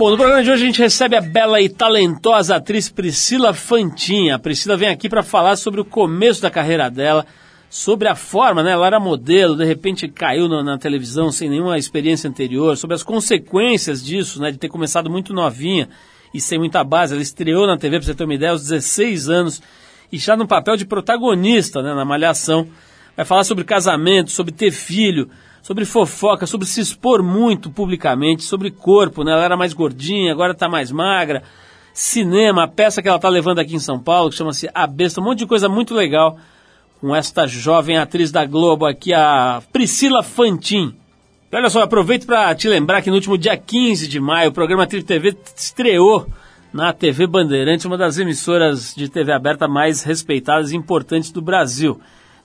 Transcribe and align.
Bom, 0.00 0.08
no 0.08 0.16
programa 0.16 0.42
de 0.42 0.50
hoje 0.50 0.62
a 0.62 0.66
gente 0.66 0.80
recebe 0.80 1.14
a 1.14 1.20
bela 1.20 1.60
e 1.60 1.68
talentosa 1.68 2.56
atriz 2.56 2.88
Priscila 2.88 3.52
Fantin. 3.52 4.30
A 4.30 4.38
Priscila 4.38 4.74
vem 4.74 4.88
aqui 4.88 5.10
para 5.10 5.22
falar 5.22 5.56
sobre 5.56 5.78
o 5.78 5.84
começo 5.84 6.40
da 6.40 6.50
carreira 6.50 6.88
dela, 6.88 7.26
sobre 7.68 8.08
a 8.08 8.14
forma, 8.14 8.62
né? 8.62 8.70
Ela 8.70 8.86
era 8.86 8.98
modelo, 8.98 9.54
de 9.54 9.64
repente 9.66 10.08
caiu 10.08 10.48
na, 10.48 10.62
na, 10.62 10.78
televisão 10.78 11.30
sem 11.30 11.50
nenhuma 11.50 11.76
experiência 11.76 12.30
anterior, 12.30 12.78
sobre 12.78 12.94
as 12.94 13.02
consequências 13.02 14.02
disso, 14.02 14.40
né? 14.40 14.50
De 14.50 14.56
ter 14.56 14.70
começado 14.70 15.10
muito 15.10 15.34
novinha 15.34 15.86
e 16.32 16.40
sem 16.40 16.58
muita 16.58 16.82
base. 16.82 17.12
Ela 17.12 17.22
estreou 17.22 17.66
na 17.66 17.76
TV, 17.76 17.98
para 17.98 18.06
você 18.06 18.14
ter 18.14 18.24
uma 18.24 18.34
ideia, 18.34 18.52
aos 18.52 18.62
16 18.62 19.28
anos 19.28 19.60
e 20.10 20.16
já 20.16 20.34
no 20.34 20.46
papel 20.46 20.78
de 20.78 20.86
protagonista, 20.86 21.82
né? 21.82 21.92
Na 21.92 22.06
Malhação. 22.06 22.66
Vai 23.14 23.26
falar 23.26 23.44
sobre 23.44 23.64
casamento, 23.64 24.30
sobre 24.30 24.50
ter 24.50 24.70
filho, 24.70 25.28
sobre 25.62 25.84
fofoca, 25.84 26.46
sobre 26.46 26.66
se 26.66 26.80
expor 26.80 27.22
muito 27.22 27.70
publicamente, 27.70 28.42
sobre 28.42 28.70
corpo, 28.70 29.24
né? 29.24 29.32
Ela 29.32 29.44
era 29.44 29.56
mais 29.56 29.72
gordinha, 29.72 30.32
agora 30.32 30.52
está 30.52 30.68
mais 30.68 30.90
magra. 30.90 31.42
Cinema, 31.92 32.64
a 32.64 32.68
peça 32.68 33.02
que 33.02 33.08
ela 33.08 33.16
está 33.16 33.28
levando 33.28 33.58
aqui 33.58 33.74
em 33.74 33.80
São 33.80 33.98
Paulo, 33.98 34.30
que 34.30 34.36
chama-se 34.36 34.70
A 34.72 34.86
Besta, 34.86 35.20
um 35.20 35.24
monte 35.24 35.40
de 35.40 35.46
coisa 35.46 35.68
muito 35.68 35.94
legal 35.94 36.38
com 37.00 37.16
esta 37.16 37.46
jovem 37.46 37.96
atriz 37.96 38.30
da 38.30 38.44
Globo 38.44 38.84
aqui, 38.84 39.12
a 39.12 39.62
Priscila 39.72 40.22
Fantin. 40.22 40.94
E 41.50 41.56
olha 41.56 41.70
só, 41.70 41.82
aproveito 41.82 42.26
para 42.26 42.54
te 42.54 42.68
lembrar 42.68 43.02
que 43.02 43.10
no 43.10 43.16
último 43.16 43.36
dia 43.36 43.56
15 43.56 44.06
de 44.06 44.20
maio 44.20 44.50
o 44.50 44.52
programa 44.52 44.86
Trip 44.86 45.04
TV 45.04 45.36
estreou 45.56 46.26
na 46.72 46.92
TV 46.92 47.26
Bandeirantes, 47.26 47.84
uma 47.84 47.98
das 47.98 48.18
emissoras 48.18 48.94
de 48.94 49.08
TV 49.08 49.32
aberta 49.32 49.66
mais 49.66 50.04
respeitadas 50.04 50.70
e 50.70 50.76
importantes 50.76 51.32
do 51.32 51.42
Brasil. 51.42 52.00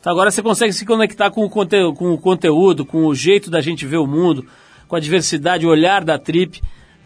Então 0.06 0.14
agora 0.14 0.30
você 0.30 0.44
consegue 0.44 0.72
se 0.72 0.86
conectar 0.86 1.32
com 1.32 1.44
o, 1.44 1.50
conte 1.50 1.78
com 1.96 2.14
o 2.14 2.18
conteúdo, 2.20 2.86
com 2.86 3.08
o 3.08 3.16
jeito 3.16 3.50
da 3.50 3.60
gente 3.60 3.88
ver 3.88 3.98
o 3.98 4.06
mundo, 4.06 4.46
com 4.88 4.96
a 4.96 5.00
diversidade, 5.00 5.66
o 5.66 5.70
olhar 5.72 6.04
da 6.04 6.20
Trip 6.20 6.62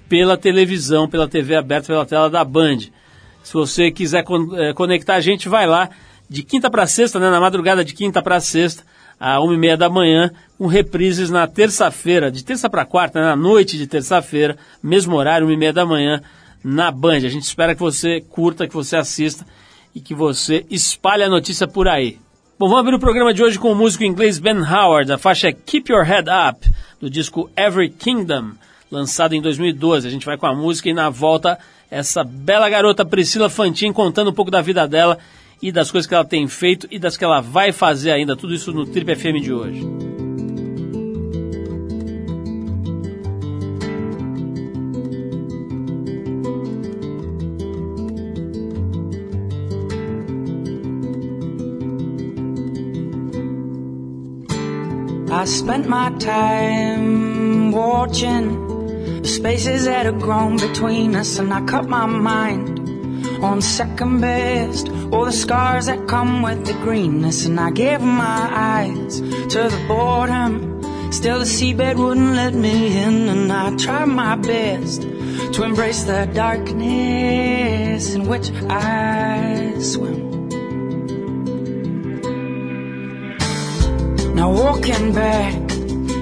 pela 0.10 0.36
televisão, 0.36 1.08
pela 1.08 1.26
TV 1.26 1.56
aberta, 1.56 1.88
pela 1.88 2.06
tela 2.06 2.30
da 2.30 2.44
Band. 2.44 2.80
Se 3.42 3.54
você 3.54 3.90
quiser 3.90 4.26
con 4.26 4.54
é, 4.54 4.74
conectar 4.74 5.16
a 5.16 5.22
gente, 5.22 5.48
vai 5.48 5.66
lá 5.66 5.90
de 6.30 6.44
quinta 6.44 6.70
para 6.70 6.86
sexta, 6.88 7.22
né, 7.22 7.30
na 7.30 7.40
madrugada 7.40 7.86
de 7.86 7.94
quinta 7.94 8.22
para 8.22 8.42
sexta, 8.42 8.84
às 9.18 9.42
uma 9.42 9.54
e 9.54 9.58
meia 9.58 9.78
da 9.78 9.90
manhã, 9.90 10.30
com 10.58 10.68
reprises 10.68 11.30
na 11.30 11.48
terça-feira, 11.48 12.30
de 12.30 12.44
terça 12.44 12.70
para 12.70 12.84
quarta, 12.84 13.22
né, 13.22 13.28
na 13.28 13.36
noite 13.38 13.78
de 13.78 13.88
terça-feira, 13.88 14.58
mesmo 14.84 15.16
horário, 15.16 15.48
uma 15.48 15.54
e 15.54 15.58
meia 15.58 15.72
da 15.72 15.86
manhã, 15.86 16.22
na 16.62 16.92
Band. 16.92 17.16
A 17.16 17.30
gente 17.30 17.44
espera 17.44 17.74
que 17.74 17.80
você 17.80 18.20
curta, 18.20 18.68
que 18.68 18.76
você 18.76 18.98
assista 18.98 19.46
e 19.96 20.02
que 20.02 20.14
você 20.14 20.66
espalhe 20.70 21.24
a 21.24 21.30
notícia 21.30 21.66
por 21.66 21.88
aí. 21.88 22.20
Bom, 22.60 22.68
vamos 22.68 22.82
abrir 22.82 22.96
o 22.96 23.00
programa 23.00 23.34
de 23.34 23.42
hoje 23.42 23.58
com 23.58 23.72
o 23.72 23.76
músico 23.76 24.04
inglês 24.04 24.38
Ben 24.38 24.58
Howard. 24.58 25.10
A 25.14 25.18
faixa 25.18 25.48
é 25.48 25.54
Keep 25.54 25.94
Your 25.94 26.04
Head 26.04 26.28
Up, 26.30 26.70
do 27.00 27.10
disco 27.10 27.50
Every 27.56 27.88
Kingdom, 27.88 28.52
lançado 28.92 29.34
em 29.34 29.42
2012. 29.42 30.06
A 30.06 30.12
gente 30.12 30.26
vai 30.26 30.38
com 30.38 30.46
a 30.46 30.54
música 30.54 30.90
e 30.90 30.94
na 30.94 31.10
volta 31.10 31.58
essa 31.90 32.22
bela 32.22 32.70
garota 32.70 33.06
Priscila 33.06 33.50
Fantin 33.50 33.94
contando 33.94 34.32
um 34.32 34.34
pouco 34.34 34.52
da 34.52 34.60
vida 34.60 34.86
dela 34.86 35.18
e 35.62 35.72
das 35.72 35.90
coisas 35.90 36.06
que 36.06 36.14
ela 36.14 36.26
tem 36.26 36.50
feito 36.50 36.86
e 36.92 37.00
das 37.00 37.16
que 37.16 37.24
ela 37.24 37.40
vai 37.40 37.72
fazer 37.72 38.12
ainda. 38.12 38.36
Tudo 38.36 38.54
isso 38.54 38.74
no 38.74 38.86
Trip 38.86 39.16
FM 39.16 39.42
de 39.42 39.54
hoje. 39.54 40.19
Spent 55.60 55.90
my 55.90 56.10
time 56.20 57.72
watching 57.74 58.46
the 59.22 59.28
spaces 59.28 59.84
that 59.84 60.06
had 60.06 60.18
grown 60.22 60.56
between 60.56 61.16
us, 61.16 61.38
and 61.38 61.54
I 61.54 61.62
cut 61.66 61.86
my 61.90 62.06
mind 62.06 62.80
on 63.44 63.62
second 63.62 64.22
best. 64.22 64.88
All 65.12 65.26
the 65.26 65.34
scars 65.34 65.88
that 65.88 66.08
come 66.08 66.42
with 66.42 66.66
the 66.66 66.76
greenness, 66.86 67.46
and 67.46 67.60
I 67.60 67.72
gave 67.72 68.00
my 68.00 68.42
eyes 68.78 69.20
to 69.54 69.60
the 69.74 69.86
boredom. 69.86 70.82
Still, 71.12 71.40
the 71.40 71.50
seabed 71.58 71.98
wouldn't 71.98 72.36
let 72.36 72.54
me 72.54 72.98
in, 72.98 73.28
and 73.28 73.52
I 73.52 73.76
tried 73.76 74.06
my 74.06 74.36
best 74.38 75.02
to 75.56 75.64
embrace 75.64 76.04
the 76.04 76.30
darkness 76.34 78.14
in 78.16 78.28
which 78.28 78.50
I 78.70 79.76
swim. 79.82 80.09
Now, 84.40 84.54
walking 84.54 85.12
back 85.12 85.54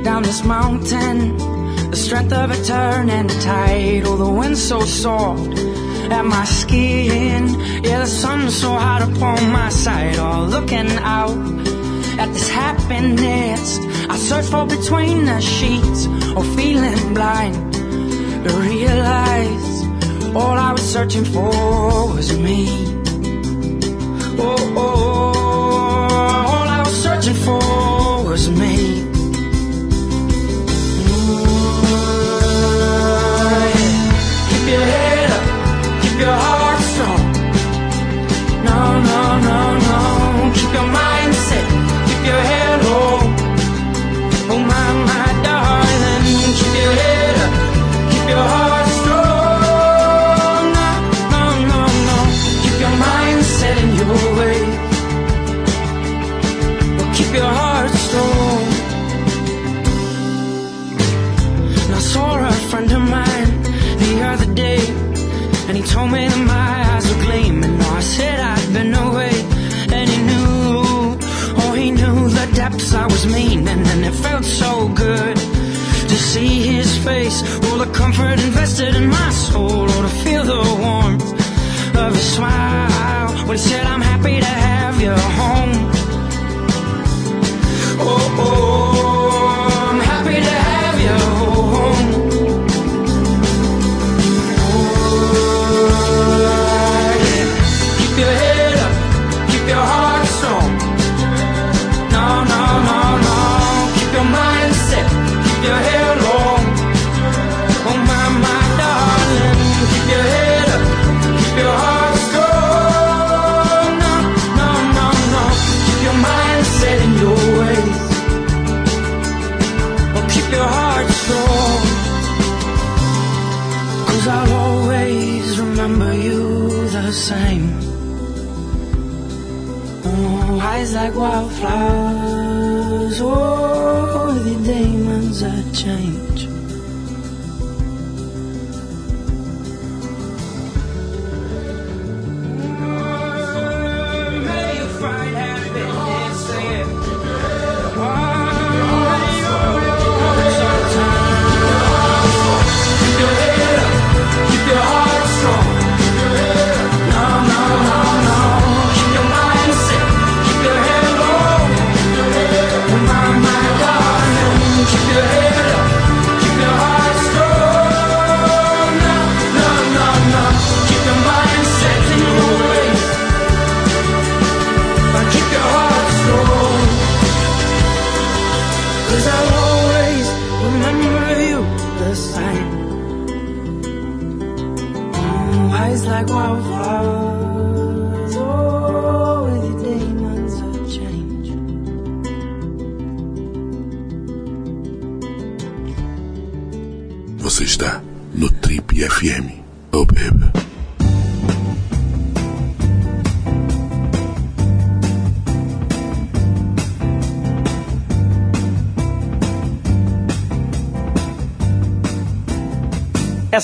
down 0.03 0.23
this 0.23 0.43
mountain, 0.43 1.37
the 1.91 1.95
strength 1.95 2.33
of 2.33 2.49
a 2.49 2.59
turning 2.63 3.27
tide, 3.27 4.05
oh, 4.05 4.17
the 4.17 4.27
wind 4.27 4.57
so 4.57 4.79
soft 4.79 5.55
at 6.09 6.25
my 6.25 6.43
skin. 6.45 7.47
Yeah, 7.83 7.99
the 7.99 8.07
sun's 8.07 8.59
so 8.59 8.69
hot 8.69 9.03
upon 9.03 9.51
my 9.51 9.69
side. 9.69 10.17
All 10.17 10.47
looking 10.47 10.89
out 11.17 11.37
at 12.17 12.33
this 12.33 12.49
happiness. 12.49 13.77
I 14.09 14.17
search 14.17 14.45
for 14.45 14.65
between 14.65 15.25
the 15.25 15.39
sheets 15.39 16.07
or 16.35 16.43
feeling 16.57 17.13
blind 17.13 17.71
to 17.75 18.51
realize 18.71 19.85
all 20.35 20.57
I 20.57 20.71
was 20.71 20.81
searching 20.81 21.23
for 21.23 22.15
was 22.15 22.35
me. 22.35 22.86
Me. 28.51 28.86
All 77.27 77.77
the 77.77 77.91
comfort 77.91 78.39
invested 78.39 78.95
in 78.95 79.09
my 79.09 79.29
soul. 79.31 79.66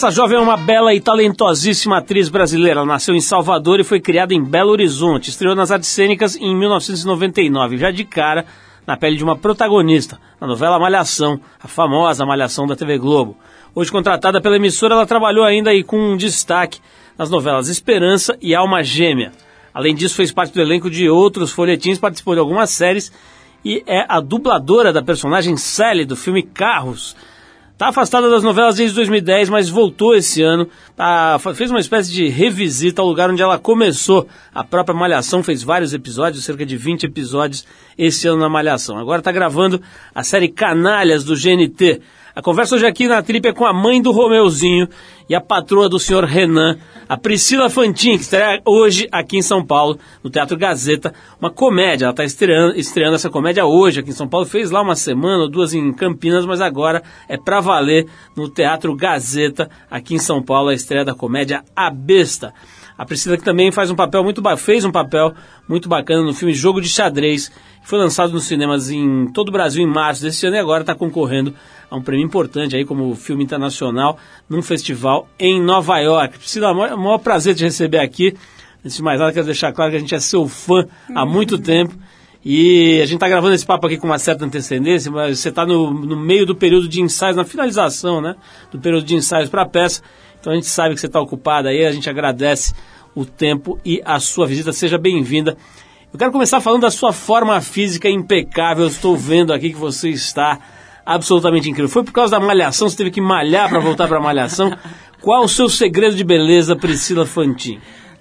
Essa 0.04 0.12
jovem 0.12 0.38
é 0.38 0.42
uma 0.42 0.58
bela 0.58 0.94
e 0.94 1.00
talentosíssima 1.00 2.00
atriz 2.00 2.28
brasileira. 2.28 2.82
Ela 2.82 2.86
nasceu 2.86 3.16
em 3.16 3.22
Salvador 3.22 3.80
e 3.80 3.86
foi 3.86 4.02
criada 4.02 4.34
em 4.34 4.44
Belo 4.44 4.72
Horizonte. 4.72 5.30
Estreou 5.30 5.56
nas 5.56 5.72
artes 5.72 5.88
cênicas 5.88 6.36
em 6.36 6.54
1999, 6.54 7.78
já 7.78 7.90
de 7.90 8.04
cara 8.04 8.46
na 8.86 8.98
pele 8.98 9.16
de 9.16 9.24
uma 9.24 9.38
protagonista, 9.38 10.20
na 10.42 10.46
novela 10.46 10.78
Malhação, 10.78 11.40
a 11.58 11.70
famosa 11.70 12.26
Malhação 12.26 12.68
da 12.68 12.76
TV 12.76 12.98
Globo. 12.98 13.38
Hoje 13.74 13.94
contratada 13.94 14.42
pela 14.42 14.58
emissora, 14.58 14.94
ela 14.94 15.06
trabalhou 15.06 15.46
ainda 15.46 15.70
aí 15.70 15.86
com 15.86 15.98
um 15.98 16.18
destaque 16.18 16.82
nas 17.18 17.30
novelas 17.30 17.70
Esperança 17.70 18.38
e 18.42 18.54
Alma 18.54 18.84
Gêmea. 18.84 19.32
Além 19.74 19.96
disso, 19.96 20.16
fez 20.16 20.34
parte 20.34 20.54
do 20.54 20.60
elenco 20.60 20.90
de 20.90 21.10
outros 21.10 21.54
folhetins, 21.54 21.98
participou 21.98 22.34
de 22.34 22.42
algumas 22.42 22.72
séries 22.72 23.10
e 23.64 23.82
é 23.88 24.06
a 24.10 24.20
dubladora 24.20 24.92
da 24.92 25.02
personagem 25.02 25.56
Sally 25.56 26.04
do 26.04 26.18
filme 26.18 26.44
Carros. 26.44 27.16
Está 27.74 27.88
afastada 27.88 28.30
das 28.30 28.44
novelas 28.44 28.76
desde 28.76 28.96
2010, 28.96 29.50
mas 29.50 29.68
voltou 29.68 30.16
esse 30.16 30.44
ano. 30.44 30.70
Tá, 30.96 31.40
fez 31.56 31.72
uma 31.72 31.80
espécie 31.80 32.14
de 32.14 32.30
revisita 32.30 33.02
ao 33.02 33.08
lugar 33.08 33.32
onde 33.32 33.42
ela 33.42 33.58
começou. 33.58 34.28
A 34.54 34.64
própria 34.64 34.96
Malhação 34.96 35.42
fez 35.42 35.64
vários 35.64 35.92
episódios, 35.92 36.46
cerca 36.46 36.68
de 36.68 36.78
20 36.78 37.06
episódios 37.06 37.66
esse 37.98 38.28
ano 38.28 38.40
na 38.40 38.48
Malhação. 38.48 38.98
Agora 39.00 39.20
está 39.20 39.32
gravando 39.32 39.82
a 40.14 40.24
série 40.24 40.50
Canalhas 40.50 41.24
do 41.24 41.36
GNT. 41.36 42.00
A 42.36 42.42
conversa 42.42 42.74
hoje 42.74 42.88
aqui 42.88 43.08
na 43.08 43.22
Trip 43.22 43.48
é 43.48 43.54
com 43.54 43.64
a 43.64 43.72
mãe 43.72 44.02
do 44.02 44.12
Romeuzinho 44.12 44.88
e 45.30 45.36
a 45.36 45.40
patroa 45.40 45.88
do 45.88 46.00
senhor 46.00 46.24
Renan, 46.24 46.80
a 47.08 47.16
Priscila 47.16 47.70
Fantin, 47.70 48.16
que 48.18 48.24
estreia 48.24 48.60
hoje 48.66 49.08
aqui 49.12 49.38
em 49.38 49.42
São 49.44 49.64
Paulo, 49.64 50.00
no 50.24 50.32
Teatro 50.32 50.58
Gazeta, 50.58 51.14
uma 51.40 51.52
comédia. 51.52 52.06
Ela 52.06 52.12
está 52.12 52.24
estreando, 52.24 52.76
estreando 52.76 53.14
essa 53.14 53.30
comédia 53.30 53.68
hoje 53.68 54.00
aqui 54.00 54.10
em 54.10 54.14
São 54.14 54.28
Paulo. 54.28 54.48
Fez 54.48 54.72
lá 54.72 54.82
uma 54.82 54.96
semana 54.96 55.44
ou 55.44 55.50
duas 55.50 55.76
em 55.76 55.94
Campinas, 55.94 56.44
mas 56.44 56.60
agora 56.60 57.04
é 57.30 57.38
para 57.38 57.62
valer 57.62 58.08
no 58.36 58.50
Teatro 58.50 58.96
Gazeta, 58.96 59.70
aqui 59.92 60.16
em 60.16 60.20
São 60.20 60.42
Paulo, 60.42 60.70
a 60.70 60.74
estreia 60.74 61.06
da 61.06 61.14
comédia 61.14 61.64
A 61.76 61.92
Besta. 61.92 62.52
A 62.98 63.06
Priscila 63.06 63.38
que 63.38 63.44
também 63.44 63.72
faz 63.72 63.90
um 63.90 63.96
papel 63.96 64.24
muito 64.24 64.42
fez 64.58 64.86
um 64.86 64.92
papel 64.92 65.34
muito 65.68 65.90
bacana 65.90 66.22
no 66.22 66.34
filme 66.34 66.54
Jogo 66.54 66.80
de 66.80 66.88
Xadrez, 66.88 67.50
que 67.50 67.90
foi 67.90 67.98
lançado 67.98 68.32
nos 68.32 68.46
cinemas 68.46 68.90
em 68.92 69.32
todo 69.34 69.50
o 69.50 69.52
Brasil 69.52 69.84
em 69.84 69.88
março 69.88 70.22
desse 70.22 70.46
ano 70.46 70.56
e 70.56 70.60
agora 70.60 70.82
está 70.82 70.94
concorrendo 70.94 71.54
a 71.94 71.96
um 71.96 72.02
prêmio 72.02 72.26
importante 72.26 72.76
aí 72.76 72.84
como 72.84 73.14
filme 73.16 73.44
internacional 73.44 74.18
num 74.50 74.64
festival 74.64 75.28
em 75.38 75.62
Nova 75.62 76.00
York. 76.00 76.40
Priscila, 76.40 76.72
é 76.72 76.74
maior, 76.74 76.98
maior 76.98 77.18
prazer 77.20 77.54
te 77.54 77.64
receber 77.64 78.00
aqui. 78.00 78.36
Antes 78.84 78.98
de 78.98 79.04
mais 79.04 79.20
nada, 79.20 79.32
quero 79.32 79.46
deixar 79.46 79.72
claro 79.72 79.92
que 79.92 79.98
a 79.98 80.00
gente 80.00 80.16
é 80.16 80.20
seu 80.20 80.48
fã 80.48 80.88
há 81.14 81.24
muito 81.24 81.60
tempo. 81.60 81.94
E 82.44 83.00
a 83.00 83.06
gente 83.06 83.18
está 83.18 83.30
gravando 83.30 83.54
esse 83.54 83.66
papo 83.66 83.86
aqui 83.86 83.98
com 83.98 84.08
uma 84.08 84.18
certa 84.18 84.44
antecedência, 84.44 85.12
mas 85.12 85.38
você 85.38 85.50
está 85.50 85.68
no, 85.68 85.94
no 85.94 86.18
meio 86.18 86.48
do 86.48 86.56
período 86.56 86.90
de 86.90 87.00
ensaios, 87.00 87.38
na 87.38 87.46
finalização 87.46 88.20
né, 88.20 88.36
do 88.72 88.80
período 88.80 89.06
de 89.06 89.16
ensaios 89.16 89.48
para 89.48 89.62
a 89.62 89.66
peça. 89.68 90.02
Então 90.40 90.52
a 90.52 90.56
gente 90.56 90.68
sabe 90.68 90.96
que 90.96 91.00
você 91.00 91.06
está 91.06 91.22
ocupada 91.22 91.70
aí, 91.70 91.86
a 91.86 91.92
gente 91.92 92.10
agradece 92.10 92.74
o 93.14 93.24
tempo 93.24 93.80
e 93.86 94.02
a 94.04 94.20
sua 94.20 94.48
visita. 94.48 94.74
Seja 94.74 94.98
bem-vinda. 94.98 95.56
Eu 96.12 96.18
quero 96.18 96.32
começar 96.32 96.60
falando 96.60 96.82
da 96.82 96.92
sua 96.92 97.14
forma 97.14 97.62
física 97.62 98.10
impecável. 98.10 98.86
Eu 98.86 98.90
estou 98.90 99.16
vendo 99.16 99.54
aqui 99.54 99.70
que 99.70 99.78
você 99.78 100.10
está 100.10 100.60
absolutamente 101.06 101.70
incrível. 101.70 101.90
Foi 101.90 102.04
por 102.04 102.12
causa 102.12 102.32
da 102.32 102.46
malhação, 102.46 102.90
você 102.90 102.98
teve 102.98 103.12
que 103.12 103.22
malhar 103.22 103.70
para 103.70 103.80
voltar 103.80 104.08
para 104.08 104.18
a 104.18 104.22
malhação. 104.22 104.78
Qual 105.22 105.44
o 105.44 105.48
seu 105.48 105.70
segredo 105.70 106.16
de 106.16 106.24
beleza, 106.24 106.76
Priscila 106.76 107.26
Fantin? 107.26 107.80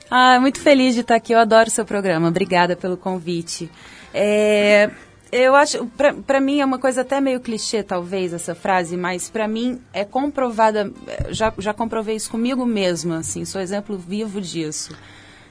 Ah, 0.08 0.38
muito 0.40 0.60
feliz 0.60 0.94
de 0.94 1.00
estar 1.00 1.16
aqui. 1.16 1.32
Eu 1.32 1.38
adoro 1.38 1.68
o 1.68 1.72
seu 1.72 1.84
programa. 1.84 2.28
Obrigada 2.28 2.76
pelo 2.76 2.96
convite. 2.96 3.68
É, 4.14 4.90
eu 5.32 5.54
acho, 5.54 5.86
para 6.26 6.38
mim 6.38 6.60
é 6.60 6.64
uma 6.64 6.78
coisa 6.78 7.00
até 7.00 7.18
meio 7.18 7.40
clichê, 7.40 7.82
talvez, 7.82 8.34
essa 8.34 8.54
frase, 8.54 8.98
mas 8.98 9.30
para 9.30 9.48
mim 9.48 9.80
é 9.90 10.04
comprovada, 10.04 10.92
já, 11.30 11.50
já 11.56 11.72
comprovei 11.72 12.16
isso 12.16 12.30
comigo 12.30 12.66
mesma, 12.66 13.18
assim, 13.18 13.46
sou 13.46 13.58
exemplo 13.58 13.96
vivo 13.96 14.42
disso. 14.42 14.94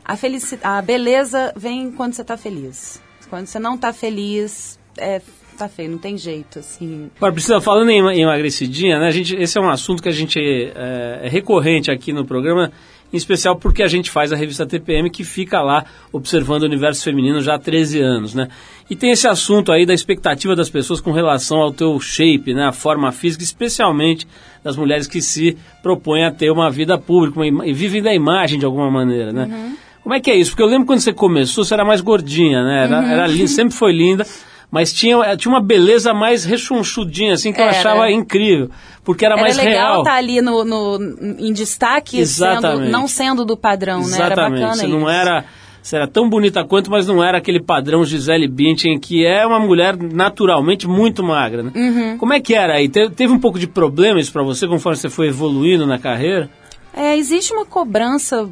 A, 0.06 0.16
felicidade, 0.16 0.62
a 0.64 0.80
beleza 0.84 1.52
vem 1.56 1.92
quando 1.92 2.14
você 2.14 2.22
está 2.22 2.38
feliz. 2.38 3.02
Quando 3.28 3.48
você 3.48 3.58
não 3.58 3.74
está 3.74 3.92
feliz, 3.92 4.78
é, 4.98 5.20
tá 5.62 5.70
feio, 5.70 5.92
não 5.92 5.98
tem 5.98 6.18
jeito, 6.18 6.60
assim. 6.60 7.10
Agora, 7.18 7.34
Priscila, 7.34 7.62
falando 7.62 7.90
em 7.90 8.22
emagrecidinha, 8.22 9.00
né, 9.00 9.08
a 9.08 9.12
gente, 9.12 9.36
esse 9.36 9.58
é 9.58 9.62
um 9.62 9.70
assunto 9.70 10.02
que 10.02 10.10
a 10.10 10.14
gente 10.14 10.40
é, 10.40 11.22
é 11.24 11.30
recorrente 11.30 11.92
aqui 11.92 12.12
no 12.12 12.26
programa, 12.26 12.72
em 13.14 13.18
especial 13.18 13.58
porque 13.58 13.84
a 13.84 13.88
gente 13.88 14.10
faz 14.10 14.32
a 14.32 14.36
revista 14.36 14.66
TPM 14.66 15.10
que 15.10 15.24
fica 15.24 15.62
lá 15.62 15.86
observando 16.12 16.64
o 16.64 16.66
universo 16.66 17.04
feminino 17.04 17.42
já 17.42 17.56
há 17.56 17.60
13 17.60 18.00
anos, 18.00 18.34
né? 18.34 18.48
E 18.90 18.96
tem 18.96 19.12
esse 19.12 19.28
assunto 19.28 19.72
aí 19.72 19.86
da 19.86 19.94
expectativa 19.94 20.56
das 20.56 20.70
pessoas 20.70 21.02
com 21.02 21.12
relação 21.12 21.60
ao 21.60 21.72
teu 21.72 22.00
shape, 22.00 22.54
né? 22.54 22.66
A 22.66 22.72
forma 22.72 23.12
física, 23.12 23.44
especialmente 23.44 24.26
das 24.64 24.78
mulheres 24.78 25.08
que 25.08 25.22
se 25.22 25.58
propõem 25.84 26.26
a 26.26 26.32
ter 26.32 26.52
uma 26.52 26.70
vida 26.70 26.98
pública 26.98 27.40
uma, 27.42 27.68
e 27.68 27.74
vivem 27.74 28.02
da 28.02 28.14
imagem 28.14 28.58
de 28.58 28.66
alguma 28.66 28.90
maneira, 28.90 29.34
né? 29.34 29.44
Uhum. 29.44 29.76
Como 30.04 30.16
é 30.16 30.20
que 30.20 30.32
é 30.32 30.36
isso? 30.36 30.52
Porque 30.52 30.64
eu 30.64 30.68
lembro 30.68 30.88
quando 30.88 31.00
você 31.00 31.14
começou, 31.14 31.64
você 31.64 31.74
era 31.74 31.86
mais 31.86 32.02
gordinha, 32.02 32.64
né? 32.64 32.84
Era, 32.86 33.00
uhum. 33.00 33.08
era 33.08 33.28
linda, 33.28 33.48
sempre 33.48 33.76
foi 33.76 33.92
linda 33.92 34.26
mas 34.72 34.94
tinha, 34.94 35.36
tinha 35.36 35.54
uma 35.54 35.62
beleza 35.62 36.14
mais 36.14 36.46
rechonchudinha, 36.46 37.34
assim, 37.34 37.52
que 37.52 37.62
era. 37.62 37.72
eu 37.74 37.78
achava 37.78 38.10
incrível, 38.10 38.72
porque 39.04 39.26
era, 39.26 39.36
era 39.36 39.42
mais 39.42 39.58
legal 39.58 39.74
real. 39.74 40.00
estar 40.00 40.16
ali 40.16 40.40
no, 40.40 40.64
no, 40.64 40.98
em 41.38 41.52
destaque, 41.52 42.26
sendo, 42.26 42.80
não 42.86 43.06
sendo 43.06 43.44
do 43.44 43.58
padrão, 43.58 44.00
Exatamente. 44.00 44.62
né? 44.62 44.68
Era 44.68 44.70
bacana 44.70 44.88
não 44.88 45.10
era... 45.10 45.46
Você 45.84 45.96
era 45.96 46.08
tão 46.08 46.30
bonita 46.30 46.64
quanto, 46.64 46.92
mas 46.92 47.08
não 47.08 47.24
era 47.24 47.40
aquele 47.40 47.60
padrão 47.60 48.06
Gisele 48.06 48.48
Bündchen, 48.48 49.00
que 49.00 49.26
é 49.26 49.44
uma 49.48 49.60
mulher 49.60 49.98
naturalmente 49.98 50.88
muito 50.88 51.24
magra, 51.24 51.64
né? 51.64 51.72
Uhum. 51.74 52.18
Como 52.20 52.34
é 52.34 52.40
que 52.40 52.54
era 52.54 52.76
aí? 52.76 52.88
Teve, 52.88 53.10
teve 53.16 53.34
um 53.34 53.40
pouco 53.40 53.58
de 53.58 53.66
problema 53.66 54.20
isso 54.20 54.32
para 54.32 54.44
você, 54.44 54.68
conforme 54.68 54.96
você 54.96 55.10
foi 55.10 55.30
evoluindo 55.30 55.88
na 55.88 55.98
carreira? 55.98 56.52
É, 56.94 57.18
existe 57.18 57.52
uma 57.52 57.66
cobrança... 57.66 58.48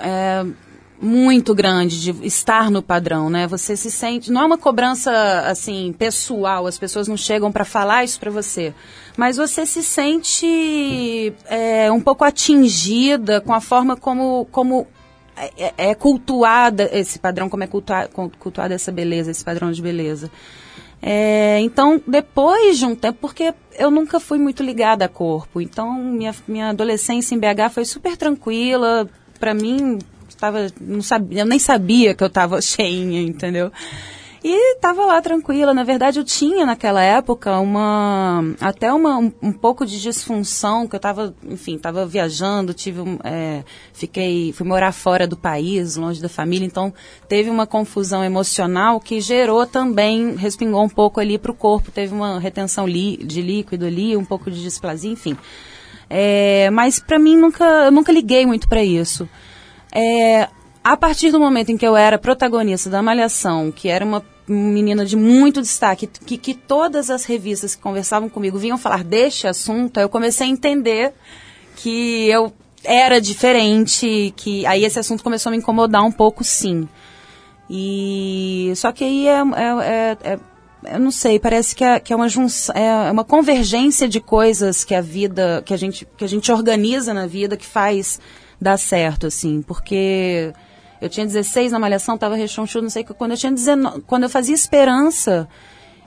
É, 0.00 0.44
muito 1.00 1.54
grande 1.54 2.00
de 2.00 2.26
estar 2.26 2.70
no 2.70 2.82
padrão, 2.82 3.30
né? 3.30 3.46
Você 3.46 3.74
se 3.76 3.90
sente, 3.90 4.30
não 4.30 4.42
é 4.42 4.44
uma 4.44 4.58
cobrança 4.58 5.10
assim 5.46 5.94
pessoal, 5.98 6.66
as 6.66 6.78
pessoas 6.78 7.08
não 7.08 7.16
chegam 7.16 7.50
para 7.50 7.64
falar 7.64 8.04
isso 8.04 8.20
para 8.20 8.30
você, 8.30 8.74
mas 9.16 9.36
você 9.36 9.64
se 9.64 9.82
sente 9.82 11.32
é, 11.46 11.90
um 11.90 12.00
pouco 12.00 12.22
atingida 12.22 13.40
com 13.40 13.54
a 13.54 13.60
forma 13.60 13.96
como 13.96 14.46
como 14.50 14.86
é, 15.56 15.72
é 15.90 15.94
cultuada 15.94 16.90
esse 16.92 17.18
padrão, 17.18 17.48
como 17.48 17.64
é 17.64 17.66
cultuada, 17.66 18.10
cultuada 18.38 18.74
essa 18.74 18.92
beleza, 18.92 19.30
esse 19.30 19.44
padrão 19.44 19.72
de 19.72 19.80
beleza. 19.80 20.30
É, 21.02 21.58
então, 21.60 22.00
depois 22.06 22.78
de 22.78 22.84
um 22.84 22.94
tempo, 22.94 23.18
porque 23.22 23.54
eu 23.78 23.90
nunca 23.90 24.20
fui 24.20 24.38
muito 24.38 24.62
ligada 24.62 25.06
a 25.06 25.08
corpo, 25.08 25.60
então 25.60 25.94
minha, 25.94 26.34
minha 26.46 26.68
adolescência 26.68 27.34
em 27.34 27.38
BH 27.38 27.72
foi 27.72 27.86
super 27.86 28.18
tranquila. 28.18 29.08
Para 29.38 29.54
mim, 29.54 29.98
tava, 30.40 30.66
não 30.80 31.02
sabia, 31.02 31.42
eu 31.42 31.46
nem 31.46 31.58
sabia 31.58 32.14
que 32.14 32.24
eu 32.24 32.28
estava 32.28 32.60
cheinha, 32.62 33.20
entendeu? 33.20 33.70
E 34.42 34.74
estava 34.74 35.04
lá 35.04 35.20
tranquila. 35.20 35.74
Na 35.74 35.84
verdade, 35.84 36.18
eu 36.18 36.24
tinha 36.24 36.64
naquela 36.64 37.02
época 37.02 37.58
uma 37.60 38.42
até 38.58 38.90
uma, 38.90 39.18
um, 39.18 39.30
um 39.42 39.52
pouco 39.52 39.84
de 39.84 40.00
disfunção, 40.00 40.88
que 40.88 40.94
eu 40.94 40.98
estava, 40.98 41.34
enfim, 41.44 41.76
estava 41.76 42.06
viajando, 42.06 42.72
tive 42.72 43.02
é, 43.22 43.62
fiquei, 43.92 44.50
fui 44.54 44.66
morar 44.66 44.92
fora 44.92 45.26
do 45.26 45.36
país, 45.36 45.96
longe 45.96 46.22
da 46.22 46.28
família, 46.28 46.64
então 46.64 46.92
teve 47.28 47.50
uma 47.50 47.66
confusão 47.66 48.24
emocional 48.24 48.98
que 48.98 49.20
gerou 49.20 49.66
também, 49.66 50.34
respingou 50.36 50.82
um 50.82 50.88
pouco 50.88 51.20
ali 51.20 51.36
para 51.36 51.52
o 51.52 51.54
corpo, 51.54 51.90
teve 51.90 52.14
uma 52.14 52.40
retenção 52.40 52.86
li, 52.86 53.18
de 53.18 53.42
líquido 53.42 53.84
ali, 53.84 54.16
um 54.16 54.24
pouco 54.24 54.50
de 54.50 54.62
displasia, 54.62 55.10
enfim. 55.10 55.36
É, 56.08 56.70
mas 56.70 56.98
para 56.98 57.18
mim 57.18 57.36
nunca, 57.36 57.64
eu 57.64 57.92
nunca 57.92 58.10
liguei 58.10 58.46
muito 58.46 58.68
para 58.68 58.82
isso. 58.82 59.28
É, 59.92 60.48
a 60.82 60.96
partir 60.96 61.30
do 61.30 61.38
momento 61.38 61.70
em 61.70 61.76
que 61.76 61.86
eu 61.86 61.96
era 61.96 62.18
protagonista 62.18 62.88
da 62.88 63.02
Malhação, 63.02 63.70
que 63.70 63.88
era 63.88 64.04
uma 64.04 64.24
menina 64.46 65.04
de 65.04 65.16
muito 65.16 65.60
destaque, 65.60 66.06
que, 66.06 66.36
que 66.36 66.54
todas 66.54 67.10
as 67.10 67.24
revistas 67.24 67.74
que 67.74 67.82
conversavam 67.82 68.28
comigo 68.28 68.58
vinham 68.58 68.78
falar 68.78 69.04
deste 69.04 69.46
assunto, 69.46 70.00
eu 70.00 70.08
comecei 70.08 70.46
a 70.46 70.50
entender 70.50 71.12
que 71.76 72.28
eu 72.28 72.52
era 72.82 73.20
diferente, 73.20 74.32
que 74.36 74.66
aí 74.66 74.84
esse 74.84 74.98
assunto 74.98 75.22
começou 75.22 75.50
a 75.50 75.52
me 75.52 75.58
incomodar 75.58 76.02
um 76.02 76.12
pouco, 76.12 76.42
sim. 76.42 76.88
E 77.68 78.72
só 78.74 78.90
que 78.90 79.04
aí 79.04 79.28
é, 79.28 79.38
é, 79.38 80.16
é, 80.24 80.32
é 80.32 80.38
eu 80.94 80.98
não 80.98 81.10
sei, 81.10 81.38
parece 81.38 81.76
que 81.76 81.84
é, 81.84 82.00
que 82.00 82.12
é 82.12 82.16
uma 82.16 82.28
junção, 82.28 82.74
é 82.74 83.10
uma 83.10 83.24
convergência 83.24 84.08
de 84.08 84.18
coisas 84.18 84.82
que 84.82 84.94
a 84.94 85.02
vida, 85.02 85.62
que 85.64 85.74
a 85.74 85.76
gente, 85.76 86.08
que 86.16 86.24
a 86.24 86.28
gente 86.28 86.50
organiza 86.50 87.12
na 87.12 87.26
vida, 87.26 87.56
que 87.56 87.66
faz 87.66 88.18
dar 88.60 88.76
certo, 88.76 89.26
assim, 89.26 89.62
porque 89.62 90.52
eu 91.00 91.08
tinha 91.08 91.24
16 91.26 91.72
na 91.72 91.78
malhação, 91.78 92.18
tava 92.18 92.34
rechonchudo, 92.36 92.82
não 92.82 92.90
sei 92.90 93.02
o 93.02 93.06
que. 93.06 93.14
Quando 93.14 93.30
eu 93.32 93.36
tinha 93.36 93.52
19, 93.52 94.02
quando 94.06 94.24
eu 94.24 94.28
fazia 94.30 94.54
esperança, 94.54 95.48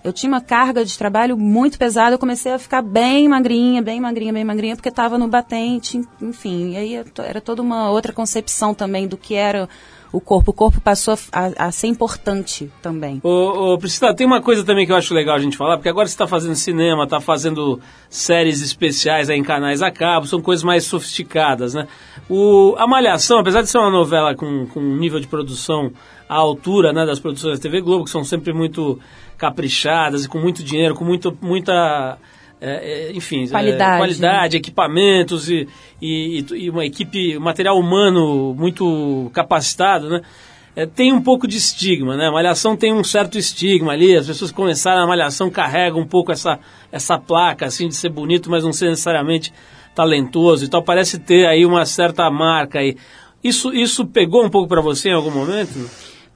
eu 0.03 0.11
tinha 0.13 0.29
uma 0.31 0.41
carga 0.41 0.83
de 0.85 0.97
trabalho 0.97 1.37
muito 1.37 1.79
pesada, 1.79 2.13
eu 2.15 2.19
comecei 2.19 2.51
a 2.51 2.59
ficar 2.59 2.81
bem 2.81 3.27
magrinha, 3.27 3.81
bem 3.81 3.99
magrinha, 4.01 4.33
bem 4.33 4.43
magrinha, 4.43 4.75
porque 4.75 4.89
estava 4.89 5.17
no 5.17 5.27
batente, 5.27 6.01
enfim. 6.21 6.71
E 6.73 6.77
aí 6.77 7.03
era 7.17 7.39
toda 7.41 7.61
uma 7.61 7.89
outra 7.89 8.11
concepção 8.13 8.73
também 8.73 9.07
do 9.07 9.15
que 9.17 9.33
era 9.33 9.67
o 10.11 10.19
corpo. 10.21 10.51
O 10.51 10.53
corpo 10.53 10.79
passou 10.81 11.15
a, 11.31 11.45
a- 11.47 11.67
a 11.67 11.71
ser 11.71 11.87
importante 11.87 12.69
também. 12.83 13.19
Ô, 13.23 13.73
ô, 13.73 13.77
Priscila, 13.79 14.13
tem 14.13 14.27
uma 14.27 14.41
coisa 14.41 14.63
também 14.63 14.85
que 14.85 14.91
eu 14.91 14.95
acho 14.95 15.11
legal 15.13 15.35
a 15.35 15.39
gente 15.39 15.57
falar, 15.57 15.77
porque 15.77 15.89
agora 15.89 16.07
você 16.07 16.13
está 16.13 16.27
fazendo 16.27 16.53
cinema, 16.53 17.05
está 17.05 17.19
fazendo 17.21 17.79
séries 18.09 18.61
especiais 18.61 19.29
aí 19.29 19.39
em 19.39 19.43
canais 19.43 19.81
a 19.81 19.89
cabo, 19.89 20.27
são 20.27 20.39
coisas 20.41 20.63
mais 20.63 20.83
sofisticadas, 20.83 21.73
né? 21.73 21.87
O, 22.29 22.75
a 22.77 22.87
Malhação, 22.87 23.39
apesar 23.39 23.61
de 23.61 23.69
ser 23.69 23.77
uma 23.77 23.91
novela 23.91 24.33
com, 24.35 24.65
com 24.67 24.79
um 24.79 24.97
nível 24.97 25.19
de 25.19 25.27
produção 25.27 25.91
à 26.27 26.35
altura 26.35 26.93
né, 26.93 27.05
das 27.05 27.19
produções 27.19 27.59
da 27.59 27.61
TV 27.61 27.81
Globo, 27.81 28.05
que 28.05 28.09
são 28.09 28.23
sempre 28.23 28.53
muito 28.53 28.99
caprichadas 29.37 30.25
e 30.25 30.29
com 30.29 30.39
muito 30.39 30.63
dinheiro, 30.63 30.95
com 30.95 31.03
muito, 31.03 31.37
muita... 31.41 32.17
é, 32.61 33.09
é, 33.09 33.11
enfim, 33.11 33.43
é, 33.43 33.47
Qualidade. 33.47 33.97
qualidade, 33.97 34.57
equipamentos 34.57 35.49
e, 35.49 35.67
e, 36.01 36.45
e 36.53 36.69
uma 36.69 36.85
equipe, 36.85 37.37
um 37.37 37.41
material 37.41 37.77
humano 37.77 38.53
muito 38.53 39.29
capacitado, 39.33 40.09
né? 40.09 40.21
É, 40.75 40.87
tem 40.87 41.13
um 41.13 41.21
pouco 41.21 41.47
de 41.47 41.55
estigma, 41.55 42.17
né? 42.17 42.27
A 42.27 42.31
Malhação 42.31 42.75
tem 42.75 42.91
um 42.91 43.03
certo 43.03 43.37
estigma 43.37 43.91
ali, 43.91 44.15
as 44.17 44.25
pessoas 44.25 44.49
que 44.49 44.57
começaram 44.57 45.03
a 45.03 45.07
Malhação 45.07 45.51
carregam 45.51 45.99
um 45.99 46.07
pouco 46.07 46.31
essa, 46.31 46.57
essa 46.91 47.15
placa, 47.19 47.67
assim, 47.67 47.87
de 47.87 47.95
ser 47.95 48.09
bonito, 48.09 48.49
mas 48.49 48.63
não 48.63 48.73
ser 48.73 48.89
necessariamente 48.89 49.53
talentoso 49.95 50.65
e 50.65 50.67
tal. 50.67 50.81
Parece 50.83 51.17
ter 51.19 51.45
aí 51.45 51.65
uma 51.65 51.85
certa 51.85 52.29
marca 52.29 52.79
aí. 52.79 52.95
Isso, 53.43 53.73
isso 53.73 54.05
pegou 54.05 54.45
um 54.45 54.49
pouco 54.49 54.67
pra 54.69 54.81
você 54.81 55.09
em 55.09 55.13
algum 55.13 55.31
momento? 55.31 55.89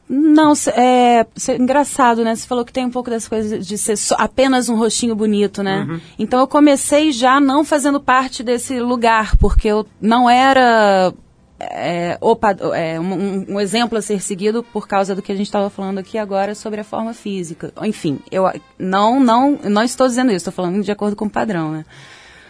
Não, 0.10 0.54
é, 0.74 1.26
cê- 1.36 1.58
engraçado, 1.58 2.24
né? 2.24 2.34
Você 2.34 2.48
falou 2.48 2.64
que 2.64 2.72
tem 2.72 2.86
um 2.86 2.90
pouco 2.90 3.10
dessa 3.10 3.28
coisa 3.30 3.60
de 3.60 3.78
ser 3.78 3.98
só- 3.98 4.16
apenas 4.18 4.70
um 4.70 4.76
rostinho 4.78 5.14
bonito, 5.16 5.62
né? 5.62 5.86
Então 6.18 6.40
eu 6.40 6.48
comecei 6.48 7.12
já 7.12 7.40
não 7.42 7.66
fazendo 7.66 8.00
parte 8.00 8.42
desse 8.42 8.80
lugar, 8.80 9.36
porque 9.38 9.68
eu 9.68 9.86
não 10.02 10.30
era 10.30 11.14
é, 11.60 12.18
o 12.22 12.36
pad- 12.36 12.62
é, 12.74 13.00
um, 13.00 13.14
um- 13.14 13.46
um 13.56 13.60
exemplo 13.60 13.98
a 13.98 14.02
ser 14.02 14.22
seguido 14.22 14.64
por 14.64 14.88
causa 14.88 15.14
do 15.16 15.22
que 15.22 15.32
a 15.32 15.36
gente 15.36 15.48
estava 15.48 15.70
falando 15.70 15.98
aqui 15.98 16.18
agora 16.18 16.54
sobre 16.56 16.80
a 16.80 16.84
forma 16.86 17.14
física. 17.14 17.74
Enfim, 17.84 18.20
eu 18.32 18.46
não, 18.78 19.20
não, 19.20 19.60
não 19.64 19.84
estou 19.84 20.08
dizendo 20.08 20.28
isso, 20.30 20.38
estou 20.50 20.54
falando 20.54 20.82
de 20.84 20.92
acordo 20.92 21.16
com 21.16 21.26
o 21.26 21.30
padrão, 21.30 21.72
né? 21.72 21.84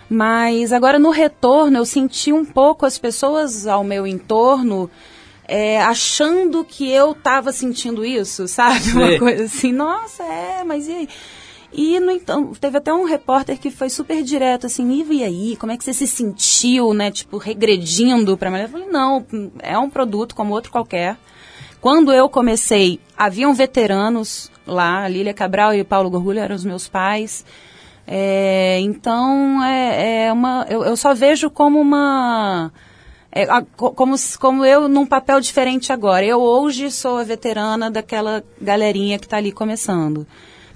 Mas 0.09 0.71
agora 0.71 0.97
no 0.97 1.09
retorno 1.09 1.77
eu 1.77 1.85
senti 1.85 2.31
um 2.31 2.45
pouco 2.45 2.85
as 2.85 2.97
pessoas 2.97 3.67
ao 3.67 3.83
meu 3.83 4.07
entorno 4.07 4.89
é, 5.47 5.81
achando 5.81 6.63
que 6.63 6.91
eu 6.91 7.11
estava 7.11 7.51
sentindo 7.51 8.05
isso, 8.05 8.47
sabe? 8.47 8.81
Sei. 8.81 8.93
Uma 8.95 9.19
coisa 9.19 9.45
assim, 9.45 9.71
nossa, 9.71 10.23
é, 10.23 10.63
mas 10.63 10.87
e 10.87 10.91
aí? 10.91 11.09
E, 11.71 11.99
no 11.99 12.11
então, 12.11 12.53
teve 12.53 12.77
até 12.77 12.93
um 12.93 13.03
repórter 13.03 13.59
que 13.59 13.69
foi 13.69 13.89
super 13.89 14.23
direto, 14.23 14.65
assim, 14.65 14.89
Iva, 14.99 15.13
e 15.13 15.23
aí? 15.23 15.55
Como 15.57 15.71
é 15.71 15.77
que 15.77 15.83
você 15.83 15.93
se 15.93 16.07
sentiu, 16.07 16.93
né? 16.93 17.11
Tipo, 17.11 17.37
regredindo 17.37 18.37
pra 18.37 18.49
mulher? 18.49 18.65
Eu 18.65 18.69
falei, 18.69 18.87
não, 18.87 19.25
é 19.59 19.77
um 19.77 19.89
produto 19.89 20.33
como 20.33 20.53
outro 20.53 20.71
qualquer. 20.71 21.17
Quando 21.81 22.11
eu 22.11 22.29
comecei, 22.29 22.99
haviam 23.17 23.53
veteranos 23.53 24.49
lá, 24.65 25.07
Lília 25.07 25.33
Cabral 25.33 25.73
e 25.73 25.83
Paulo 25.83 26.09
Gorgulho 26.09 26.39
eram 26.39 26.55
os 26.55 26.65
meus 26.65 26.87
pais. 26.87 27.45
É, 28.09 28.79
então, 28.79 29.61
é, 29.63 30.27
é 30.27 30.33
uma, 30.33 30.65
eu, 30.69 30.83
eu 30.85 30.95
só 30.95 31.13
vejo 31.13 31.49
como 31.49 31.77
uma... 31.79 32.71
é, 33.31 33.43
a- 33.43 33.61
co- 33.75 33.91
como, 33.91 34.15
como 34.39 34.63
eu 34.63 34.87
num 34.87 35.05
papel 35.05 35.41
diferente 35.41 35.91
agora. 35.91 36.25
Eu 36.25 36.39
hoje 36.41 36.89
sou 36.89 37.17
a 37.17 37.23
veterana 37.23 37.91
daquela 37.91 38.41
galerinha 38.61 39.19
que 39.19 39.25
está 39.25 39.35
ali 39.37 39.51
começando. 39.51 40.25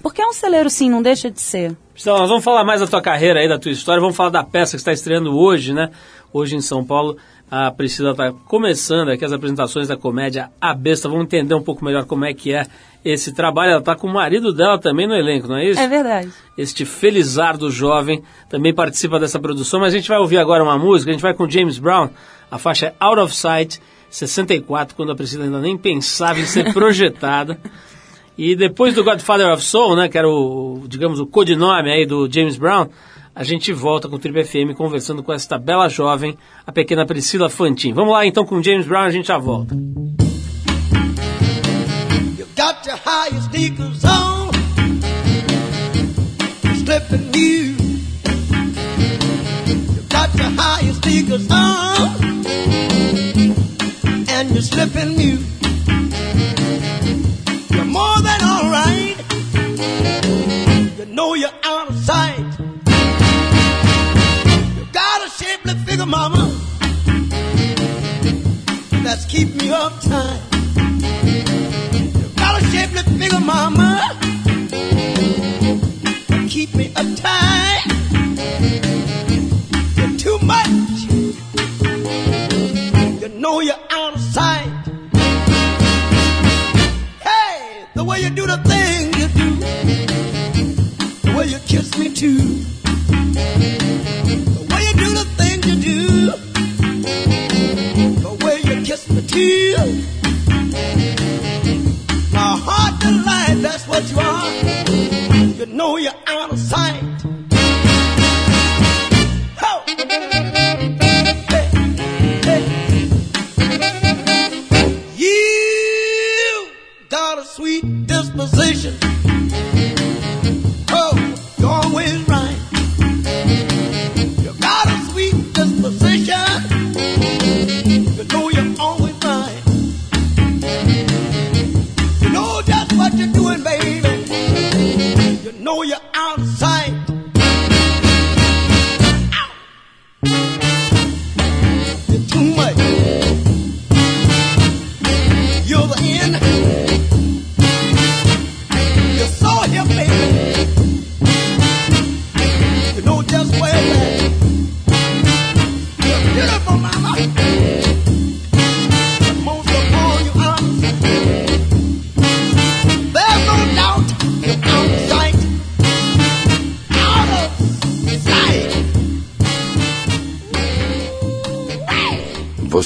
Porque 0.02 0.20
é 0.20 0.26
um 0.26 0.32
celeiro, 0.32 0.68
sim, 0.68 0.90
não 0.90 1.00
deixa 1.00 1.30
de 1.30 1.40
ser. 1.40 1.74
Então, 1.98 2.18
nós 2.18 2.28
vamos 2.28 2.44
falar 2.44 2.64
mais 2.64 2.80
da 2.80 2.86
tua 2.86 3.00
carreira 3.00 3.40
aí, 3.40 3.48
da 3.48 3.58
tua 3.58 3.70
história, 3.70 4.00
vamos 4.00 4.16
falar 4.16 4.30
da 4.30 4.42
peça 4.44 4.72
que 4.72 4.80
está 4.80 4.92
estreando 4.92 5.34
hoje, 5.34 5.72
né? 5.72 5.90
Hoje 6.32 6.56
em 6.56 6.60
São 6.60 6.84
Paulo, 6.84 7.16
a 7.50 7.70
Priscila 7.70 8.10
está 8.10 8.32
começando 8.48 9.10
aqui 9.10 9.24
as 9.24 9.32
apresentações 9.32 9.86
da 9.88 9.96
comédia 9.96 10.50
A 10.60 10.74
Besta. 10.74 11.08
Vamos 11.08 11.24
entender 11.24 11.54
um 11.54 11.62
pouco 11.62 11.84
melhor 11.84 12.04
como 12.04 12.24
é 12.24 12.34
que 12.34 12.52
é 12.52 12.66
esse 13.04 13.32
trabalho. 13.32 13.70
Ela 13.70 13.80
está 13.80 13.96
com 13.96 14.06
o 14.06 14.12
marido 14.12 14.52
dela 14.52 14.78
também 14.78 15.06
no 15.06 15.14
elenco, 15.14 15.48
não 15.48 15.56
é 15.56 15.68
isso? 15.68 15.80
É 15.80 15.88
verdade. 15.88 16.30
Este 16.56 16.84
Felizardo 16.84 17.70
jovem 17.70 18.22
também 18.48 18.74
participa 18.74 19.18
dessa 19.18 19.38
produção, 19.40 19.80
mas 19.80 19.92
a 19.92 19.96
gente 19.96 20.08
vai 20.08 20.18
ouvir 20.18 20.38
agora 20.38 20.62
uma 20.62 20.78
música, 20.78 21.10
a 21.10 21.14
gente 21.14 21.22
vai 21.22 21.34
com 21.34 21.48
James 21.48 21.78
Brown, 21.78 22.10
a 22.50 22.58
faixa 22.58 22.86
é 22.86 22.94
Out 23.00 23.20
of 23.20 23.34
Sight, 23.34 23.80
64, 24.10 24.94
quando 24.94 25.12
a 25.12 25.16
Priscila 25.16 25.44
ainda 25.44 25.60
nem 25.60 25.76
pensava 25.76 26.38
em 26.38 26.44
ser 26.44 26.70
projetada. 26.74 27.58
E 28.36 28.56
depois 28.56 28.94
do 28.94 29.04
Godfather 29.04 29.52
of 29.52 29.62
Soul, 29.62 29.96
né, 29.96 30.08
que 30.08 30.16
era 30.16 30.28
o, 30.28 30.84
digamos, 30.86 31.20
o 31.20 31.26
codinome 31.26 31.90
aí 31.90 32.06
do 32.06 32.30
James 32.30 32.56
Brown, 32.56 32.88
a 33.34 33.44
gente 33.44 33.72
volta 33.72 34.08
com 34.08 34.16
o 34.16 34.18
Triple 34.18 34.44
FM 34.44 34.76
conversando 34.76 35.22
com 35.22 35.32
esta 35.32 35.58
bela 35.58 35.88
jovem, 35.88 36.36
a 36.66 36.72
pequena 36.72 37.06
Priscila 37.06 37.48
Fantin. 37.48 37.92
Vamos 37.92 38.12
lá 38.12 38.26
então 38.26 38.44
com 38.44 38.62
James 38.62 38.86
Brown, 38.86 39.04
a 39.04 39.10
gente 39.10 39.28
já 39.28 39.38
volta. 39.38 39.74
You 42.82 42.88
got 42.88 43.04
your 43.04 43.12
highest 43.12 43.50
sneakers 43.52 44.04
on, 44.04 44.52
slipping 46.84 47.30
new. 47.30 47.76
You 49.68 50.02
got 50.08 50.34
your 50.34 50.50
highest 50.50 51.02
sneakers 51.04 51.48
on, 51.48 52.44
and 54.28 54.50
you're 54.50 54.62
slipping 54.62 55.16
new. 55.16 55.51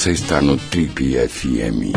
Você 0.06 0.12
está 0.12 0.40
no 0.40 0.56
Trip 0.56 1.16
FM. 1.28 1.90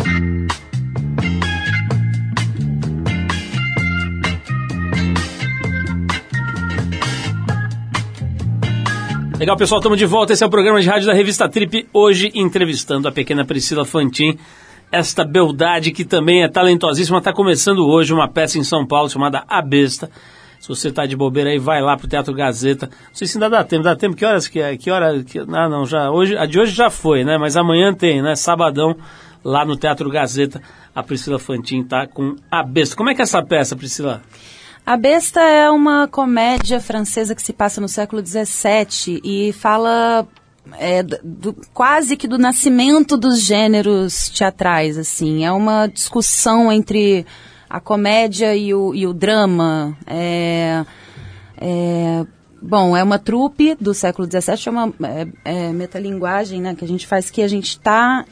Legal, 9.38 9.56
pessoal, 9.56 9.78
estamos 9.78 10.00
de 10.00 10.08
volta. 10.08 10.34
Esse 10.34 10.44
é 10.44 10.48
o 10.48 10.50
programa 10.50 10.82
de 10.82 10.90
rádio 10.90 11.06
da 11.06 11.14
revista 11.14 11.48
Trip. 11.48 11.88
Hoje 11.94 12.32
entrevistando 12.34 13.08
a 13.08 13.12
pequena 13.12 13.46
Priscila 13.46 13.86
Fantin, 13.86 14.40
esta 14.92 15.24
beldade 15.24 15.92
que 15.92 16.04
também 16.04 16.42
é 16.42 16.50
talentosíssima. 16.50 17.20
Está 17.20 17.32
começando 17.32 17.88
hoje 17.88 18.12
uma 18.12 18.28
peça 18.28 18.58
em 18.58 18.64
São 18.64 18.88
Paulo 18.88 19.08
chamada 19.08 19.44
A 19.48 19.62
Besta. 19.62 20.10
Se 20.60 20.68
você 20.68 20.90
está 20.90 21.06
de 21.06 21.16
bobeira 21.16 21.50
aí, 21.50 21.58
vai 21.58 21.82
lá 21.82 21.96
pro 21.96 22.08
Teatro 22.08 22.34
Gazeta. 22.34 22.88
Não 22.88 23.14
sei 23.16 23.28
se 23.28 23.38
ainda 23.38 23.50
dá 23.50 23.64
tempo. 23.64 23.84
Dá 23.84 23.96
tempo? 23.96 24.16
Que 24.16 24.26
horas 24.26 24.48
que 24.48 24.60
é? 24.60 24.76
Que 24.78 24.92
hora? 24.92 25.24
Que... 25.24 25.40
Ah, 25.40 25.70
não, 25.70 25.86
já. 25.86 26.12
Hoje, 26.12 26.36
a 26.38 26.46
de 26.46 26.60
hoje 26.60 26.74
já 26.74 26.90
foi, 26.90 27.24
né? 27.24 27.38
Mas 27.38 27.56
amanhã 27.56 27.94
tem, 27.94 28.22
né? 28.22 28.36
Sabadão, 28.36 28.96
lá 29.44 29.64
no 29.64 29.78
Teatro 29.78 30.10
Gazeta. 30.10 30.62
A 30.94 31.02
Priscila 31.02 31.40
Fantin 31.40 31.84
tá 31.84 32.06
com 32.08 32.36
A 32.52 32.62
Besta. 32.62 32.96
Como 32.96 33.10
é 33.10 33.16
que 33.16 33.22
é 33.22 33.24
essa 33.24 33.42
peça, 33.42 33.76
Priscila? 33.76 34.22
A 34.86 34.98
Besta 34.98 35.40
é 35.40 35.70
uma 35.70 36.08
comédia 36.08 36.80
francesa 36.82 37.34
que 37.36 37.42
se 37.42 37.54
passa 37.54 37.80
no 37.80 37.88
século 37.88 38.22
XVII 38.26 39.22
e 39.24 39.54
fala 39.54 40.28
é, 40.78 41.04
do- 41.04 41.56
quase 41.74 42.18
que 42.18 42.28
do 42.28 42.38
nascimento 42.38 43.16
dos 43.16 43.40
gêneros 43.42 44.30
teatrais, 44.30 44.98
assim. 44.98 45.46
É 45.46 45.52
uma 45.52 45.88
discussão 45.88 46.72
entre 46.72 47.26
a 47.70 47.80
comédia 47.80 48.56
e 48.56 48.74
o, 48.74 48.94
e 48.96 49.06
o 49.06 49.14
drama. 49.14 49.96
É, 50.08 50.84
é, 51.58 52.26
bom, 52.62 52.98
é 52.98 53.04
uma 53.04 53.20
trupe 53.20 53.76
do 53.80 53.94
século 53.94 54.28
XVII, 54.28 54.58
chama 54.58 54.94
é, 55.04 55.28
é, 55.46 55.72
metalinguagem, 55.72 56.62
né, 56.62 56.76
que 56.76 56.84
a 56.84 56.88
gente 56.88 57.06
faz 57.06 57.30
que 57.30 57.42
a 57.42 57.48
gente 57.48 57.70
está 57.70 58.26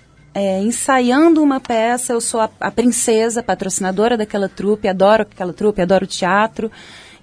ensaiando 0.62 1.42
uma 1.42 1.60
peça, 1.60 2.14
eu 2.14 2.22
sou 2.22 2.40
a, 2.40 2.48
a 2.60 2.70
princesa, 2.70 3.42
patrocinadora 3.42 4.16
daquela 4.16 4.48
trupe, 4.48 4.88
adoro 4.88 5.24
aquela 5.24 5.52
trupe, 5.52 5.82
adoro 5.82 6.06
teatro, 6.06 6.72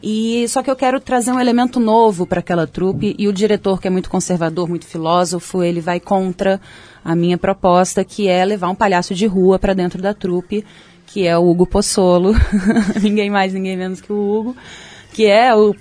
e 0.03 0.47
só 0.49 0.65
que 0.65 0.71
eu 0.71 0.75
quero 0.75 0.99
trazer 0.99 1.31
um 1.31 1.39
elemento 1.39 1.79
novo 1.79 2.27
para 2.27 2.41
aquela 2.41 2.67
trupe, 2.67 3.15
e 3.17 3.29
o 3.29 3.33
diretor, 3.33 3.81
que 3.81 3.87
é 3.87 3.91
muito 3.91 4.11
conservador, 4.11 4.69
muito 4.69 4.85
filósofo, 4.85 5.63
ele 5.63 5.81
vai 5.81 6.01
contra 6.01 6.61
a 7.05 7.15
minha 7.15 7.39
proposta, 7.39 8.05
que 8.05 8.27
é 8.27 8.45
levar 8.45 8.69
um 8.69 8.75
palhaço 8.75 9.15
de 9.15 9.27
rua 9.27 9.61
para 9.61 9.75
dentro 9.75 10.03
da 10.03 10.13
trupe, 10.13 10.65
que 11.07 11.27
é 11.27 11.37
o 11.39 11.49
Hugo 11.49 11.67
Pozzolo, 11.67 12.35
ninguém 13.03 13.31
mais, 13.31 13.53
ninguém 13.53 13.77
menos 13.77 14.01
que 14.01 14.13
o 14.13 14.17
Hugo, 14.17 14.57
que 15.13 15.27
é 15.27 15.55
o 15.55 15.75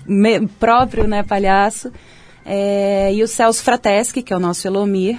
próprio 0.59 1.07
né, 1.07 1.23
palhaço, 1.23 1.91
É, 2.45 3.09
e 3.13 3.23
o 3.23 3.27
Celso 3.27 3.63
Frateschi, 3.63 4.21
que 4.21 4.33
é 4.33 4.35
o 4.35 4.39
nosso 4.39 4.67
Elomir, 4.67 5.17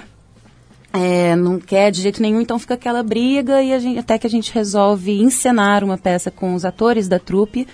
é, 0.93 1.35
não 1.35 1.59
quer 1.59 1.89
de 1.91 2.01
jeito 2.03 2.21
nenhum, 2.21 2.39
então 2.39 2.59
fica 2.59 2.75
aquela 2.75 3.01
briga 3.01 3.63
e 3.63 3.77
gente- 3.79 3.97
até 3.99 4.17
que 4.19 4.27
a 4.27 4.29
gente 4.29 4.53
resolve 4.53 5.11
encenar 5.21 5.83
uma 5.83 5.97
peça 5.97 6.29
com 6.29 6.53
os 6.53 6.63
atores 6.63 7.07
da 7.07 7.17
trupe 7.17 7.67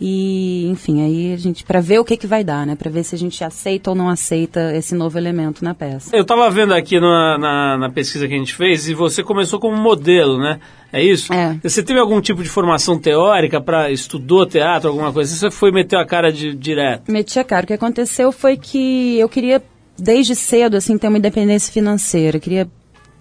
e, 0.00 0.66
enfim, 0.68 1.02
aí 1.02 1.32
a 1.32 1.36
gente 1.36 1.64
para 1.64 1.80
ver 1.80 1.98
o 1.98 2.04
que 2.04 2.16
que 2.16 2.26
vai 2.26 2.44
dar, 2.44 2.66
né, 2.66 2.76
para 2.76 2.90
ver 2.90 3.02
se 3.02 3.14
a 3.14 3.18
gente 3.18 3.42
aceita 3.42 3.90
ou 3.90 3.96
não 3.96 4.08
aceita 4.08 4.74
esse 4.74 4.94
novo 4.94 5.16
elemento 5.16 5.64
na 5.64 5.74
peça. 5.74 6.14
Eu 6.14 6.22
estava 6.22 6.50
vendo 6.50 6.74
aqui 6.74 7.00
na, 7.00 7.38
na, 7.38 7.78
na 7.78 7.90
pesquisa 7.90 8.28
que 8.28 8.34
a 8.34 8.38
gente 8.38 8.54
fez 8.54 8.88
e 8.88 8.94
você 8.94 9.22
começou 9.22 9.58
como 9.58 9.76
modelo, 9.76 10.38
né? 10.38 10.60
É 10.92 11.02
isso? 11.02 11.32
É. 11.32 11.58
Você 11.62 11.82
teve 11.82 11.98
algum 11.98 12.20
tipo 12.20 12.42
de 12.42 12.48
formação 12.48 12.98
teórica 12.98 13.60
para 13.60 13.90
estudou 13.90 14.46
teatro, 14.46 14.88
alguma 14.88 15.12
coisa? 15.12 15.34
Você 15.34 15.50
foi 15.50 15.72
meter 15.72 15.96
a 15.96 16.06
cara 16.06 16.32
de 16.32 16.54
direto? 16.54 17.10
Meti 17.10 17.38
a 17.38 17.44
cara. 17.44 17.64
O 17.64 17.66
que 17.66 17.72
aconteceu 17.72 18.30
foi 18.30 18.56
que 18.56 19.18
eu 19.18 19.28
queria, 19.28 19.62
desde 19.98 20.34
cedo, 20.34 20.76
assim, 20.76 20.96
ter 20.96 21.08
uma 21.08 21.18
independência 21.18 21.72
financeira. 21.72 22.36
Eu 22.36 22.40
queria 22.40 22.68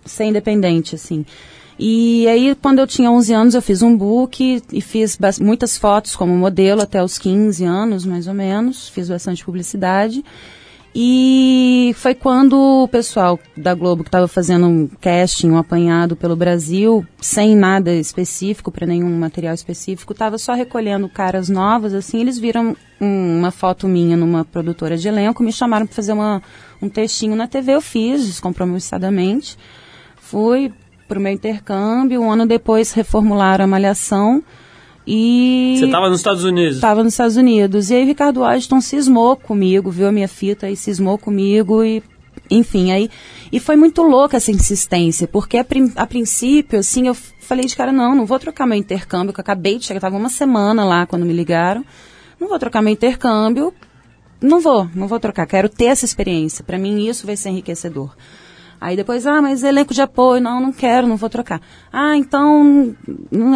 ser 0.06 0.26
independente, 0.26 0.96
assim. 0.96 1.26
E 1.78 2.28
aí, 2.28 2.56
quando 2.62 2.80
eu 2.80 2.88
tinha 2.88 3.12
11 3.12 3.34
anos, 3.34 3.54
eu 3.54 3.62
fiz 3.62 3.82
um 3.82 3.98
book 3.98 4.64
e 4.72 4.82
fiz 4.82 5.18
muitas 5.42 5.78
fotos 5.78 6.16
como 6.16 6.36
modelo 6.36 6.82
até 6.82 7.04
os 7.04 7.18
15 7.18 7.66
anos, 7.66 8.06
mais 8.06 8.28
ou 8.28 8.34
menos. 8.34 8.88
Fiz 8.88 9.10
bastante 9.10 9.44
publicidade. 9.44 10.24
E 10.98 11.94
foi 11.98 12.16
quando 12.16 12.54
o 12.58 12.88
pessoal 12.88 13.38
da 13.58 13.74
Globo 13.74 14.02
que 14.02 14.08
estava 14.08 14.30
fazendo 14.30 14.66
um 14.66 14.88
casting, 15.02 15.50
um 15.50 15.58
apanhado 15.58 16.16
pelo 16.16 16.38
Brasil, 16.38 17.06
sem 17.20 17.54
nada 17.54 17.94
específico, 17.94 18.72
para 18.72 18.88
nenhum 18.88 19.10
material 19.20 19.54
específico, 19.54 20.14
estava 20.14 20.38
só 20.38 20.54
recolhendo 20.54 21.10
caras 21.10 21.50
novas, 21.50 21.94
assim, 21.94 22.22
eles 22.22 22.40
viram 22.40 22.78
um- 23.02 23.40
uma 23.40 23.52
foto 23.52 23.90
minha 23.90 24.16
numa 24.16 24.46
produtora 24.46 24.96
de 24.96 25.06
elenco, 25.10 25.44
me 25.44 25.52
chamaram 25.52 25.86
para 25.86 25.96
fazer 25.96 26.14
uma, 26.14 26.42
um 26.82 26.88
textinho 26.88 27.36
na 27.36 27.46
TV, 27.46 27.74
eu 27.74 27.82
fiz, 27.82 28.26
descompromissadamente. 28.26 29.58
Fui 30.16 30.72
pro 31.08 31.20
meu 31.20 31.32
intercâmbio, 31.32 32.22
um 32.22 32.32
ano 32.32 32.46
depois 32.46 32.91
reformularam 32.91 33.65
a 33.65 33.68
malhação 33.68 34.44
e... 35.08 35.76
Você 35.78 35.86
estava 35.86 36.10
nos 36.10 36.20
Estados 36.20 36.44
Unidos? 36.44 36.76
Estava 36.76 37.04
nos 37.04 37.13
Estados 37.13 37.38
Unidos. 37.38 37.91
E 37.91 37.96
aí 37.96 38.04
o 38.04 38.08
Ricardo 38.08 38.39
Washington 38.41 38.82
cismou 38.82 39.36
comigo, 39.36 39.91
viu 39.91 40.08
a 40.08 40.12
minha 40.12 40.28
fita 40.28 40.70
e 40.70 40.76
cismou 40.76 41.18
comigo 41.18 41.84
e 41.84 42.02
enfim, 42.50 42.91
aí 42.91 43.10
e 43.52 43.60
foi 43.60 43.76
muito 43.76 44.04
louca 44.04 44.38
essa 44.38 44.52
insistência, 44.52 45.28
porque 45.28 45.58
a, 45.58 45.65
a 45.96 46.06
princípio, 46.06 46.78
assim, 46.78 47.08
eu 47.08 47.15
falei 47.15 47.65
de 47.65 47.76
cara, 47.76 47.91
não, 47.91 48.13
não 48.13 48.26
vou 48.26 48.38
trocar 48.38 48.68
meu 48.68 48.78
intercâmbio, 48.78 49.34
que 49.34 49.39
eu 49.39 49.44
acabei 49.44 49.80
de 49.80 49.86
chegar, 49.86 49.98
estava 49.98 50.18
uma 50.18 50.30
semana 50.30 50.86
lá 50.86 51.08
quando 51.08 51.26
me 51.26 51.34
ligaram, 51.34 51.84
não 52.39 52.48
vou 52.48 52.60
trocar 52.60 52.84
meu 52.84 52.94
intercâmbio, 52.94 53.74
não 54.39 54.60
vou, 54.60 54.88
não 54.94 55.08
vou 55.08 55.20
trocar, 55.20 55.48
quero 55.48 55.70
ter 55.70 55.86
essa 55.86 56.06
experiência, 56.06 56.63
para 56.63 56.78
mim 56.78 57.08
isso 57.08 57.26
vai 57.26 57.36
ser 57.36 57.50
enriquecedor. 57.50 58.15
Aí 58.86 58.95
depois, 58.95 59.26
ah, 59.26 59.41
mas 59.41 59.63
elenco 59.63 59.95
de 59.95 60.02
apoio, 60.04 60.39
não, 60.39 60.62
não 60.62 60.71
quero, 60.71 61.08
não 61.08 61.17
vou 61.17 61.28
trocar. 61.28 61.60
Ah, 61.91 62.15
então, 62.15 62.95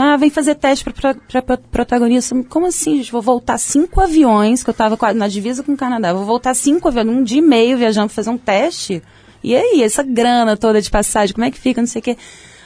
ah, 0.02 0.18
vem 0.18 0.32
fazer 0.32 0.56
teste 0.56 0.84
para 0.84 1.56
protagonista. 1.56 2.36
Como 2.50 2.66
assim, 2.66 2.98
gente? 2.98 3.12
Vou 3.12 3.22
voltar 3.22 3.60
cinco 3.60 4.02
aviões, 4.02 4.64
que 4.64 4.72
eu 4.72 4.72
estava 4.72 4.98
na 5.14 5.28
divisa 5.28 5.62
com 5.62 5.74
o 5.74 5.78
Canadá, 5.78 6.14
vou 6.14 6.26
voltar 6.26 6.56
cinco 6.56 6.88
aviões, 6.88 7.08
um 7.10 7.22
dia 7.22 7.38
e 7.38 7.44
meio 7.44 7.78
viajando 7.78 8.08
pra 8.08 8.16
fazer 8.16 8.32
um 8.32 8.40
teste? 8.40 9.04
E 9.44 9.56
aí, 9.56 9.84
essa 9.84 10.02
grana 10.02 10.58
toda 10.58 10.82
de 10.82 10.90
passagem, 10.90 11.36
como 11.36 11.46
é 11.46 11.52
que 11.52 11.60
fica, 11.60 11.80
não 11.80 11.88
sei 11.88 12.00
o 12.00 12.04
quê. 12.04 12.18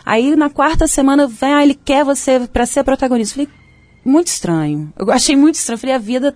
Aí 0.05 0.33
na 0.33 0.49
quarta 0.49 0.87
semana, 0.87 1.27
vem, 1.27 1.53
ah, 1.53 1.63
ele 1.63 1.75
quer 1.75 2.05
você 2.05 2.47
para 2.47 2.65
ser 2.65 2.85
protagonista. 2.85 3.35
Falei, 3.35 3.49
muito 4.05 4.27
estranho. 4.27 4.93
Eu 4.97 5.11
achei 5.11 5.35
muito 5.35 5.55
estranho. 5.55 5.79
Falei, 5.79 5.95
a 5.95 5.99
vida 5.99 6.33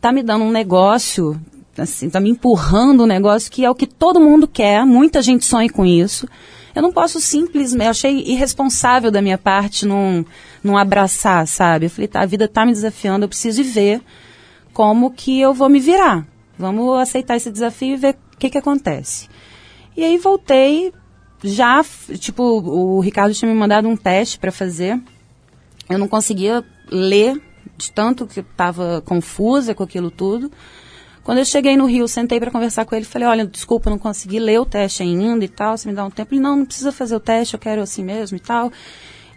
tá 0.00 0.10
me 0.10 0.24
dando 0.24 0.44
um 0.44 0.50
negócio, 0.50 1.40
assim, 1.82 2.10
tá 2.10 2.20
me 2.20 2.30
empurrando 2.30 3.04
um 3.04 3.06
negócio 3.06 3.50
que 3.50 3.64
é 3.64 3.70
o 3.70 3.74
que 3.74 3.86
todo 3.86 4.20
mundo 4.20 4.46
quer, 4.46 4.84
muita 4.84 5.22
gente 5.22 5.44
sonha 5.44 5.70
com 5.70 5.84
isso. 5.84 6.28
Eu 6.74 6.82
não 6.82 6.92
posso 6.92 7.20
simplesmente, 7.20 7.84
eu 7.84 7.90
achei 7.90 8.22
irresponsável 8.24 9.10
da 9.10 9.20
minha 9.20 9.38
parte 9.38 9.86
não, 9.86 10.24
não 10.62 10.76
abraçar, 10.76 11.46
sabe? 11.46 11.86
Eu 11.86 11.90
falei, 11.90 12.08
tá, 12.08 12.20
a 12.20 12.26
vida 12.26 12.46
tá 12.46 12.64
me 12.64 12.72
desafiando, 12.72 13.24
eu 13.24 13.28
preciso 13.28 13.62
ver 13.64 14.00
como 14.72 15.10
que 15.10 15.40
eu 15.40 15.52
vou 15.52 15.68
me 15.68 15.80
virar. 15.80 16.26
Vamos 16.58 16.98
aceitar 16.98 17.36
esse 17.36 17.50
desafio 17.50 17.94
e 17.94 17.96
ver 17.96 18.16
o 18.34 18.36
que 18.38 18.50
que 18.50 18.58
acontece. 18.58 19.28
E 19.96 20.04
aí 20.04 20.18
voltei, 20.18 20.92
já, 21.42 21.84
tipo, 22.18 22.42
o 22.42 23.00
Ricardo 23.00 23.34
tinha 23.34 23.50
me 23.50 23.58
mandado 23.58 23.88
um 23.88 23.96
teste 23.96 24.38
para 24.38 24.52
fazer. 24.52 25.00
Eu 25.88 25.98
não 25.98 26.06
conseguia 26.06 26.64
ler 26.90 27.40
de 27.76 27.92
tanto 27.92 28.26
que 28.26 28.40
estava 28.40 29.02
confusa 29.04 29.74
com 29.74 29.82
aquilo 29.82 30.10
tudo. 30.10 30.50
Quando 31.28 31.40
eu 31.40 31.44
cheguei 31.44 31.76
no 31.76 31.84
Rio, 31.84 32.08
sentei 32.08 32.40
para 32.40 32.50
conversar 32.50 32.86
com 32.86 32.94
ele, 32.94 33.04
falei, 33.04 33.28
olha, 33.28 33.46
desculpa, 33.46 33.90
não 33.90 33.98
consegui 33.98 34.38
ler 34.38 34.58
o 34.60 34.64
teste 34.64 35.02
ainda 35.02 35.44
e 35.44 35.48
tal, 35.48 35.76
você 35.76 35.86
me 35.86 35.94
dá 35.94 36.02
um 36.02 36.10
tempo. 36.10 36.32
Ele, 36.32 36.40
não, 36.40 36.56
não 36.56 36.64
precisa 36.64 36.90
fazer 36.90 37.14
o 37.14 37.20
teste, 37.20 37.52
eu 37.52 37.60
quero 37.60 37.82
assim 37.82 38.02
mesmo 38.02 38.38
e 38.38 38.40
tal. 38.40 38.72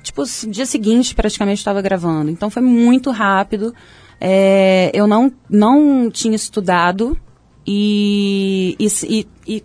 Tipo, 0.02 0.24
dia 0.48 0.66
seguinte, 0.66 1.14
praticamente, 1.14 1.58
estava 1.58 1.82
gravando. 1.82 2.32
Então, 2.32 2.50
foi 2.50 2.62
muito 2.62 3.12
rápido. 3.12 3.76
É, 4.22 4.90
eu 4.94 5.06
não, 5.06 5.34
não 5.50 6.10
tinha 6.10 6.34
estudado 6.34 7.20
e, 7.68 8.78
e, 8.80 9.28
e 9.46 9.64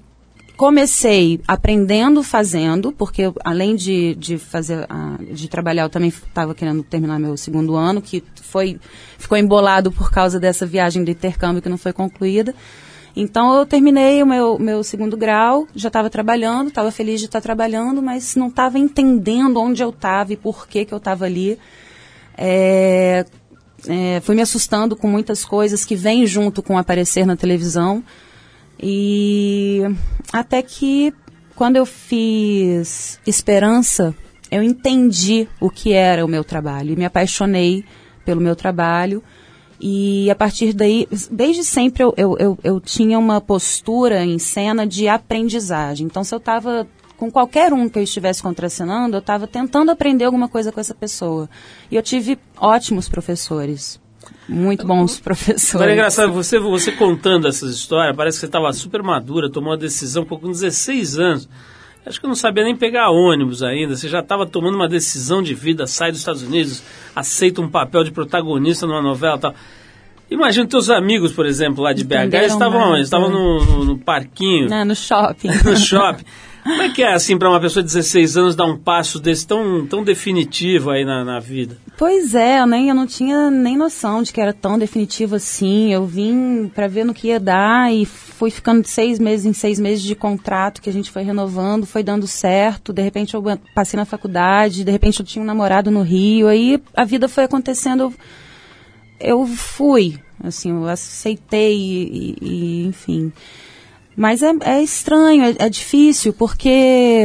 comecei 0.56 1.40
aprendendo 1.46 2.22
fazendo, 2.22 2.90
porque 2.92 3.30
além 3.44 3.76
de, 3.76 4.14
de 4.14 4.38
fazer, 4.38 4.86
a- 4.88 5.18
de 5.32 5.48
trabalhar, 5.48 5.82
eu 5.84 5.90
também 5.90 6.08
estava 6.08 6.54
querendo 6.54 6.82
terminar 6.82 7.18
meu 7.18 7.36
segundo 7.36 7.74
ano, 7.76 8.00
que 8.00 8.24
foi, 8.42 8.78
ficou 9.18 9.36
embolado 9.36 9.92
por 9.92 10.10
causa 10.10 10.40
dessa 10.40 10.64
viagem 10.64 11.04
de 11.04 11.10
intercâmbio 11.10 11.60
que 11.60 11.68
não 11.68 11.76
foi 11.78 11.92
concluída. 11.92 12.54
Então 13.14 13.54
eu 13.54 13.64
terminei 13.64 14.22
o 14.22 14.26
meu, 14.26 14.58
meu 14.58 14.82
segundo 14.84 15.16
grau, 15.16 15.66
já 15.74 15.88
estava 15.88 16.10
trabalhando, 16.10 16.68
estava 16.68 16.90
feliz 16.90 17.18
de 17.20 17.26
estar 17.26 17.40
trabalhando, 17.40 18.02
mas 18.02 18.36
não 18.36 18.48
estava 18.48 18.78
entendendo 18.78 19.58
onde 19.58 19.82
eu 19.82 19.90
estava 19.90 20.32
e 20.32 20.36
por 20.36 20.66
que, 20.68 20.84
que 20.84 20.92
eu 20.92 20.98
estava 20.98 21.24
ali. 21.24 21.58
É, 22.36 23.24
é, 23.88 24.20
fui 24.22 24.34
me 24.34 24.42
assustando 24.42 24.94
com 24.96 25.08
muitas 25.08 25.44
coisas 25.46 25.84
que 25.84 25.96
vêm 25.96 26.26
junto 26.26 26.62
com 26.62 26.76
aparecer 26.76 27.24
na 27.26 27.36
televisão. 27.36 28.04
E 28.78 29.80
até 30.32 30.62
que 30.62 31.12
quando 31.54 31.76
eu 31.76 31.86
fiz 31.86 33.18
Esperança, 33.26 34.14
eu 34.50 34.62
entendi 34.62 35.48
o 35.60 35.70
que 35.70 35.92
era 35.92 36.24
o 36.24 36.28
meu 36.28 36.44
trabalho 36.44 36.92
e 36.92 36.96
me 36.96 37.04
apaixonei 37.04 37.84
pelo 38.24 38.40
meu 38.40 38.54
trabalho. 38.54 39.22
E 39.80 40.30
a 40.30 40.34
partir 40.34 40.72
daí, 40.72 41.06
desde 41.30 41.62
sempre 41.62 42.02
eu, 42.02 42.14
eu, 42.16 42.36
eu, 42.38 42.58
eu 42.64 42.80
tinha 42.80 43.18
uma 43.18 43.40
postura 43.40 44.24
em 44.24 44.38
cena 44.38 44.86
de 44.86 45.08
aprendizagem. 45.08 46.06
Então, 46.06 46.24
se 46.24 46.34
eu 46.34 46.38
estava 46.38 46.86
com 47.16 47.30
qualquer 47.30 47.72
um 47.72 47.88
que 47.88 47.98
eu 47.98 48.02
estivesse 48.02 48.42
contracenando, 48.42 49.16
eu 49.16 49.20
estava 49.20 49.46
tentando 49.46 49.90
aprender 49.90 50.24
alguma 50.24 50.48
coisa 50.48 50.70
com 50.70 50.80
essa 50.80 50.94
pessoa. 50.94 51.48
E 51.90 51.96
eu 51.96 52.02
tive 52.02 52.38
ótimos 52.58 53.08
professores. 53.08 54.00
Muito 54.48 54.86
bons 54.86 55.18
professores. 55.20 55.74
Agora 55.74 55.90
é 55.90 55.94
engraçado, 55.94 56.32
você, 56.32 56.58
você 56.58 56.92
contando 56.92 57.48
essas 57.48 57.74
histórias, 57.74 58.14
parece 58.16 58.36
que 58.36 58.40
você 58.40 58.46
estava 58.46 58.72
super 58.72 59.02
madura, 59.02 59.50
tomou 59.50 59.70
uma 59.70 59.76
decisão 59.76 60.24
com 60.24 60.50
16 60.50 61.18
anos. 61.18 61.48
Acho 62.06 62.20
que 62.20 62.26
eu 62.26 62.28
não 62.28 62.36
sabia 62.36 62.62
nem 62.62 62.76
pegar 62.76 63.10
ônibus 63.10 63.64
ainda. 63.64 63.96
Você 63.96 64.08
já 64.08 64.20
estava 64.20 64.46
tomando 64.46 64.76
uma 64.76 64.88
decisão 64.88 65.42
de 65.42 65.54
vida, 65.54 65.88
sai 65.88 66.12
dos 66.12 66.20
Estados 66.20 66.42
Unidos, 66.42 66.80
aceita 67.16 67.60
um 67.60 67.68
papel 67.68 68.04
de 68.04 68.12
protagonista 68.12 68.86
numa 68.86 69.02
novela 69.02 69.36
e 69.36 69.40
tal. 69.40 69.54
Imagina 70.30 70.66
teus 70.68 70.88
amigos, 70.88 71.32
por 71.32 71.46
exemplo, 71.46 71.82
lá 71.82 71.92
de 71.92 72.04
BH, 72.04 72.14
Entenderam 72.14 72.46
estavam 72.46 72.90
nada. 72.90 73.00
Estavam 73.00 73.30
no, 73.30 73.64
no, 73.64 73.84
no 73.84 73.98
parquinho, 73.98 74.68
Né, 74.68 74.84
no 74.84 74.94
shopping. 74.94 75.48
no 75.64 75.76
shopping. 75.76 76.24
Como 76.66 76.82
é 76.82 76.88
que 76.88 77.00
é, 77.00 77.12
assim, 77.12 77.38
para 77.38 77.48
uma 77.48 77.60
pessoa 77.60 77.80
de 77.80 77.86
16 77.86 78.36
anos 78.36 78.56
dar 78.56 78.64
um 78.64 78.76
passo 78.76 79.20
desse 79.20 79.46
tão, 79.46 79.86
tão 79.86 80.02
definitivo 80.02 80.90
aí 80.90 81.04
na, 81.04 81.24
na 81.24 81.38
vida? 81.38 81.78
Pois 81.96 82.34
é, 82.34 82.58
eu, 82.60 82.66
eu 82.66 82.94
não 82.94 83.06
tinha 83.06 83.48
nem 83.52 83.76
noção 83.76 84.20
de 84.20 84.32
que 84.32 84.40
era 84.40 84.52
tão 84.52 84.76
definitivo 84.76 85.36
assim. 85.36 85.92
Eu 85.92 86.04
vim 86.04 86.68
para 86.74 86.88
ver 86.88 87.04
no 87.04 87.14
que 87.14 87.28
ia 87.28 87.38
dar 87.38 87.94
e 87.94 88.04
fui 88.04 88.50
ficando 88.50 88.82
de 88.82 88.88
seis 88.90 89.20
meses 89.20 89.46
em 89.46 89.52
seis 89.52 89.78
meses 89.78 90.02
de 90.02 90.16
contrato 90.16 90.82
que 90.82 90.90
a 90.90 90.92
gente 90.92 91.10
foi 91.10 91.22
renovando, 91.22 91.86
foi 91.86 92.02
dando 92.02 92.26
certo. 92.26 92.92
De 92.92 93.00
repente 93.00 93.34
eu 93.34 93.42
passei 93.72 93.96
na 93.96 94.04
faculdade, 94.04 94.82
de 94.82 94.90
repente 94.90 95.20
eu 95.20 95.26
tinha 95.26 95.42
um 95.42 95.46
namorado 95.46 95.88
no 95.90 96.02
Rio, 96.02 96.48
aí 96.48 96.82
a 96.94 97.04
vida 97.04 97.28
foi 97.28 97.44
acontecendo. 97.44 98.12
Eu 99.20 99.46
fui, 99.46 100.18
assim, 100.42 100.70
eu 100.70 100.88
aceitei 100.88 101.76
e, 101.76 102.36
e- 102.42 102.86
enfim. 102.86 103.32
Mas 104.16 104.42
é, 104.42 104.52
é 104.64 104.82
estranho, 104.82 105.44
é, 105.44 105.54
é 105.58 105.68
difícil, 105.68 106.32
porque 106.32 107.22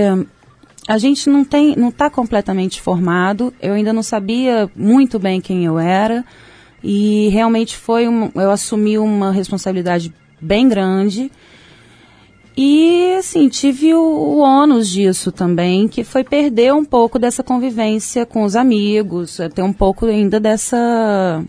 a 0.88 0.98
gente 0.98 1.30
não 1.30 1.46
tem, 1.46 1.76
não 1.76 1.90
está 1.90 2.10
completamente 2.10 2.82
formado. 2.82 3.54
Eu 3.62 3.74
ainda 3.74 3.94
não 3.94 4.04
sabia 4.04 4.70
muito 4.76 5.18
bem 5.18 5.40
quem 5.40 5.66
eu 5.66 5.80
era 5.80 6.26
e 6.84 7.30
realmente 7.30 7.78
foi 7.78 8.08
um, 8.08 8.32
eu 8.36 8.52
assumi 8.52 8.98
uma 8.98 9.32
responsabilidade 9.32 10.14
bem 10.40 10.68
grande. 10.68 11.32
E 12.58 13.14
assim, 13.18 13.48
tive 13.48 13.94
o, 13.94 14.02
o 14.02 14.38
ônus 14.40 14.90
disso 14.90 15.32
também, 15.32 15.88
que 15.88 16.04
foi 16.04 16.24
perder 16.24 16.74
um 16.74 16.84
pouco 16.84 17.18
dessa 17.18 17.42
convivência 17.42 18.26
com 18.26 18.44
os 18.44 18.56
amigos, 18.56 19.40
eh, 19.40 19.48
ter 19.48 19.62
um 19.62 19.72
pouco 19.72 20.06
ainda 20.06 20.40
dessa 20.40 21.44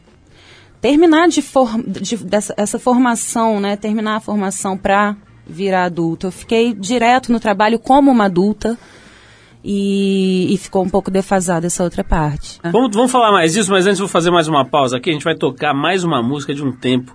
terminar 0.80 1.28
de, 1.28 1.42
for, 1.42 1.82
de 1.82 2.16
dessa 2.18 2.54
essa 2.56 2.78
formação, 2.78 3.58
né? 3.58 3.76
Terminar 3.76 4.16
a 4.16 4.20
formação 4.20 4.76
para 4.76 5.16
virar 5.52 5.84
adulto. 5.84 6.26
Eu 6.26 6.32
fiquei 6.32 6.72
direto 6.74 7.30
no 7.30 7.38
trabalho 7.38 7.78
como 7.78 8.10
uma 8.10 8.24
adulta 8.24 8.76
e, 9.64 10.52
e 10.52 10.56
ficou 10.58 10.82
um 10.82 10.88
pouco 10.88 11.10
defasada 11.10 11.66
essa 11.66 11.84
outra 11.84 12.02
parte. 12.02 12.58
né? 12.64 12.70
Vamos, 12.72 12.94
vamos 12.94 13.12
falar 13.12 13.30
mais 13.30 13.52
disso, 13.52 13.70
mas 13.70 13.86
antes 13.86 13.98
vou 14.00 14.08
fazer 14.08 14.30
mais 14.30 14.48
uma 14.48 14.64
pausa 14.64 14.96
aqui. 14.96 15.10
A 15.10 15.12
gente 15.12 15.24
vai 15.24 15.36
tocar 15.36 15.72
mais 15.72 16.02
uma 16.04 16.22
música 16.22 16.52
de 16.54 16.64
um 16.64 16.72
tempo 16.72 17.14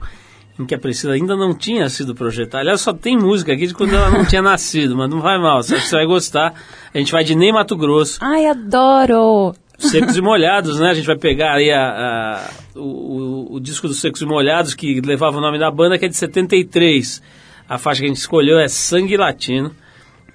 em 0.60 0.66
que 0.66 0.74
a 0.74 0.80
Priscila 0.80 1.14
ainda 1.14 1.36
não 1.36 1.54
tinha 1.54 1.88
sido 1.90 2.16
projetada. 2.16 2.62
Aliás, 2.62 2.82
só 2.82 2.92
tem 2.94 3.18
música 3.18 3.54
aqui 3.54 3.68
de 3.68 3.74
quando 3.74 3.94
ela 3.94 4.10
não 4.10 4.26
tinha 4.26 4.42
nascido, 4.44 4.96
mas 4.96 5.10
não 5.10 5.20
vai 5.22 5.38
mal, 5.38 5.62
você 5.62 5.80
você 5.80 5.96
vai 5.98 6.06
gostar. 6.06 6.54
A 6.94 6.98
gente 6.98 7.12
vai 7.12 7.24
de 7.24 7.36
Ney 7.36 7.52
Mato 7.52 7.76
Grosso, 7.76 8.18
Ai, 8.22 8.46
adoro! 8.48 9.54
Secos 9.78 10.18
e 10.18 10.22
Molhados, 10.24 10.80
né? 10.80 10.90
A 10.90 10.94
gente 10.96 11.06
vai 11.06 11.16
pegar 11.18 11.54
aí 11.54 11.70
a, 11.70 11.82
a- 11.90 12.50
o, 12.76 12.80
o- 12.82 13.54
o 13.56 13.60
disco 13.60 13.88
dos 13.88 14.00
Secos 14.02 14.22
e 14.22 14.26
Molhados, 14.26 14.74
que 14.74 15.00
levava 15.02 15.38
o 15.38 15.42
nome 15.42 15.60
da 15.60 15.70
banda, 15.70 16.00
que 16.00 16.06
é 16.06 16.08
de 16.08 16.18
73. 16.18 17.22
A 17.70 17.78
faixa 17.78 18.00
que 18.02 18.06
a 18.06 18.08
gente 18.10 18.18
escolheu 18.18 18.60
é 18.60 18.68
Sangue 18.68 19.18
Latino. 19.18 19.72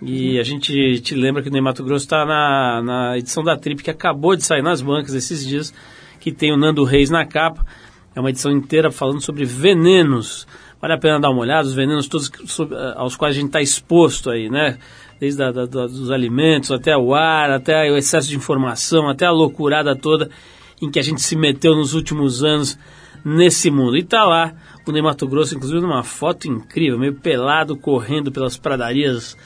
E 0.04 0.38
a 0.38 0.42
gente 0.42 1.00
te 1.00 1.14
lembra 1.14 1.42
que 1.42 1.48
o 1.48 1.62
Mato 1.62 1.84
Grosso 1.84 2.04
está 2.04 2.26
na, 2.26 2.82
na 2.82 3.18
edição 3.18 3.44
da 3.44 3.56
Trip, 3.56 3.82
que 3.84 3.90
acabou 3.90 4.34
de 4.34 4.44
sair 4.44 4.60
nas 4.62 4.82
bancas 4.82 5.14
esses 5.14 5.46
dias, 5.46 5.72
que 6.18 6.32
tem 6.32 6.52
o 6.52 6.56
Nando 6.56 6.82
Reis 6.82 7.08
na 7.08 7.24
capa. 7.24 7.64
É 8.14 8.18
uma 8.18 8.30
edição 8.30 8.50
inteira 8.50 8.90
falando 8.90 9.20
sobre 9.20 9.44
venenos. 9.44 10.46
Vale 10.80 10.94
a 10.94 10.98
pena 10.98 11.20
dar 11.20 11.30
uma 11.30 11.40
olhada, 11.40 11.68
os 11.68 11.74
venenos 11.74 12.08
todos 12.08 12.28
eh, 12.28 12.94
aos 12.96 13.14
quais 13.14 13.36
a 13.36 13.38
gente 13.38 13.46
está 13.50 13.62
exposto 13.62 14.28
aí, 14.28 14.50
né? 14.50 14.76
Desde 15.20 15.40
a, 15.40 15.52
da- 15.52 15.66
dos 15.66 16.10
alimentos, 16.10 16.72
até 16.72 16.96
o 16.96 17.14
ar, 17.14 17.52
até 17.52 17.88
o 17.90 17.96
excesso 17.96 18.28
de 18.28 18.36
informação, 18.36 19.08
até 19.08 19.24
a 19.24 19.30
loucurada 19.30 19.94
toda 19.94 20.28
em 20.82 20.90
que 20.90 20.98
a 20.98 21.02
gente 21.02 21.22
se 21.22 21.36
meteu 21.36 21.76
nos 21.76 21.94
últimos 21.94 22.42
anos 22.42 22.76
nesse 23.24 23.70
mundo. 23.70 23.96
E 23.96 24.02
tá 24.02 24.24
lá 24.24 24.52
o 24.86 24.92
Ney 24.92 25.02
Mato 25.02 25.26
Grosso, 25.26 25.54
inclusive 25.54 25.80
numa 25.80 26.02
foto 26.02 26.48
incrível, 26.48 26.98
meio 26.98 27.14
pelado, 27.14 27.76
correndo 27.76 28.32
pelas 28.32 28.56
pradarias 28.56 29.36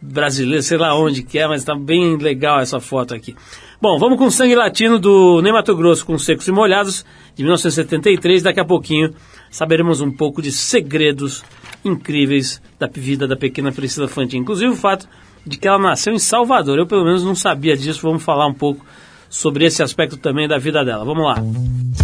brasileiras, 0.00 0.66
sei 0.66 0.78
lá 0.78 0.94
onde 0.96 1.22
que 1.22 1.38
é, 1.38 1.46
mas 1.46 1.64
tá 1.64 1.74
bem 1.74 2.16
legal 2.16 2.60
essa 2.60 2.80
foto 2.80 3.14
aqui. 3.14 3.34
Bom, 3.80 3.98
vamos 3.98 4.18
com 4.18 4.30
Sangue 4.30 4.54
Latino 4.54 4.98
do 4.98 5.40
Ney 5.42 5.52
Mato 5.52 5.74
Grosso 5.76 6.04
com 6.04 6.18
Secos 6.18 6.46
e 6.48 6.52
Molhados, 6.52 7.04
de 7.34 7.42
1973. 7.42 8.42
Daqui 8.42 8.60
a 8.60 8.64
pouquinho 8.64 9.14
saberemos 9.50 10.00
um 10.00 10.10
pouco 10.10 10.42
de 10.42 10.52
segredos 10.52 11.44
incríveis 11.84 12.60
da 12.78 12.86
vida 12.86 13.26
da 13.26 13.36
pequena 13.36 13.72
Priscila 13.72 14.08
Fantin. 14.08 14.38
Inclusive 14.38 14.70
o 14.70 14.76
fato 14.76 15.08
de 15.46 15.58
que 15.58 15.66
ela 15.66 15.78
nasceu 15.78 16.12
em 16.12 16.18
Salvador. 16.18 16.78
Eu 16.78 16.86
pelo 16.86 17.04
menos 17.04 17.24
não 17.24 17.34
sabia 17.34 17.76
disso. 17.76 18.02
Vamos 18.02 18.22
falar 18.22 18.46
um 18.46 18.54
pouco 18.54 18.84
sobre 19.28 19.64
esse 19.64 19.82
aspecto 19.82 20.16
também 20.16 20.46
da 20.46 20.58
vida 20.58 20.84
dela. 20.84 21.04
Vamos 21.04 21.24
lá. 21.24 22.01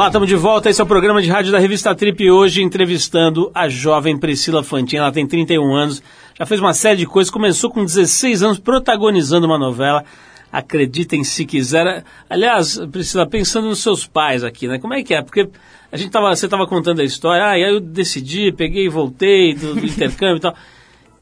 Olá, 0.00 0.08
estamos 0.08 0.28
de 0.30 0.34
volta. 0.34 0.70
Esse 0.70 0.80
é 0.80 0.84
o 0.84 0.86
programa 0.86 1.20
de 1.20 1.28
rádio 1.28 1.52
da 1.52 1.58
revista 1.58 1.94
Trip 1.94 2.30
hoje 2.30 2.62
entrevistando 2.62 3.50
a 3.54 3.68
jovem 3.68 4.16
Priscila 4.16 4.64
Fantin. 4.64 4.96
Ela 4.96 5.12
tem 5.12 5.26
31 5.26 5.74
anos, 5.74 6.02
já 6.38 6.46
fez 6.46 6.58
uma 6.58 6.72
série 6.72 6.96
de 6.96 7.06
coisas, 7.06 7.30
começou 7.30 7.70
com 7.70 7.84
16 7.84 8.42
anos 8.42 8.58
protagonizando 8.58 9.46
uma 9.46 9.58
novela. 9.58 10.02
Acreditem 10.50 11.22
se 11.22 11.44
quiser. 11.44 12.02
Aliás, 12.30 12.78
Priscila, 12.90 13.28
pensando 13.28 13.68
nos 13.68 13.82
seus 13.82 14.06
pais 14.06 14.42
aqui, 14.42 14.66
né? 14.66 14.78
Como 14.78 14.94
é 14.94 15.02
que 15.02 15.12
é? 15.12 15.20
Porque 15.20 15.50
a 15.92 15.96
gente 15.98 16.10
tava, 16.10 16.34
você 16.34 16.46
estava 16.46 16.66
contando 16.66 17.02
a 17.02 17.04
história, 17.04 17.44
ah, 17.44 17.58
e 17.58 17.62
aí 17.62 17.70
eu 17.70 17.78
decidi, 17.78 18.52
peguei 18.52 18.86
e 18.86 18.88
voltei 18.88 19.52
do, 19.52 19.74
do 19.74 19.84
intercâmbio 19.84 20.38
e 20.38 20.40
tal. 20.40 20.54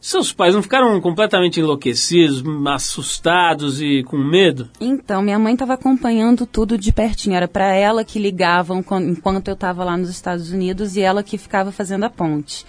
Seus 0.09 0.33
pais 0.33 0.55
não 0.55 0.63
ficaram 0.63 0.99
completamente 1.03 1.61
enlouquecidos, 1.61 2.43
assustados 2.67 3.79
e 3.79 4.03
com 4.05 4.17
medo? 4.17 4.71
Então, 4.81 5.21
minha 5.21 5.39
mãe 5.39 5.53
estava 5.53 5.75
acompanhando 5.75 6.47
tudo 6.47 6.79
de 6.79 6.91
pertinho. 6.95 7.37
Era 7.37 7.47
para 7.47 7.75
ela 7.75 8.03
que 8.03 8.19
ligavam 8.19 8.83
quan- 8.83 9.03
enquanto 9.03 9.49
eu 9.49 9.53
estava 9.53 9.85
lá 9.85 9.99
nos 9.99 10.09
Estados 10.09 10.51
Unidos 10.51 10.97
e 10.97 11.03
ela 11.03 11.23
que 11.23 11.37
ficava 11.37 11.71
fazendo 11.71 12.05
a 12.05 12.09
ponte. 12.09 12.65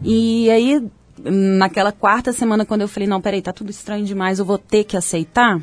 E 0.00 0.48
aí, 0.48 0.80
naquela 1.24 1.90
quarta 1.90 2.32
semana, 2.32 2.64
quando 2.64 2.82
eu 2.82 2.88
falei, 2.88 3.08
não, 3.08 3.20
peraí, 3.20 3.42
tá 3.42 3.52
tudo 3.52 3.70
estranho 3.70 4.04
demais, 4.04 4.38
eu 4.38 4.44
vou 4.44 4.56
ter 4.56 4.84
que 4.84 4.96
aceitar. 4.96 5.60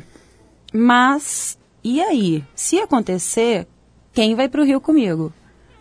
Mas, 0.74 1.58
e 1.82 2.02
aí? 2.02 2.44
Se 2.54 2.78
acontecer, 2.80 3.66
quem 4.12 4.34
vai 4.34 4.46
pro 4.46 4.62
Rio 4.62 4.78
comigo? 4.78 5.32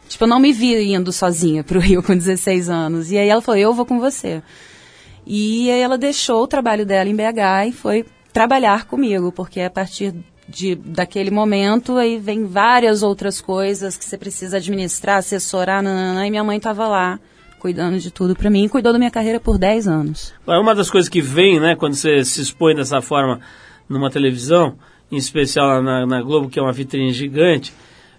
Tipo, 0.07 0.23
eu 0.23 0.27
não 0.29 0.39
me 0.39 0.53
vi 0.53 0.93
indo 0.93 1.11
sozinha 1.11 1.65
pro 1.65 1.81
Rio 1.81 2.01
com 2.01 2.15
16 2.15 2.69
anos. 2.69 3.11
E 3.11 3.17
aí 3.17 3.27
ela 3.27 3.41
falou, 3.41 3.59
eu 3.59 3.73
vou 3.73 3.85
com 3.85 3.99
você. 3.99 4.41
E 5.25 5.69
ela 5.69 5.97
deixou 5.97 6.43
o 6.43 6.47
trabalho 6.47 6.85
dela 6.85 7.09
em 7.09 7.15
BH 7.15 7.67
e 7.69 7.71
foi 7.71 8.05
trabalhar 8.31 8.85
comigo, 8.85 9.31
porque 9.31 9.61
a 9.61 9.69
partir 9.69 10.13
de, 10.47 10.75
daquele 10.75 11.31
momento 11.31 11.97
aí 11.97 12.17
vem 12.17 12.45
várias 12.45 13.03
outras 13.03 13.39
coisas 13.39 13.95
que 13.97 14.05
você 14.05 14.17
precisa 14.17 14.57
administrar, 14.57 15.17
assessorar, 15.17 15.83
e 15.83 16.29
minha 16.29 16.43
mãe 16.43 16.57
estava 16.57 16.87
lá 16.87 17.19
cuidando 17.59 17.97
de 17.97 18.11
tudo 18.11 18.35
para 18.35 18.49
mim, 18.49 18.67
cuidou 18.67 18.91
da 18.91 18.99
minha 18.99 19.09
carreira 19.09 19.39
por 19.39 19.57
10 19.57 19.87
anos. 19.87 20.33
Agora, 20.43 20.59
Uma 20.59 20.75
das 20.75 20.89
coisas 20.89 21.07
que 21.07 21.21
vem, 21.21 21.61
né, 21.61 21.77
quando 21.77 21.93
você 21.93 22.25
se 22.25 22.41
expõe 22.41 22.75
dessa 22.75 23.01
forma 23.01 23.39
numa 23.87 24.09
televisão, 24.09 24.75
em 25.09 25.15
especial 25.15 25.81
na, 25.81 26.05
na 26.05 26.21
Globo, 26.21 26.49
que 26.49 26.59
é 26.59 26.61
uma 26.61 26.73
vitrine 26.73 27.13
gigante, 27.13 27.73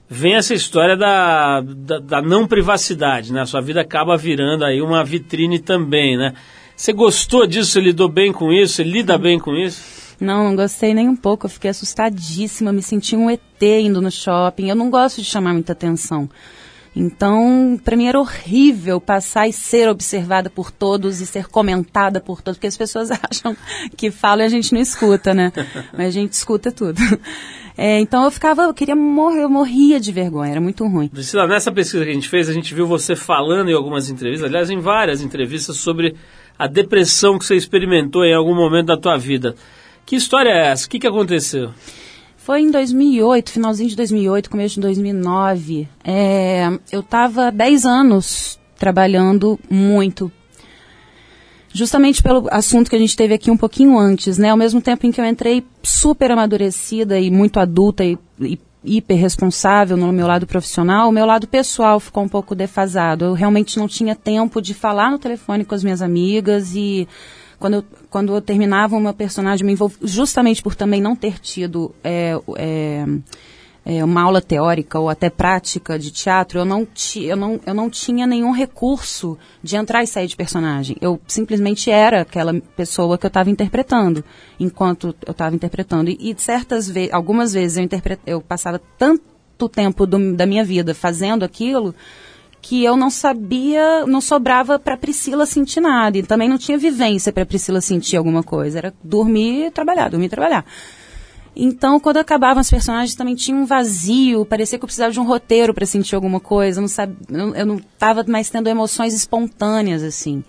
vem 0.09 0.35
essa 0.35 0.55
história 0.55 0.97
da, 0.97 1.61
da, 1.61 1.99
da 1.99 2.23
não 2.23 2.47
privacidade, 2.47 3.33
né? 3.33 3.43
A 3.43 3.47
sua 3.47 3.61
vida 3.61 3.81
acaba 3.81 4.17
virando 4.17 4.65
aí 4.65 4.81
uma 4.81 5.05
vitrine 5.05 5.59
também, 5.59 6.17
né? 6.17 6.33
Você 6.77 6.93
gostou 6.93 7.47
disso? 7.47 7.71
Você 7.73 7.81
lidou 7.81 8.09
bem 8.09 8.33
com 8.33 8.53
isso? 8.53 8.75
Você 8.75 8.83
lida 8.83 9.17
bem 9.17 9.39
com 9.39 9.55
isso? 9.55 9.95
Não, 10.21 10.45
não 10.45 10.57
gostei 10.57 10.95
nem 10.95 11.09
um 11.09 11.17
pouco, 11.17 11.47
eu 11.47 11.51
fiquei 11.51 11.71
assustadíssima, 11.71 12.73
me 12.73 12.83
senti 12.83 13.17
um 13.17 13.29
ET 13.29 13.41
indo 13.63 14.01
no 14.01 14.11
shopping. 14.11 14.69
Eu 14.69 14.77
não 14.77 14.91
gosto 14.91 15.21
de 15.21 15.25
chamar 15.25 15.53
muita 15.53 15.73
atenção. 15.73 16.29
Então, 16.97 17.79
para 17.85 17.97
mim 17.97 18.07
era 18.07 18.21
horrível 18.21 19.01
passar 19.01 19.49
e 19.49 19.53
ser 19.53 19.89
observada 19.89 20.49
por 20.49 20.71
todos 20.71 21.21
e 21.21 21.27
ser 21.27 21.49
comentada 21.49 22.21
por 22.21 22.41
todos, 22.41 22.57
porque 22.57 22.69
as 22.69 22.77
pessoas 22.77 23.11
acham 23.29 23.57
que 23.97 24.11
falam 24.13 24.45
e 24.45 24.47
a 24.47 24.49
gente 24.49 24.73
não 24.73 24.81
escuta, 24.81 25.35
né? 25.35 25.53
Mas 25.93 26.09
a 26.09 26.11
gente 26.11 26.33
escuta 26.33 26.71
tudo. 26.71 27.01
É, 27.77 27.99
então 27.99 28.23
eu 28.23 28.31
ficava, 28.31 28.63
eu 28.63 28.75
queria 28.75 28.95
morrer, 28.95 29.43
eu 29.43 29.51
morria 29.51 29.99
de 29.99 30.13
vergonha, 30.13 30.53
era 30.53 30.61
muito 30.61 30.87
ruim. 30.87 31.09
Priscila, 31.09 31.49
nessa 31.49 31.73
pesquisa 31.73 32.05
que 32.05 32.11
a 32.11 32.15
gente 32.15 32.29
fez, 32.29 32.49
a 32.49 32.53
gente 32.53 32.73
viu 32.73 32.87
você 32.87 33.17
falando 33.17 33.69
em 33.69 33.75
algumas 33.75 34.09
entrevistas, 34.09 34.49
aliás, 34.49 34.71
em 34.71 34.79
várias 34.79 35.21
entrevistas, 35.21 35.77
sobre 35.77 36.15
a 36.59 36.67
depressão 36.67 37.39
que 37.39 37.45
você 37.45 37.57
experimentou 37.57 38.25
em 38.25 38.35
algum 38.35 38.55
momento 38.55 38.87
da 38.87 38.97
tua 38.97 39.17
vida. 39.17 39.55
Que 40.07 40.17
história 40.17 40.51
é 40.51 40.69
essa? 40.69 40.87
O 40.87 40.91
que, 40.91 40.99
que 40.99 41.07
aconteceu? 41.07 41.71
Foi 42.37 42.61
em 42.61 42.71
2008, 42.71 43.53
finalzinho 43.53 43.89
de 43.89 43.97
2008, 43.97 44.51
começo 44.51 44.75
de 44.75 44.83
2009. 44.83 45.89
É, 46.05 46.69
eu 46.93 47.01
estava 47.01 47.51
10 47.51 47.87
anos 47.87 48.59
trabalhando 48.79 49.59
muito. 49.71 50.31
Justamente 51.73 52.23
pelo 52.23 52.47
assunto 52.51 52.91
que 52.91 52.97
a 52.97 52.99
gente 52.99 53.17
teve 53.17 53.35
aqui 53.35 53.51
um 53.51 53.57
pouquinho 53.57 53.99
antes, 53.99 54.37
né? 54.37 54.51
Ao 54.51 54.57
mesmo 54.57 54.81
tempo 54.81 55.07
em 55.07 55.11
que 55.11 55.21
eu 55.21 55.25
entrei 55.25 55.65
super 55.83 56.31
amadurecida 56.31 57.19
e 57.19 57.31
muito 57.31 57.59
adulta 57.59 58.05
e, 58.05 58.19
e 58.41 58.59
hiper 58.85 59.19
responsável 59.19 59.97
no 59.97 60.13
meu 60.13 60.27
lado 60.27 60.47
profissional, 60.47 61.09
o 61.09 61.13
meu 61.13 61.27
lado 61.27 61.47
pessoal 61.47 61.99
ficou 61.99 62.23
um 62.23 62.29
pouco 62.29 62.55
defasado. 62.55 63.25
Eu 63.25 63.33
realmente 63.33 63.79
não 63.79 63.89
tinha 63.89 64.15
tempo 64.15 64.61
de 64.61 64.75
falar 64.75 65.11
no 65.11 65.19
telefone 65.19 65.65
com 65.65 65.75
as 65.75 65.83
minhas 65.83 66.03
amigas 66.03 66.75
e 66.75 67.09
quando 67.59 67.75
eu, 67.75 67.85
quando 68.11 68.35
eu 68.35 68.41
terminava 68.43 68.97
uma 68.97 69.15
personagem, 69.15 69.65
me 69.65 69.73
envolv... 69.73 69.95
justamente 70.03 70.63
por 70.63 70.75
também 70.75 71.01
não 71.01 71.17
ter 71.17 71.39
tido 71.39 71.95
é, 72.05 72.39
é, 72.57 73.07
é, 73.85 74.03
uma 74.03 74.23
aula 74.23 74.41
teórica 74.41 74.99
ou 74.99 75.11
até 75.11 75.29
prática 75.29 75.99
de 75.99 76.11
teatro, 76.11 76.59
eu 76.59 76.65
não, 76.65 76.87
ti, 76.87 77.25
eu, 77.25 77.37
não, 77.37 77.61
eu 77.67 77.75
não 77.75 77.91
tinha 77.91 78.27
nenhum 78.27 78.51
recurso 78.51 79.37
de 79.63 79.77
entrar 79.77 80.03
e 80.03 80.07
sair 80.07 80.27
de 80.27 80.37
personagem. 80.37 80.97
Eu 81.01 81.21
simplesmente 81.27 81.91
era 81.91 82.23
aquela 82.23 82.55
pessoa 82.77 83.19
que 83.19 83.27
eu 83.27 83.29
estava 83.29 83.51
interpretando, 83.51 84.25
enquanto 84.59 85.15
eu 85.27 85.33
estava 85.33 85.55
interpretando. 85.55 86.11
E, 86.11 86.31
e 86.31 86.35
certas 86.39 86.89
vezes, 86.89 87.13
algumas 87.13 87.53
vezes 87.53 87.77
eu, 87.77 88.19
eu 88.27 88.41
passava 88.41 88.81
tanto 88.99 89.69
tempo 89.69 90.07
do, 90.07 90.35
da 90.35 90.47
minha 90.47 90.65
vida 90.65 90.95
fazendo 90.95 91.45
aquilo 91.45 91.95
que 92.63 92.83
eu 92.83 92.97
não 92.97 93.11
sabia, 93.11 94.07
não 94.07 94.23
sobrava 94.23 94.79
para 94.79 94.97
Priscila 94.97 95.45
sentir 95.45 95.83
nada. 95.83 96.17
E 96.17 96.23
também 96.23 96.49
não 96.49 96.57
tinha 96.57 96.79
vivência 96.79 97.31
para 97.31 97.45
Priscila 97.45 97.83
sentir 97.83 98.17
alguma 98.17 98.43
coisa. 98.43 98.79
Era 98.79 98.95
dormir 99.05 99.67
e 99.67 99.71
trabalhar, 99.71 100.09
dormir 100.09 100.27
e 100.27 100.31
trabalhar. 100.31 100.65
Então, 101.57 102.01
quando 102.01 102.17
acabavam 102.17 102.61
as 102.61 102.71
personagens, 102.71 103.15
também 103.15 103.35
tinha 103.35 103.57
um 103.57 103.65
vazio. 103.65 104.45
Parecia 104.45 104.79
que 104.79 104.85
eu 104.85 104.89
precisava 104.89 105.13
de 105.13 105.21
um 105.21 105.25
roteiro 105.25 105.73
para 105.73 105.87
sentir 105.87 106.15
alguma 106.15 106.41
coisa. 106.41 106.79
Eu 106.79 106.83
não 106.83 106.89
sabia, 106.89 107.17
eu 107.31 107.67
não 107.67 107.77
estava 107.77 108.25
mais 108.27 108.51
tendo 108.51 108.69
emoções 108.69 109.15
espontâneas 109.15 110.03
assim. 110.03 110.43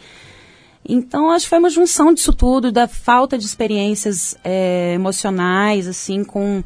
Então, 0.88 1.32
acho 1.32 1.46
que 1.46 1.50
foi 1.50 1.60
uma 1.60 1.70
junção 1.70 2.14
disso 2.14 2.34
tudo, 2.34 2.72
da 2.72 2.88
falta 2.88 3.38
de 3.38 3.46
experiências 3.46 4.36
é, 4.44 4.94
emocionais, 4.94 5.88
assim, 5.88 6.24
com 6.24 6.64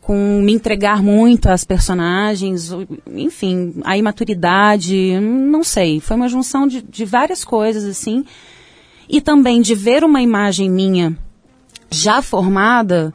com 0.00 0.40
me 0.42 0.52
entregar 0.52 1.02
muito 1.02 1.46
às 1.48 1.62
personagens, 1.62 2.72
enfim, 3.14 3.74
a 3.84 3.96
imaturidade, 3.96 5.20
não 5.20 5.62
sei. 5.62 6.00
Foi 6.00 6.16
uma 6.16 6.28
junção 6.28 6.66
de, 6.66 6.82
de 6.82 7.04
várias 7.04 7.44
coisas, 7.44 7.84
assim. 7.84 8.24
E 9.08 9.20
também 9.20 9.60
de 9.60 9.74
ver 9.74 10.02
uma 10.02 10.22
imagem 10.22 10.70
minha 10.70 11.16
já 11.90 12.22
formada, 12.22 13.14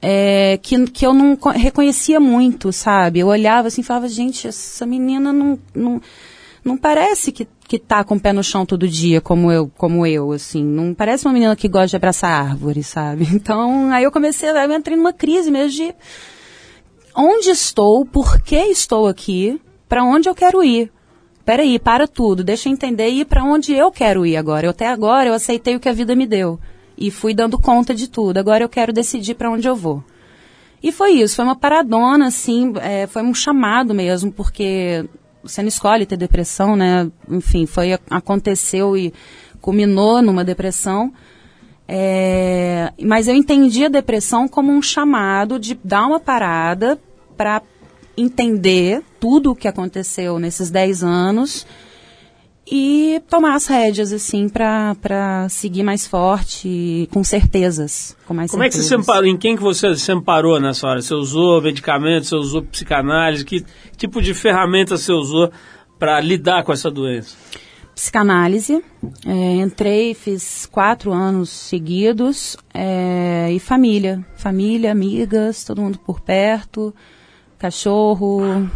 é, 0.00 0.58
que, 0.62 0.86
que 0.86 1.06
eu 1.06 1.12
não 1.12 1.36
reconhecia 1.52 2.20
muito, 2.20 2.72
sabe? 2.72 3.20
Eu 3.20 3.28
olhava 3.28 3.68
assim 3.68 3.80
e 3.80 3.84
falava, 3.84 4.08
gente, 4.08 4.46
essa 4.46 4.86
menina 4.86 5.32
não, 5.32 5.58
não, 5.74 6.00
não 6.64 6.76
parece 6.76 7.32
que, 7.32 7.48
que 7.66 7.78
tá 7.78 8.04
com 8.04 8.14
o 8.14 8.20
pé 8.20 8.32
no 8.32 8.44
chão 8.44 8.64
todo 8.64 8.86
dia, 8.86 9.20
como 9.20 9.50
eu, 9.50 9.70
como 9.76 10.06
eu, 10.06 10.32
assim. 10.32 10.62
Não 10.62 10.94
parece 10.94 11.26
uma 11.26 11.32
menina 11.32 11.56
que 11.56 11.68
gosta 11.68 11.88
de 11.88 11.96
abraçar 11.96 12.30
árvore, 12.30 12.82
sabe? 12.82 13.26
Então, 13.34 13.90
aí 13.92 14.04
eu 14.04 14.12
comecei, 14.12 14.48
eu 14.48 14.72
entrei 14.72 14.96
numa 14.96 15.12
crise 15.12 15.50
mesmo 15.50 15.70
de 15.70 15.94
onde 17.14 17.50
estou, 17.50 18.06
por 18.06 18.40
que 18.40 18.56
estou 18.56 19.08
aqui, 19.08 19.60
para 19.88 20.04
onde 20.04 20.28
eu 20.28 20.34
quero 20.34 20.62
ir. 20.62 20.92
Peraí, 21.44 21.78
para 21.78 22.06
tudo, 22.06 22.44
deixa 22.44 22.68
eu 22.68 22.72
entender 22.72 23.08
e 23.08 23.24
para 23.24 23.42
onde 23.42 23.72
eu 23.72 23.90
quero 23.90 24.26
ir 24.26 24.36
agora. 24.36 24.66
Eu 24.66 24.70
até 24.70 24.86
agora 24.86 25.30
eu 25.30 25.34
aceitei 25.34 25.74
o 25.74 25.80
que 25.80 25.88
a 25.88 25.94
vida 25.94 26.14
me 26.14 26.26
deu 26.26 26.60
e 26.98 27.10
fui 27.10 27.32
dando 27.32 27.58
conta 27.58 27.94
de 27.94 28.08
tudo. 28.08 28.38
Agora 28.38 28.64
eu 28.64 28.68
quero 28.68 28.92
decidir 28.92 29.34
para 29.34 29.50
onde 29.50 29.68
eu 29.68 29.76
vou. 29.76 30.02
E 30.82 30.92
foi 30.92 31.12
isso, 31.12 31.36
foi 31.36 31.44
uma 31.44 31.56
paradona, 31.56 32.26
assim, 32.26 32.72
é, 32.80 33.06
foi 33.06 33.22
um 33.22 33.34
chamado 33.34 33.94
mesmo, 33.94 34.30
porque 34.32 35.04
você 35.42 35.62
não 35.62 35.68
escolhe 35.68 36.06
ter 36.06 36.16
depressão, 36.16 36.76
né? 36.76 37.10
Enfim, 37.28 37.66
foi 37.66 37.92
aconteceu 38.10 38.96
e 38.96 39.12
culminou 39.60 40.20
numa 40.22 40.44
depressão. 40.44 41.12
É, 41.86 42.92
mas 43.02 43.28
eu 43.28 43.34
entendi 43.34 43.84
a 43.84 43.88
depressão 43.88 44.46
como 44.46 44.70
um 44.70 44.82
chamado 44.82 45.58
de 45.58 45.78
dar 45.82 46.06
uma 46.06 46.20
parada 46.20 46.98
para 47.36 47.62
entender 48.16 49.02
tudo 49.18 49.52
o 49.52 49.56
que 49.56 49.66
aconteceu 49.66 50.38
nesses 50.38 50.70
10 50.70 51.02
anos 51.02 51.66
e 52.70 53.20
tomar 53.28 53.54
as 53.54 53.66
rédeas, 53.66 54.12
assim, 54.12 54.48
para 54.48 55.46
seguir 55.48 55.82
mais 55.82 56.06
forte, 56.06 57.08
com 57.12 57.22
certezas. 57.24 58.16
Com 58.26 58.34
mais 58.34 58.50
Como 58.50 58.62
é 58.62 58.68
que 58.68 58.74
você 58.74 58.82
se 58.82 58.88
certezas. 58.88 59.08
amparou? 59.08 59.28
Em 59.28 59.36
quem 59.36 59.56
que 59.56 59.62
você 59.62 59.94
se 59.96 60.12
amparou 60.12 60.60
nessa 60.60 60.86
hora? 60.86 61.00
Você 61.00 61.14
usou 61.14 61.60
medicamentos, 61.62 62.28
você 62.28 62.36
usou 62.36 62.62
psicanálise? 62.62 63.44
Que 63.44 63.64
tipo 63.96 64.20
de 64.20 64.34
ferramenta 64.34 64.96
você 64.96 65.12
usou 65.12 65.50
para 65.98 66.20
lidar 66.20 66.62
com 66.62 66.72
essa 66.72 66.90
doença? 66.90 67.34
Psicanálise. 67.94 68.82
É, 69.26 69.56
entrei, 69.56 70.14
fiz 70.14 70.66
quatro 70.70 71.12
anos 71.12 71.48
seguidos. 71.50 72.56
é, 72.72 73.48
e 73.50 73.58
família. 73.58 74.24
Família, 74.36 74.92
amigas, 74.92 75.64
todo 75.64 75.82
mundo 75.82 75.98
por 75.98 76.20
perto. 76.20 76.94
Cachorro, 77.58 78.68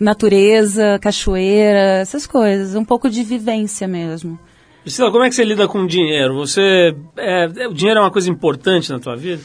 natureza, 0.00 0.98
cachoeira, 1.00 1.98
essas 2.00 2.26
coisas. 2.26 2.74
Um 2.74 2.84
pouco 2.84 3.08
de 3.08 3.22
vivência 3.22 3.86
mesmo. 3.88 4.38
Priscila, 4.82 5.10
como 5.10 5.24
é 5.24 5.28
que 5.28 5.34
você 5.34 5.44
lida 5.44 5.68
com 5.68 5.86
dinheiro? 5.86 6.34
Você, 6.34 6.94
é, 7.16 7.44
é- 7.44 7.68
o 7.68 7.74
dinheiro 7.74 8.00
é 8.00 8.02
uma 8.02 8.10
coisa 8.10 8.30
importante 8.30 8.90
na 8.90 8.98
tua 8.98 9.16
vida? 9.16 9.42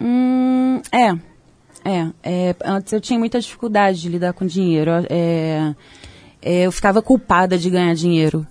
Hum, 0.00 0.80
é. 0.92 1.12
É, 1.86 2.08
é, 2.22 2.56
antes 2.64 2.92
eu 2.92 3.00
tinha 3.00 3.18
muita 3.18 3.38
dificuldade 3.38 4.00
de 4.00 4.08
lidar 4.08 4.32
com 4.32 4.46
dinheiro. 4.46 4.90
É, 5.10 5.74
é, 6.40 6.62
eu 6.66 6.72
ficava 6.72 7.02
culpada 7.02 7.58
de 7.58 7.68
ganhar 7.68 7.94
dinheiro. 7.94 8.46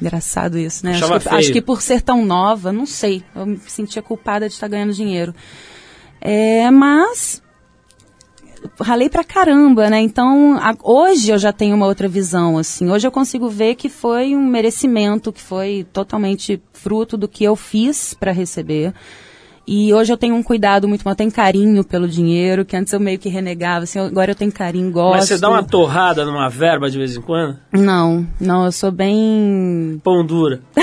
Engraçado 0.00 0.58
isso, 0.58 0.84
né? 0.84 0.92
Acho 0.96 1.20
que, 1.20 1.28
acho 1.28 1.52
que 1.52 1.62
por 1.62 1.80
ser 1.80 2.02
tão 2.02 2.24
nova, 2.24 2.72
não 2.72 2.84
sei. 2.84 3.22
Eu 3.34 3.46
me 3.46 3.58
sentia 3.58 4.02
culpada 4.02 4.46
de 4.48 4.54
estar 4.54 4.68
ganhando 4.68 4.92
dinheiro. 4.92 5.34
É, 6.20 6.70
mas 6.70 7.42
ralei 8.80 9.08
pra 9.08 9.22
caramba, 9.24 9.88
né? 9.90 10.00
Então, 10.00 10.56
a- 10.60 10.76
hoje 10.82 11.30
eu 11.30 11.38
já 11.38 11.52
tenho 11.52 11.76
uma 11.76 11.86
outra 11.86 12.08
visão, 12.08 12.58
assim. 12.58 12.90
Hoje 12.90 13.06
eu 13.06 13.12
consigo 13.12 13.48
ver 13.48 13.74
que 13.74 13.88
foi 13.88 14.34
um 14.34 14.44
merecimento, 14.44 15.32
que 15.32 15.40
foi 15.40 15.86
totalmente 15.92 16.60
fruto 16.72 17.16
do 17.16 17.28
que 17.28 17.44
eu 17.44 17.56
fiz 17.56 18.14
pra 18.14 18.32
receber. 18.32 18.92
E 19.66 19.92
hoje 19.94 20.12
eu 20.12 20.16
tenho 20.16 20.34
um 20.34 20.42
cuidado 20.42 20.86
muito 20.86 21.02
maior, 21.02 21.14
eu 21.14 21.18
tenho 21.18 21.32
carinho 21.32 21.82
pelo 21.84 22.06
dinheiro, 22.06 22.64
que 22.64 22.76
antes 22.76 22.92
eu 22.92 23.00
meio 23.00 23.18
que 23.18 23.28
renegava, 23.28 23.84
assim, 23.84 23.98
agora 23.98 24.32
eu 24.32 24.34
tenho 24.34 24.52
carinho, 24.52 24.90
gosto. 24.90 25.16
Mas 25.16 25.28
você 25.28 25.38
dá 25.38 25.48
uma 25.48 25.62
torrada 25.62 26.24
numa 26.24 26.48
verba 26.48 26.90
de 26.90 26.98
vez 26.98 27.16
em 27.16 27.20
quando? 27.20 27.58
Não, 27.72 28.26
não, 28.40 28.66
eu 28.66 28.72
sou 28.72 28.90
bem 28.90 30.00
Pão 30.04 30.24
dura. 30.24 30.60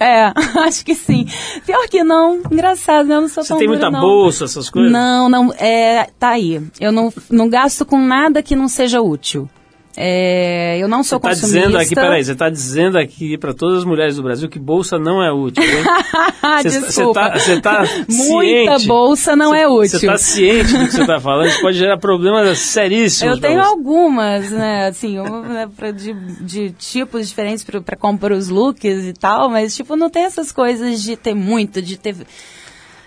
é, 0.00 0.24
é, 0.24 0.32
acho 0.66 0.84
que 0.84 0.94
sim. 0.94 1.26
Pior 1.66 1.86
que 1.88 2.02
não, 2.02 2.40
engraçado, 2.50 3.06
né? 3.06 3.16
eu 3.16 3.20
não 3.20 3.28
sou 3.28 3.44
Você 3.44 3.54
tem 3.54 3.66
dura, 3.66 3.78
muita 3.78 3.90
não. 3.90 4.00
bolsa, 4.00 4.44
essas 4.44 4.70
coisas? 4.70 4.90
Não, 4.90 5.28
não, 5.28 5.52
é, 5.54 6.08
tá 6.18 6.30
aí. 6.30 6.62
Eu 6.80 6.92
não, 6.92 7.12
não 7.30 7.48
gasto 7.48 7.84
com 7.84 7.98
nada 7.98 8.42
que 8.42 8.56
não 8.56 8.68
seja 8.68 9.00
útil. 9.02 9.48
É, 9.94 10.78
eu 10.78 10.88
não 10.88 11.02
sou 11.04 11.18
Você 11.18 11.22
tá 11.22 11.28
consumista. 11.30 11.58
dizendo 11.60 11.78
aqui, 11.78 11.94
peraí, 11.94 12.24
você 12.24 12.34
tá 12.34 12.48
dizendo 12.48 12.96
aqui 12.98 13.36
para 13.36 13.52
todas 13.52 13.78
as 13.78 13.84
mulheres 13.84 14.16
do 14.16 14.22
Brasil 14.22 14.48
que 14.48 14.58
bolsa 14.58 14.98
não 14.98 15.22
é 15.22 15.30
útil. 15.30 15.62
hein? 15.62 15.84
Você- 16.62 16.80
desculpa. 16.80 17.20
tá- 17.30 17.38
você 17.38 17.60
tá 17.60 17.84
Muita 18.08 18.78
ciente? 18.78 18.86
bolsa 18.86 19.36
não 19.36 19.54
é 19.54 19.68
útil. 19.68 19.98
Você 20.00 20.06
tá 20.06 20.16
ciente 20.16 20.72
do 20.76 20.86
que 20.86 20.92
você 20.92 21.06
tá 21.06 21.20
falando? 21.20 21.48
Isso 21.48 21.60
pode 21.60 21.76
gerar 21.78 21.98
problemas 21.98 22.58
seríssimos. 22.58 23.34
Eu 23.36 23.40
tenho 23.40 23.60
você. 23.62 23.68
algumas, 23.68 24.50
né, 24.50 24.86
assim, 24.88 25.18
uma, 25.18 25.42
né, 25.42 25.68
de, 25.94 26.12
de 26.44 26.70
tipos 26.72 27.28
diferentes 27.28 27.64
pra 27.64 27.96
comprar 27.96 28.32
os 28.34 28.48
looks 28.48 29.04
e 29.04 29.12
tal, 29.12 29.48
mas, 29.50 29.74
tipo, 29.76 29.94
não 29.96 30.08
tem 30.10 30.24
essas 30.24 30.50
coisas 30.52 31.02
de 31.02 31.16
ter 31.16 31.34
muito, 31.34 31.80
de 31.82 31.96
ter... 31.98 32.16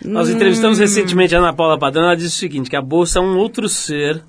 Nós 0.04 0.30
entrevistamos 0.30 0.78
recentemente 0.78 1.36
a 1.36 1.40
Ana 1.40 1.54
Paula 1.54 1.80
Padrão, 1.80 2.04
ela 2.04 2.16
disse 2.16 2.36
o 2.36 2.40
seguinte, 2.40 2.70
que 2.70 2.76
a 2.76 2.82
bolsa 2.82 3.18
é 3.20 3.22
um 3.22 3.38
outro 3.38 3.68
ser 3.68 4.22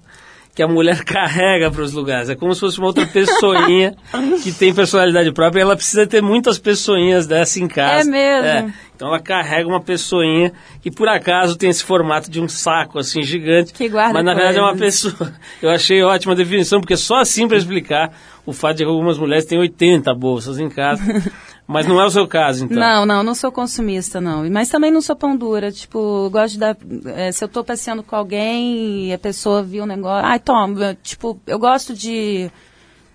que 0.57 0.62
a 0.62 0.66
mulher 0.66 1.05
carrega 1.05 1.71
para 1.71 1.83
os 1.83 1.92
lugares. 1.92 2.31
É 2.31 2.35
como 2.35 2.53
se 2.55 2.61
fosse 2.61 2.79
uma 2.79 2.87
outra 2.87 3.07
pessoinha 3.07 3.95
que 4.42 4.51
tem 4.51 4.75
personalidade 4.75 5.31
própria 5.31 5.61
e 5.61 5.62
ela 5.62 5.77
precisa 5.77 6.07
ter 6.07 6.23
muitas 6.23 6.59
pessoinhas 6.59 7.27
dessa 7.27 7.61
em 7.61 7.69
casa. 7.69 8.09
É 8.09 8.11
mesmo? 8.11 8.73
Então 8.96 9.09
ela 9.09 9.20
carrega 9.20 9.68
uma 9.68 9.80
pessoinha 9.80 10.52
que 10.80 10.90
por 10.90 11.06
acaso 11.06 11.56
tem 11.56 11.68
esse 11.68 11.85
formato 11.85 12.30
de 12.30 12.40
um 12.40 12.48
saco 12.48 12.98
assim 12.98 13.22
gigante. 13.22 13.74
Que 13.74 13.90
guarda 13.90 14.14
Mas 14.14 14.24
na 14.24 14.35
verdade 14.35 14.59
é 14.59 14.62
uma 14.62 14.74
pessoa. 14.74 15.35
Eu 15.61 15.68
achei 15.68 16.02
ótima 16.02 16.32
a 16.32 16.37
definição, 16.37 16.80
porque 16.80 16.96
só 16.96 17.16
assim 17.16 17.46
para 17.46 17.59
explicar 17.59 18.11
o 18.46 18.54
fato 18.54 18.78
de 18.78 18.85
que 18.85 18.88
algumas 18.88 19.18
mulheres 19.18 19.44
têm 19.44 19.59
80 19.59 20.14
bolsas 20.14 20.59
em 20.59 20.70
casa. 20.70 21.02
Mas 21.68 21.85
não 21.87 22.00
é 22.00 22.04
o 22.04 22.11
seu 22.11 22.28
caso, 22.28 22.64
então. 22.64 22.78
Não, 22.78 23.04
não, 23.04 23.22
não 23.24 23.35
sou 23.35 23.50
consumista, 23.50 24.20
não. 24.20 24.48
Mas 24.48 24.68
também 24.68 24.92
não 24.92 25.00
sou 25.00 25.16
pão 25.16 25.37
dura. 25.37 25.72
Tipo, 25.72 26.26
eu 26.26 26.30
gosto 26.30 26.54
de 26.54 26.61
dar. 26.61 26.76
eh, 27.06 27.32
se 27.32 27.42
eu 27.42 27.48
tô 27.48 27.64
passeando 27.64 28.04
com 28.04 28.14
alguém 28.14 29.09
e 29.09 29.12
a 29.12 29.18
pessoa 29.18 29.64
viu 29.64 29.82
o 29.82 29.87
negócio. 29.87 30.24
Ai, 30.24 30.38
toma. 30.38 30.96
Tipo, 31.02 31.40
eu 31.44 31.59
gosto 31.59 31.92
de. 31.92 32.48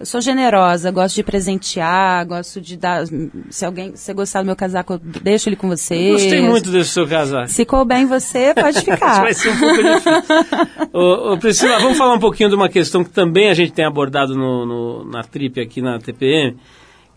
Eu 0.02 0.06
sou 0.06 0.20
generosa, 0.20 0.90
gosto 0.90 1.16
de 1.16 1.24
presentear, 1.24 2.26
gosto 2.26 2.60
de 2.60 2.76
dar. 2.76 3.04
Se 3.52 3.64
alguém. 3.66 3.96
Se 3.96 4.06
você 4.06 4.14
gostar 4.14 4.42
do 4.42 4.46
meu 4.48 4.56
casaco, 4.56 4.94
eu 4.94 5.00
deixo 5.00 5.48
ele 5.48 5.56
com 5.56 5.68
você. 5.70 5.94
Eu 5.96 6.14
Gostei 6.14 6.42
muito 6.42 6.72
desse 6.72 6.90
seu 6.90 7.08
casaco. 7.08 7.48
Se 7.50 7.64
couber 7.66 7.98
em 8.00 8.08
você, 8.08 8.54
pode 8.54 8.82
ficar. 8.84 9.22
vai 9.22 9.34
ser 9.34 9.50
um 9.50 9.60
pouco 9.60 9.76
difícil. 9.76 10.90
ô, 10.92 11.34
ô, 11.34 11.38
Priscila, 11.38 11.80
vamos 11.80 11.98
falar 11.98 12.16
um 12.16 12.20
pouquinho 12.20 12.50
de 12.50 12.56
uma 12.56 12.68
questão 12.68 13.04
que 13.04 13.12
também 13.12 13.50
a 13.50 13.54
gente 13.54 13.72
tem 13.74 13.86
abordado 13.86 14.36
no, 14.36 14.66
no- 14.66 15.06
na 15.06 15.24
trip 15.24 15.62
aqui 15.62 15.82
na 15.82 16.00
TPM, 16.00 16.58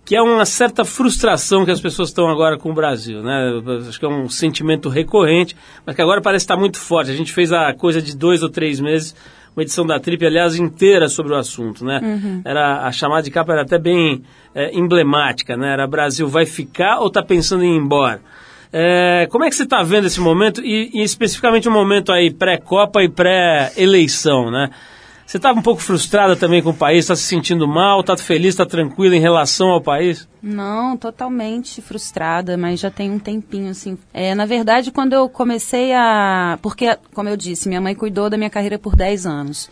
que 0.05 0.15
é 0.15 0.21
uma 0.21 0.45
certa 0.45 0.85
frustração 0.85 1.65
que 1.65 1.71
as 1.71 1.81
pessoas 1.81 2.11
estão 2.11 2.29
agora 2.29 2.59
com 2.59 2.71
o 2.71 2.75
Brasil, 2.75 3.23
né? 3.23 3.63
Acho 3.89 3.99
que 3.99 4.05
é 4.05 4.09
um 4.09 4.29
sentimento 4.29 4.91
recorrente, 4.91 5.57
mas 5.87 5.97
que 5.97 6.03
agora 6.03 6.21
parece 6.21 6.45
estar 6.45 6.57
muito 6.59 6.79
forte. 6.79 7.11
A 7.11 7.17
gente 7.17 7.33
fez 7.33 7.51
a 7.51 7.73
coisa 7.73 8.03
de 8.03 8.15
dois 8.15 8.43
ou 8.43 8.51
três 8.51 8.79
meses, 8.79 9.15
uma 9.57 9.63
edição 9.63 9.87
da 9.87 10.01
Trip, 10.01 10.25
aliás, 10.27 10.57
inteira 10.57 11.09
sobre 11.09 11.33
o 11.33 11.37
assunto, 11.37 11.85
né? 11.85 12.01
Era, 12.45 12.87
a 12.87 12.93
chamada 12.93 13.23
de 13.23 13.31
capa 13.31 13.53
era 13.53 13.63
até 13.63 13.79
bem 13.79 14.23
é, 14.55 14.77
emblemática, 14.77 15.57
né? 15.57 15.73
Era 15.73 15.87
Brasil 15.87 16.27
vai 16.29 16.45
ficar 16.45 16.99
ou 17.01 17.07
está 17.07 17.23
pensando 17.23 17.65
em 17.65 17.75
ir 17.75 17.79
embora? 17.79 18.21
É, 18.73 19.29
como 19.31 19.45
é 19.45 19.49
que 19.49 19.55
você 19.55 19.63
está 19.63 19.85
vendo 19.85 20.09
esse 20.09 20.21
momento 20.21 20.61
e, 20.61 20.91
e 20.93 21.03
especificamente 21.03 21.69
o 21.69 21.71
momento 21.71 22.13
aí 22.13 22.33
pré-copa 22.33 23.05
e 23.05 23.09
pré-eleição, 23.09 24.51
né? 24.51 24.71
Você 25.35 25.39
está 25.39 25.53
um 25.53 25.63
pouco 25.63 25.83
frustrada 25.83 26.37
também 26.37 26.63
com 26.63 26.71
o 26.71 26.75
país, 26.75 27.07
está 27.07 27.17
se 27.17 27.25
sentindo 27.25 27.67
mal, 27.67 28.03
está 28.03 28.17
feliz, 28.17 28.51
está 28.51 28.65
tranquila 28.65 29.17
em 29.17 29.21
relação 29.21 29.71
ao 29.71 29.81
país? 29.81 30.29
Não, 30.41 30.97
totalmente 30.97 31.83
frustrada, 31.83 32.57
mas 32.57 32.79
já 32.79 32.89
tem 32.89 33.11
um 33.11 33.19
tempinho, 33.19 33.69
assim. 33.69 33.99
É, 34.13 34.33
na 34.33 34.47
verdade, 34.47 34.93
quando 34.93 35.13
eu 35.13 35.29
comecei 35.29 35.93
a... 35.93 36.57
Porque, 36.63 36.97
como 37.13 37.29
eu 37.29 37.37
disse, 37.37 37.67
minha 37.67 37.81
mãe 37.81 37.97
cuidou 37.97 38.31
da 38.31 38.37
minha 38.37 38.49
carreira 38.49 38.79
por 38.79 38.95
10 38.95 39.27
anos. 39.27 39.69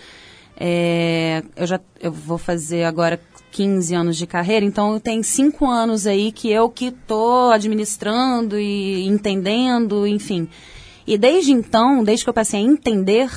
É, 0.59 1.45
eu 1.55 1.65
já 1.65 1.79
eu 2.01 2.11
vou 2.11 2.39
fazer 2.39 2.83
agora 2.83 3.21
15 3.53 3.95
anos 3.95 4.17
de 4.17 4.27
carreira, 4.27 4.67
então 4.67 4.99
tem 4.99 5.23
5 5.23 5.65
anos 5.65 6.09
aí 6.09 6.33
que 6.33 6.51
eu 6.51 6.69
que 6.69 6.87
estou 6.87 7.53
administrando 7.53 8.59
e 8.59 9.07
entendendo, 9.07 10.09
enfim. 10.09 10.49
E 11.07 11.17
desde 11.17 11.53
então, 11.53 12.03
desde 12.03 12.25
que 12.25 12.31
eu 12.31 12.35
passei 12.35 12.59
a 12.59 12.65
entender, 12.65 13.31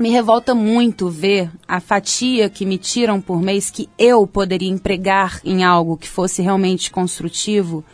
me 0.00 0.08
revolta 0.08 0.54
muito 0.54 1.10
ver 1.10 1.50
a 1.68 1.78
fatia 1.78 2.48
que 2.48 2.64
me 2.64 2.78
tiram 2.78 3.20
por 3.20 3.42
mês 3.42 3.70
que 3.70 3.86
eu 3.98 4.26
poderia 4.26 4.70
empregar 4.70 5.42
em 5.44 5.62
algo 5.62 5.94
que 5.94 6.08
fosse 6.08 6.40
realmente 6.40 6.90
construtivo. 6.90 7.84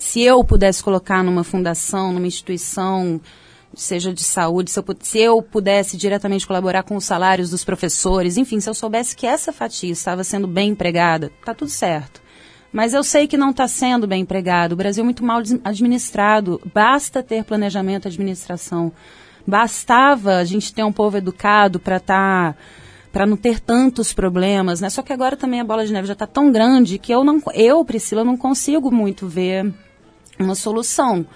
Se 0.00 0.20
eu 0.20 0.42
pudesse 0.42 0.82
colocar 0.82 1.22
numa 1.22 1.44
fundação, 1.44 2.12
numa 2.12 2.26
instituição, 2.26 3.20
seja 3.72 4.12
de 4.12 4.24
saúde, 4.24 4.72
se 4.72 4.80
eu, 4.80 4.84
se 5.00 5.18
eu 5.20 5.40
pudesse 5.40 5.96
diretamente 5.96 6.44
colaborar 6.44 6.82
com 6.82 6.96
os 6.96 7.04
salários 7.04 7.50
dos 7.50 7.62
professores, 7.62 8.36
enfim, 8.36 8.58
se 8.58 8.68
eu 8.68 8.74
soubesse 8.74 9.14
que 9.14 9.24
essa 9.24 9.52
fatia 9.52 9.92
estava 9.92 10.24
sendo 10.24 10.48
bem 10.48 10.70
empregada, 10.70 11.30
tá 11.44 11.54
tudo 11.54 11.70
certo. 11.70 12.20
Mas 12.72 12.94
eu 12.94 13.04
sei 13.04 13.28
que 13.28 13.36
não 13.36 13.50
está 13.50 13.68
sendo 13.68 14.08
bem 14.08 14.22
empregado. 14.22 14.72
O 14.72 14.76
Brasil 14.76 15.02
é 15.02 15.04
muito 15.04 15.22
mal 15.22 15.40
administrado. 15.62 16.60
Basta 16.74 17.22
ter 17.22 17.44
planejamento 17.44 18.06
e 18.06 18.08
administração. 18.08 18.90
Bastava 19.46 20.36
a 20.36 20.44
gente 20.44 20.72
ter 20.72 20.84
um 20.84 20.92
povo 20.92 21.16
educado 21.16 21.78
para 21.80 21.96
estar. 21.96 22.56
para 23.12 23.26
não 23.26 23.36
ter 23.36 23.60
tantos 23.60 24.12
problemas, 24.14 24.80
né? 24.80 24.88
Só 24.88 25.02
que 25.02 25.12
agora 25.12 25.36
também 25.36 25.60
a 25.60 25.64
bola 25.64 25.84
de 25.86 25.92
neve 25.92 26.06
já 26.06 26.14
está 26.14 26.26
tão 26.26 26.50
grande 26.50 26.98
que 26.98 27.12
eu 27.12 27.22
não, 27.22 27.42
eu 27.54 27.84
Priscila 27.84 28.24
não 28.24 28.38
consigo 28.38 28.90
muito 28.90 29.26
ver 29.28 29.70
uma 30.38 30.54
solução. 30.54 31.26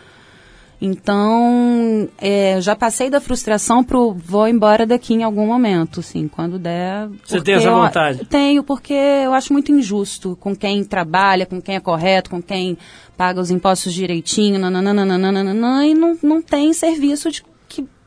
Então, 0.81 2.09
é, 2.19 2.61
já 2.61 2.77
passei 2.77 3.09
da 3.11 3.21
frustração 3.21 3.83
pro 3.83 4.13
vou 4.13 4.47
embora 4.47 4.87
daqui 4.87 5.15
em 5.15 5.23
algum 5.23 5.47
momento, 5.47 6.01
assim, 6.01 6.29
quando 6.29 6.59
der. 6.59 7.09
Você 7.25 7.41
tem 7.43 7.55
essa 7.55 7.69
eu- 7.69 7.75
vontade? 7.77 8.25
tenho, 8.27 8.63
porque 8.63 8.93
eu 8.93 9.33
acho 9.33 9.53
muito 9.53 9.73
injusto 9.73 10.37
com 10.41 10.55
quem 10.55 10.85
trabalha, 10.85 11.47
com 11.47 11.61
quem 11.61 11.77
é 11.77 11.81
correto, 11.81 12.31
com 12.31 12.43
quem 12.43 12.77
paga 13.17 13.41
os 13.41 13.51
impostos 13.51 13.93
direitinho, 13.95 14.59
nananana, 14.59 15.87
e 15.87 15.95
não, 15.95 16.17
não 16.23 16.43
tem 16.43 16.73
serviço 16.73 17.31
de- 17.31 17.43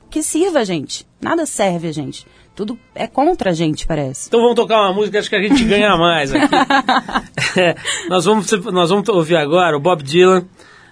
que, 0.09 0.23
sirva 0.23 0.59
a 0.59 0.63
gente. 0.63 1.05
Nada 1.21 1.45
serve 1.45 1.87
a 1.87 1.91
gente. 1.91 2.25
Tudo 2.55 2.77
é 2.93 3.07
contra 3.07 3.51
a 3.51 3.53
gente, 3.53 3.87
parece. 3.87 4.27
Então 4.27 4.41
vamos 4.41 4.55
tocar 4.55 4.81
uma 4.81 4.93
música, 4.93 5.19
acho 5.19 5.29
que 5.29 5.35
a 5.35 5.41
gente 5.41 5.63
ganha 5.63 5.95
mais 5.97 6.33
aqui. 6.33 6.47
É, 7.57 7.75
nós, 8.07 8.25
vamos, 8.25 8.51
nós 8.51 8.91
vamos 8.91 9.09
ouvir 9.09 9.35
agora 9.35 9.75
o 9.75 9.79
Bob 9.79 10.03
Dylan, 10.03 10.45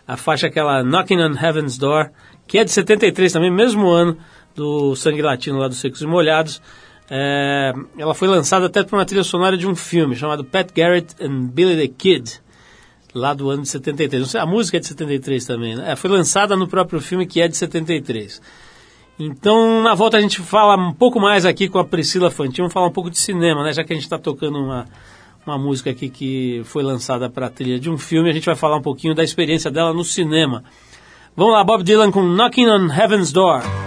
a 0.08 0.18
faixa 0.18 0.48
aquela 0.48 0.84
Knocking 0.84 1.22
on 1.22 1.36
Heaven's 1.40 1.78
Door, 1.78 2.10
que 2.48 2.58
é 2.58 2.64
de 2.64 2.72
73 2.72 3.32
também, 3.32 3.52
mesmo 3.52 3.88
ano 3.88 4.18
do 4.56 4.96
Sangue 4.96 5.22
Latino 5.22 5.60
lá 5.60 5.68
dos 5.68 5.78
Secos 5.78 6.02
e 6.02 6.08
Molhados. 6.08 6.60
É, 7.10 7.74
ela 7.98 8.14
foi 8.14 8.28
lançada 8.28 8.66
até 8.66 8.84
por 8.84 8.98
uma 8.98 9.06
trilha 9.06 9.24
sonora 9.24 9.56
de 9.56 9.68
um 9.68 9.76
filme 9.76 10.16
chamado 10.16 10.44
Pat 10.44 10.70
Garrett 10.76 11.16
and 11.22 11.46
Billy 11.54 11.88
the 11.88 11.94
Kid, 11.96 12.42
lá 13.14 13.34
do 13.34 13.50
ano 13.50 13.62
de 13.62 13.70
73. 13.70 14.22
Não 14.22 14.28
sei, 14.28 14.42
a 14.42 14.46
música 14.46 14.78
é 14.78 14.80
de 14.80 14.88
73 14.88 15.46
também, 15.46 15.76
né? 15.76 15.92
É, 15.92 15.96
foi 15.96 16.10
lançada 16.10 16.56
no 16.56 16.68
próprio 16.68 17.00
filme 17.00 17.26
que 17.26 17.40
é 17.40 17.48
de 17.48 17.56
73. 17.56 18.42
Então, 19.20 19.82
na 19.82 19.96
volta 19.96 20.18
a 20.18 20.22
gente 20.22 20.42
fala 20.42 20.76
um 20.76 20.94
pouco 20.94 21.20
mais 21.20 21.46
aqui 21.46 21.68
com 21.68 21.80
a 21.80 21.86
Priscila 21.86 22.30
Fantin, 22.30 22.58
vamos 22.62 22.74
falar 22.74 22.88
um 22.88 22.92
pouco 22.92 23.10
de 23.10 23.18
cinema, 23.18 23.64
né? 23.64 23.74
Já 23.74 23.84
que 23.84 23.92
a 23.92 23.96
gente 23.96 24.04
está 24.04 24.20
tocando 24.20 24.60
uma, 24.60 24.86
uma 25.46 25.58
música 25.58 25.90
aqui 25.90 26.08
que 26.08 26.62
foi 26.66 26.84
lançada 26.84 27.28
para 27.28 27.48
a 27.48 27.50
trilha 27.50 27.80
de 27.80 27.90
um 27.90 27.98
filme, 27.98 28.30
a 28.30 28.34
gente 28.34 28.46
vai 28.46 28.56
falar 28.56 28.78
um 28.78 28.82
pouquinho 28.82 29.16
da 29.16 29.24
experiência 29.24 29.72
dela 29.72 29.92
no 29.92 30.04
cinema. 30.04 30.64
Vamos 31.36 31.54
lá, 31.54 31.64
Bob 31.64 31.84
Dylan 31.84 32.12
com 32.12 32.22
Knocking 32.22 32.68
on 32.68 32.94
Heaven's 32.94 33.32
Door. 33.32 33.87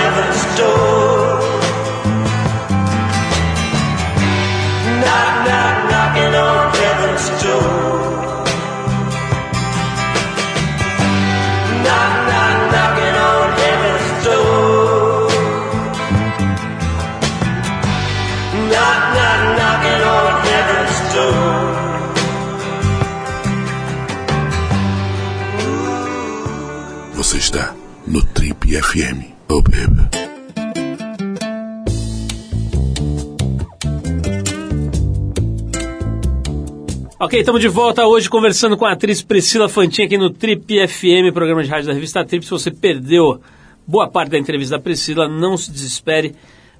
Ok, 37.23 37.39
estamos 37.39 37.61
de 37.61 37.67
volta 37.67 38.07
hoje 38.07 38.27
conversando 38.27 38.75
com 38.75 38.83
a 38.83 38.93
atriz 38.93 39.21
Priscila 39.21 39.69
Fantin 39.69 40.01
aqui 40.01 40.17
no 40.17 40.31
Trip 40.31 40.87
FM, 40.87 41.31
programa 41.31 41.63
de 41.63 41.69
rádio 41.69 41.85
da 41.85 41.93
revista 41.93 42.25
Trip. 42.25 42.43
Se 42.43 42.49
você 42.49 42.71
perdeu 42.71 43.39
boa 43.85 44.09
parte 44.09 44.31
da 44.31 44.39
entrevista 44.39 44.75
da 44.75 44.81
Priscila, 44.81 45.27
não 45.27 45.55
se 45.55 45.71
desespere. 45.71 46.33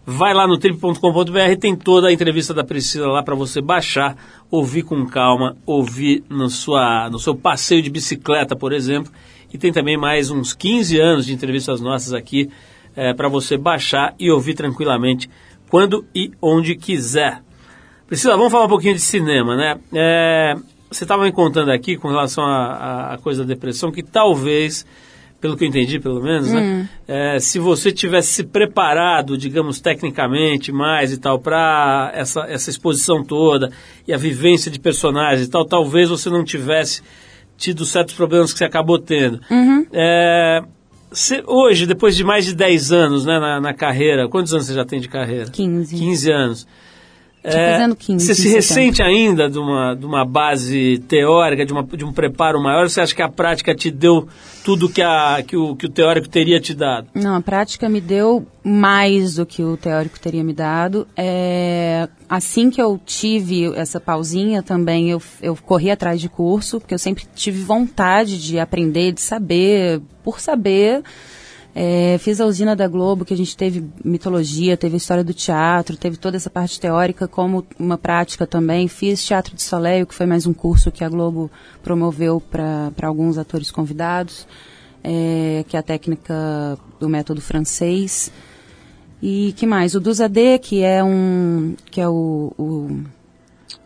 Vai 0.03 0.33
lá 0.33 0.47
no 0.47 0.57
trip.com.br, 0.57 1.59
tem 1.59 1.75
toda 1.75 2.07
a 2.07 2.11
entrevista 2.11 2.55
da 2.55 2.63
Priscila 2.63 3.05
lá 3.05 3.21
para 3.21 3.35
você 3.35 3.61
baixar, 3.61 4.17
ouvir 4.49 4.81
com 4.81 5.05
calma, 5.05 5.55
ouvir 5.63 6.23
no, 6.27 6.49
sua, 6.49 7.07
no 7.11 7.19
seu 7.19 7.35
passeio 7.35 7.83
de 7.83 7.91
bicicleta, 7.91 8.55
por 8.55 8.73
exemplo. 8.73 9.11
E 9.53 9.59
tem 9.59 9.71
também 9.71 9.95
mais 9.95 10.31
uns 10.31 10.55
15 10.55 10.99
anos 10.99 11.27
de 11.27 11.33
entrevistas 11.35 11.79
nossas 11.79 12.15
aqui 12.15 12.49
para 13.15 13.29
você 13.29 13.57
baixar 13.57 14.15
e 14.19 14.31
ouvir 14.31 14.55
tranquilamente 14.55 15.29
quando 15.69 16.03
e 16.15 16.31
onde 16.41 16.73
quiser. 16.75 17.43
Priscila, 18.11 18.35
vamos 18.35 18.51
falar 18.51 18.65
um 18.65 18.69
pouquinho 18.69 18.93
de 18.93 18.99
cinema, 18.99 19.55
né? 19.55 19.77
É, 19.93 20.53
você 20.91 21.05
estava 21.05 21.23
me 21.23 21.31
contando 21.31 21.71
aqui 21.71 21.95
com 21.95 22.09
relação 22.09 22.43
à 22.43 23.17
coisa 23.23 23.43
da 23.43 23.47
depressão 23.53 23.89
que 23.89 24.03
talvez, 24.03 24.85
pelo 25.39 25.55
que 25.55 25.63
eu 25.63 25.69
entendi 25.69 25.97
pelo 25.97 26.21
menos, 26.21 26.51
né? 26.51 26.89
É, 27.07 27.39
se 27.39 27.57
você 27.57 27.89
tivesse 27.89 28.27
se 28.33 28.43
preparado, 28.43 29.37
digamos, 29.37 29.79
tecnicamente 29.79 30.73
mais 30.73 31.13
e 31.13 31.17
tal, 31.21 31.39
para 31.39 32.11
essa, 32.13 32.41
essa 32.49 32.69
exposição 32.69 33.23
toda 33.23 33.71
e 34.05 34.13
a 34.13 34.17
vivência 34.17 34.69
de 34.69 34.77
personagens 34.77 35.47
e 35.47 35.49
tal, 35.49 35.63
talvez 35.63 36.09
você 36.09 36.29
não 36.29 36.43
tivesse 36.43 37.01
tido 37.57 37.85
certos 37.85 38.13
problemas 38.13 38.51
que 38.51 38.59
você 38.59 38.65
acabou 38.65 38.99
tendo. 38.99 39.39
É, 39.93 40.61
você- 41.09 41.41
hoje, 41.47 41.85
depois 41.85 42.13
de 42.17 42.25
mais 42.25 42.43
de 42.43 42.53
10 42.53 42.91
anos 42.91 43.25
né, 43.25 43.39
na, 43.39 43.61
na 43.61 43.73
carreira, 43.73 44.27
quantos 44.27 44.53
anos 44.53 44.65
você 44.65 44.73
já 44.73 44.83
tem 44.83 44.99
de 44.99 45.07
carreira? 45.07 45.49
15. 45.49 45.95
15 45.95 46.29
anos. 46.29 46.67
Fazendo 47.43 47.95
15 47.95 48.25
Você 48.25 48.35
se 48.35 48.49
ressente 48.49 49.01
ainda 49.01 49.49
de 49.49 49.57
uma, 49.57 49.95
de 49.95 50.05
uma 50.05 50.23
base 50.23 51.03
teórica, 51.07 51.65
de, 51.65 51.73
uma, 51.73 51.83
de 51.83 52.05
um 52.05 52.13
preparo 52.13 52.61
maior? 52.61 52.83
Ou 52.83 52.89
você 52.89 53.01
acha 53.01 53.15
que 53.15 53.21
a 53.21 53.29
prática 53.29 53.73
te 53.73 53.89
deu 53.89 54.27
tudo 54.63 54.87
que, 54.87 55.01
a, 55.01 55.41
que, 55.45 55.57
o, 55.57 55.75
que 55.75 55.87
o 55.87 55.89
teórico 55.89 56.29
teria 56.29 56.59
te 56.59 56.75
dado? 56.75 57.07
Não, 57.15 57.35
a 57.35 57.41
prática 57.41 57.89
me 57.89 57.99
deu 57.99 58.45
mais 58.63 59.35
do 59.35 59.45
que 59.45 59.63
o 59.63 59.75
teórico 59.75 60.19
teria 60.19 60.43
me 60.43 60.53
dado. 60.53 61.07
É, 61.17 62.07
assim 62.29 62.69
que 62.69 62.79
eu 62.79 62.99
tive 63.03 63.73
essa 63.75 63.99
pausinha 63.99 64.61
também, 64.61 65.09
eu, 65.09 65.21
eu 65.41 65.55
corri 65.55 65.89
atrás 65.89 66.21
de 66.21 66.29
curso, 66.29 66.79
porque 66.79 66.93
eu 66.93 66.99
sempre 66.99 67.25
tive 67.33 67.63
vontade 67.63 68.39
de 68.39 68.59
aprender, 68.59 69.13
de 69.13 69.21
saber, 69.21 69.99
por 70.23 70.39
saber. 70.39 71.01
É, 71.73 72.17
fiz 72.19 72.41
a 72.41 72.45
usina 72.45 72.75
da 72.75 72.87
Globo, 72.87 73.23
que 73.23 73.33
a 73.33 73.37
gente 73.37 73.55
teve 73.55 73.85
mitologia, 74.03 74.75
teve 74.75 74.95
a 74.95 74.97
história 74.97 75.23
do 75.23 75.33
teatro, 75.33 75.95
teve 75.95 76.17
toda 76.17 76.35
essa 76.35 76.49
parte 76.49 76.79
teórica 76.79 77.27
como 77.27 77.65
uma 77.79 77.97
prática 77.97 78.45
também. 78.45 78.87
Fiz 78.87 79.23
Teatro 79.25 79.55
de 79.55 79.63
Soleil, 79.63 80.05
que 80.05 80.13
foi 80.13 80.25
mais 80.25 80.45
um 80.45 80.53
curso 80.53 80.91
que 80.91 81.03
a 81.03 81.09
Globo 81.09 81.49
promoveu 81.81 82.41
para 82.41 83.07
alguns 83.07 83.37
atores 83.37 83.71
convidados, 83.71 84.45
é, 85.01 85.63
que 85.67 85.77
é 85.77 85.79
a 85.79 85.83
técnica 85.83 86.77
do 86.99 87.07
método 87.07 87.39
francês. 87.39 88.31
E 89.21 89.53
que 89.55 89.65
mais? 89.65 89.95
O 89.95 89.99
Duzadê, 90.01 90.59
que 90.59 90.83
é 90.83 91.01
um 91.01 91.75
que 91.89 92.01
é 92.01 92.09
o, 92.09 92.51
o 92.57 92.99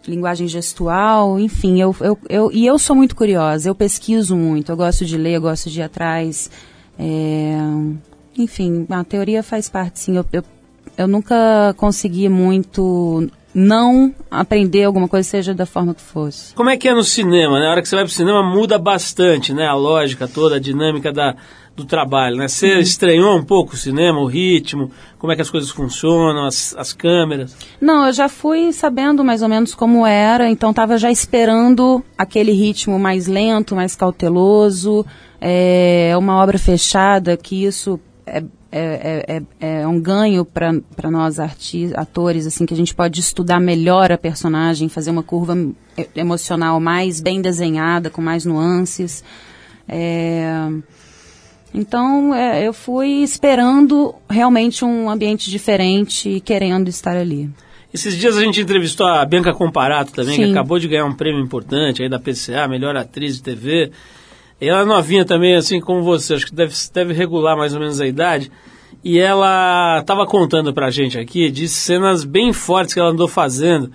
linguagem 0.07 0.47
gestual, 0.47 1.39
enfim, 1.39 1.81
eu, 1.81 1.95
eu, 1.99 2.17
eu, 2.29 2.51
e 2.51 2.65
eu 2.65 2.79
sou 2.79 2.95
muito 2.95 3.15
curiosa, 3.15 3.69
eu 3.69 3.75
pesquiso 3.75 4.35
muito, 4.35 4.71
eu 4.71 4.77
gosto 4.77 5.05
de 5.05 5.17
ler, 5.17 5.33
eu 5.33 5.41
gosto 5.41 5.69
de 5.69 5.79
ir 5.81 5.83
atrás. 5.83 6.49
É, 6.97 7.57
enfim, 8.37 8.85
a 8.89 9.03
teoria 9.03 9.43
faz 9.43 9.69
parte, 9.69 9.99
sim. 9.99 10.17
Eu, 10.17 10.25
eu, 10.31 10.43
eu 10.97 11.07
nunca 11.07 11.73
consegui 11.77 12.29
muito 12.29 13.29
não 13.55 14.13
aprender 14.29 14.83
alguma 14.83 15.07
coisa, 15.07 15.27
seja 15.27 15.53
da 15.53 15.65
forma 15.65 15.93
que 15.93 16.01
fosse. 16.01 16.53
Como 16.53 16.69
é 16.69 16.75
que 16.75 16.89
é 16.89 16.93
no 16.93 17.03
cinema? 17.03 17.57
Né? 17.57 17.67
A 17.67 17.71
hora 17.71 17.81
que 17.81 17.87
você 17.87 17.95
vai 17.95 18.03
pro 18.03 18.13
cinema 18.13 18.43
muda 18.43 18.77
bastante, 18.77 19.53
né? 19.53 19.65
A 19.65 19.73
lógica 19.73 20.27
toda, 20.27 20.57
a 20.57 20.59
dinâmica 20.59 21.13
da, 21.13 21.37
do 21.73 21.85
trabalho, 21.85 22.35
né? 22.35 22.49
Você 22.49 22.79
estranhou 22.79 23.37
um 23.37 23.43
pouco 23.43 23.73
o 23.73 23.77
cinema, 23.77 24.19
o 24.19 24.25
ritmo, 24.25 24.91
como 25.17 25.31
é 25.31 25.37
que 25.37 25.41
as 25.41 25.49
coisas 25.49 25.69
funcionam, 25.69 26.45
as, 26.45 26.75
as 26.77 26.91
câmeras? 26.91 27.55
Não, 27.79 28.05
eu 28.05 28.11
já 28.13 28.27
fui 28.27 28.73
sabendo 28.73 29.23
mais 29.23 29.41
ou 29.41 29.47
menos 29.47 29.73
como 29.73 30.05
era, 30.05 30.49
então 30.49 30.71
estava 30.71 30.97
já 30.97 31.09
esperando 31.09 32.03
aquele 32.17 32.51
ritmo 32.51 32.99
mais 32.99 33.25
lento, 33.25 33.73
mais 33.73 33.95
cauteloso. 33.95 35.05
É 35.39 36.13
uma 36.17 36.41
obra 36.41 36.57
fechada, 36.57 37.37
que 37.37 37.65
isso 37.65 37.99
é, 38.25 38.43
é, 38.71 39.23
é, 39.27 39.41
é, 39.59 39.81
é 39.81 39.87
um 39.87 39.99
ganho 39.99 40.43
para 40.43 41.09
nós 41.11 41.39
arti 41.39 41.91
atores, 41.95 42.45
assim, 42.45 42.65
que 42.65 42.73
a 42.73 42.77
gente 42.77 42.95
pode 42.95 43.19
estudar 43.19 43.59
melhor 43.59 44.11
a 44.11 44.17
personagem, 44.17 44.89
fazer 44.89 45.11
uma 45.11 45.23
curva 45.23 45.55
emocional 46.15 46.79
mais 46.79 47.21
bem 47.21 47.41
desenhada, 47.41 48.09
com 48.09 48.21
mais 48.21 48.45
nuances. 48.45 49.23
É, 49.87 50.67
então, 51.73 52.33
é, 52.33 52.65
eu 52.67 52.73
fui 52.73 53.21
esperando 53.21 54.15
realmente 54.29 54.83
um 54.83 55.09
ambiente 55.09 55.49
diferente 55.49 56.29
e 56.29 56.41
querendo 56.41 56.87
estar 56.87 57.15
ali. 57.15 57.49
Esses 57.93 58.17
dias 58.17 58.35
a 58.35 58.41
gente 58.41 58.59
entrevistou 58.59 59.05
a 59.05 59.23
Bianca 59.23 59.53
Comparato 59.53 60.11
também, 60.11 60.35
que 60.35 60.45
Sim. 60.45 60.51
acabou 60.51 60.79
de 60.79 60.87
ganhar 60.87 61.05
um 61.05 61.13
prêmio 61.13 61.41
importante 61.41 62.03
aí 62.03 62.09
da 62.09 62.19
PCA, 62.19 62.67
melhor 62.67 62.95
atriz 62.97 63.37
de 63.37 63.43
TV. 63.43 63.91
Ela 64.67 64.81
é 64.81 64.85
novinha 64.85 65.25
também, 65.25 65.55
assim 65.55 65.79
como 65.79 66.03
você, 66.03 66.35
acho 66.35 66.45
que 66.45 66.55
deve, 66.55 66.73
deve 66.93 67.13
regular 67.13 67.57
mais 67.57 67.73
ou 67.73 67.79
menos 67.79 67.99
a 67.99 68.07
idade. 68.07 68.51
E 69.03 69.19
ela 69.19 69.99
estava 69.99 70.25
contando 70.25 70.73
pra 70.73 70.89
gente 70.89 71.17
aqui 71.17 71.51
de 71.51 71.67
cenas 71.67 72.23
bem 72.23 72.51
fortes 72.51 72.93
que 72.93 72.99
ela 72.99 73.09
andou 73.09 73.27
fazendo 73.27 73.91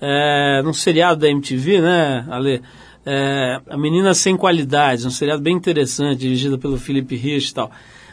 é, 0.00 0.62
num 0.64 0.72
seriado 0.72 1.20
da 1.20 1.28
MTV, 1.28 1.80
né, 1.80 2.26
Ale? 2.30 2.62
É, 3.04 3.60
a 3.70 3.76
Menina 3.76 4.14
Sem 4.14 4.36
Qualidades, 4.36 5.04
um 5.04 5.10
seriado 5.10 5.40
bem 5.40 5.54
interessante, 5.54 6.18
dirigido 6.20 6.58
pelo 6.58 6.76
Felipe 6.76 7.14
Rich 7.14 7.50
e 7.50 7.54
tal. 7.54 7.70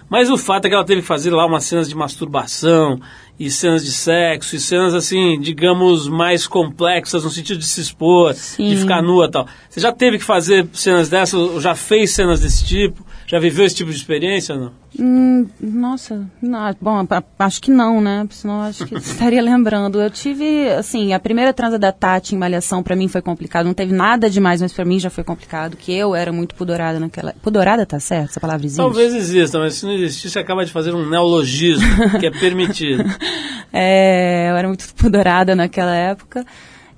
Mas 0.10 0.30
o 0.30 0.38
fato 0.38 0.66
é 0.66 0.70
que 0.70 0.76
ela 0.76 0.86
teve 0.86 1.01
que 1.01 1.08
fazer 1.08 1.32
lá 1.32 1.45
umas 1.45 1.64
cenas 1.64 1.89
de 1.89 1.95
masturbação 1.95 2.99
e 3.39 3.49
cenas 3.49 3.84
de 3.84 3.91
sexo 3.91 4.55
e 4.55 4.59
cenas 4.59 4.93
assim, 4.93 5.39
digamos, 5.39 6.07
mais 6.07 6.45
complexas 6.47 7.23
no 7.23 7.29
sentido 7.29 7.57
de 7.59 7.65
se 7.65 7.81
expor, 7.81 8.34
Sim. 8.34 8.69
de 8.69 8.77
ficar 8.77 9.01
nua 9.01 9.25
e 9.25 9.31
tal. 9.31 9.47
Você 9.69 9.79
já 9.79 9.91
teve 9.91 10.17
que 10.19 10.23
fazer 10.23 10.67
cenas 10.73 11.09
dessas, 11.09 11.34
ou 11.39 11.59
já 11.59 11.73
fez 11.75 12.11
cenas 12.11 12.39
desse 12.41 12.65
tipo? 12.65 13.05
Já 13.25 13.39
viveu 13.39 13.65
esse 13.65 13.75
tipo 13.75 13.89
de 13.89 13.95
experiência 13.97 14.53
ou 14.53 14.61
não? 14.61 14.71
Hum, 14.99 15.47
nossa, 15.59 16.27
não, 16.39 16.75
bom, 16.79 17.03
a- 17.09 17.23
acho 17.39 17.59
que 17.61 17.71
não, 17.71 17.99
né? 17.99 18.27
Senão 18.29 18.61
acho 18.61 18.86
que 18.86 18.93
estaria 18.99 19.41
lembrando. 19.41 19.99
Eu 19.99 20.11
tive, 20.11 20.67
assim, 20.69 21.13
a 21.13 21.19
primeira 21.19 21.51
transa 21.51 21.79
da 21.79 21.91
Tati 21.91 22.36
em 22.36 22.38
Malhação 22.38 22.84
pra 22.84 22.95
mim 22.95 23.07
foi 23.07 23.21
complicado. 23.21 23.65
Não 23.65 23.73
teve 23.73 23.91
nada 23.91 24.29
demais, 24.29 24.61
mas 24.61 24.71
pra 24.71 24.86
mim 24.86 24.99
já 24.99 25.09
foi 25.09 25.23
complicado. 25.23 25.75
Que 25.77 25.91
eu 25.91 26.13
era 26.13 26.31
muito 26.31 26.53
pudorada 26.53 26.99
naquela. 26.99 27.34
Pudorada 27.41 27.88
tá 27.88 27.99
certo? 27.99 28.29
Essa 28.31 28.39
palavra 28.39 28.65
existe? 28.67 28.77
Talvez 28.77 29.15
exista, 29.15 29.57
mas 29.57 29.73
se 29.75 29.86
não 29.86 29.93
existir, 29.93 30.29
você 30.29 30.38
acaba 30.38 30.63
de 30.63 30.71
fazer 30.71 30.93
um 30.93 31.09
neologismo, 31.09 31.88
que 32.19 32.27
é 32.27 32.31
permitido. 32.31 33.03
É, 33.76 34.51
eu 34.51 34.55
era 34.55 34.67
muito 34.67 34.86
pudorada 34.93 35.55
naquela 35.55 35.95
época. 35.95 36.45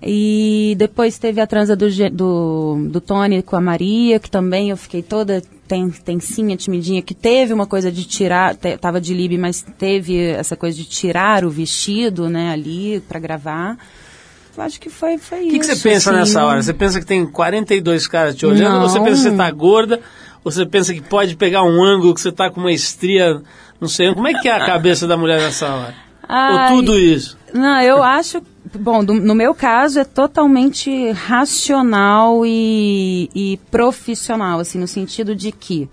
E 0.03 0.75
depois 0.77 1.17
teve 1.17 1.39
a 1.39 1.47
transa 1.47 1.73
do, 1.73 1.87
do, 2.11 2.87
do 2.89 2.99
Tony 3.01 3.41
com 3.41 3.55
a 3.55 3.61
Maria, 3.61 4.19
que 4.19 4.29
também 4.29 4.69
eu 4.69 4.77
fiquei 4.77 5.01
toda 5.01 5.41
ten, 5.67 5.89
tensinha, 5.89 6.55
timidinha, 6.57 7.01
que 7.01 7.13
teve 7.13 7.53
uma 7.53 7.65
coisa 7.65 7.91
de 7.91 8.03
tirar, 8.05 8.55
te, 8.55 8.77
tava 8.77 8.99
de 8.99 9.13
lib, 9.13 9.37
mas 9.37 9.65
teve 9.77 10.19
essa 10.31 10.55
coisa 10.55 10.77
de 10.77 10.83
tirar 10.85 11.45
o 11.45 11.49
vestido, 11.49 12.29
né, 12.29 12.51
ali 12.51 12.99
pra 13.07 13.19
gravar. 13.19 13.77
Eu 14.55 14.63
acho 14.63 14.79
que 14.79 14.89
foi, 14.89 15.17
foi 15.17 15.39
O 15.39 15.41
isso. 15.43 15.51
que, 15.51 15.59
que 15.59 15.65
você 15.65 15.89
pensa 15.89 16.11
assim. 16.11 16.19
nessa 16.19 16.45
hora? 16.45 16.61
Você 16.61 16.73
pensa 16.73 16.99
que 16.99 17.05
tem 17.05 17.25
42 17.25 18.07
caras 18.07 18.35
te 18.35 18.45
olhando, 18.45 18.81
ou 18.83 18.89
você 18.89 18.99
pensa 18.99 19.23
que 19.23 19.29
você 19.29 19.35
tá 19.35 19.49
gorda, 19.51 19.99
ou 20.43 20.51
você 20.51 20.65
pensa 20.65 20.93
que 20.93 21.01
pode 21.01 21.35
pegar 21.35 21.63
um 21.63 21.83
ângulo 21.83 22.13
que 22.13 22.21
você 22.21 22.31
tá 22.31 22.49
com 22.49 22.59
uma 22.59 22.71
estria, 22.71 23.41
não 23.81 23.87
sei, 23.87 24.13
como 24.13 24.27
é 24.27 24.33
que 24.33 24.47
é 24.47 24.51
a 24.51 24.65
cabeça 24.65 25.07
da 25.07 25.17
mulher 25.17 25.41
nessa 25.41 25.67
hora? 25.73 26.04
Ai, 26.27 26.73
Ou 26.73 26.79
tudo 26.79 26.97
isso? 26.97 27.37
Não, 27.53 27.81
eu 27.81 28.01
acho. 28.03 28.41
Bom, 28.79 29.03
do- 29.03 29.13
no 29.13 29.33
meu 29.35 29.53
caso 29.53 29.99
é 29.99 30.03
totalmente 30.03 31.11
racional 31.11 32.45
e, 32.45 33.29
e 33.33 33.57
profissional, 33.71 34.59
assim, 34.59 34.77
no 34.79 34.87
sentido 34.87 35.33
de 35.35 35.51
que 35.51 35.87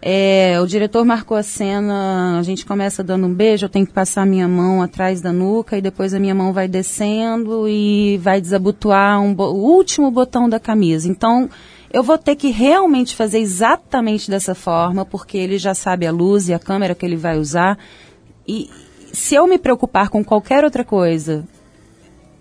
é, 0.00 0.58
o 0.60 0.66
diretor 0.66 1.04
marcou 1.04 1.36
a 1.36 1.42
cena, 1.42 2.38
a 2.38 2.42
gente 2.42 2.66
começa 2.66 3.02
dando 3.02 3.26
um 3.26 3.32
beijo, 3.34 3.64
eu 3.64 3.68
tenho 3.68 3.86
que 3.86 3.92
passar 3.92 4.22
a 4.22 4.26
minha 4.26 4.46
mão 4.48 4.82
atrás 4.82 5.20
da 5.20 5.32
nuca 5.32 5.78
e 5.78 5.80
depois 5.80 6.12
a 6.12 6.18
minha 6.20 6.34
mão 6.34 6.52
vai 6.52 6.68
descendo 6.68 7.68
e 7.68 8.18
vai 8.18 8.40
desabotoar 8.40 9.20
um 9.20 9.32
o 9.32 9.54
último 9.74 10.10
botão 10.10 10.48
da 10.48 10.60
camisa. 10.60 11.08
Então, 11.08 11.48
eu 11.92 12.02
vou 12.02 12.18
ter 12.18 12.36
que 12.36 12.50
realmente 12.50 13.14
fazer 13.16 13.38
exatamente 13.38 14.30
dessa 14.30 14.54
forma, 14.54 15.04
porque 15.04 15.38
ele 15.38 15.56
já 15.58 15.74
sabe 15.74 16.06
a 16.06 16.10
luz 16.12 16.48
e 16.48 16.54
a 16.54 16.58
câmera 16.58 16.94
que 16.94 17.04
ele 17.06 17.16
vai 17.16 17.38
usar. 17.38 17.78
E 18.46 18.68
se 19.12 19.34
eu 19.34 19.46
me 19.46 19.58
preocupar 19.58 20.08
com 20.08 20.24
qualquer 20.24 20.64
outra 20.64 20.84
coisa, 20.84 21.46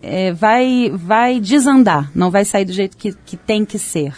é, 0.02 0.32
vai, 0.32 0.92
vai 0.94 1.40
desandar, 1.40 2.10
não 2.16 2.32
vai 2.32 2.46
sair 2.46 2.66
do 2.66 2.74
jeito 2.74 2.98
que, 2.98 3.14
que 3.26 3.38
tem 3.38 3.66
que 3.66 3.78
ser. 3.78 4.16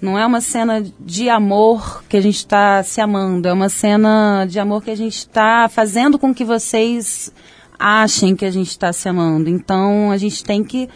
Não 0.00 0.18
é 0.18 0.26
uma 0.26 0.40
cena 0.40 0.84
de 1.00 1.28
amor 1.28 2.04
que 2.08 2.16
a 2.16 2.20
gente 2.20 2.36
está 2.36 2.82
se 2.82 3.00
amando, 3.00 3.48
é 3.48 3.52
uma 3.52 3.68
cena 3.68 4.44
de 4.44 4.58
amor 4.58 4.82
que 4.82 4.90
a 4.90 4.96
gente 4.96 5.16
está 5.16 5.68
fazendo 5.68 6.18
com 6.18 6.34
que 6.34 6.44
vocês 6.44 7.32
achem 7.78 8.36
que 8.36 8.44
a 8.44 8.50
gente 8.50 8.68
está 8.68 8.92
se 8.92 9.08
amando. 9.08 9.48
Então 9.48 10.10
a 10.10 10.16
gente 10.16 10.44
tem 10.44 10.64
que, 10.64 10.88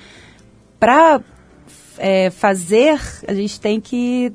para 0.78 1.20
fazer, 2.32 3.00
a 3.26 3.34
gente 3.34 3.60
tem 3.60 3.80
que 3.80 4.32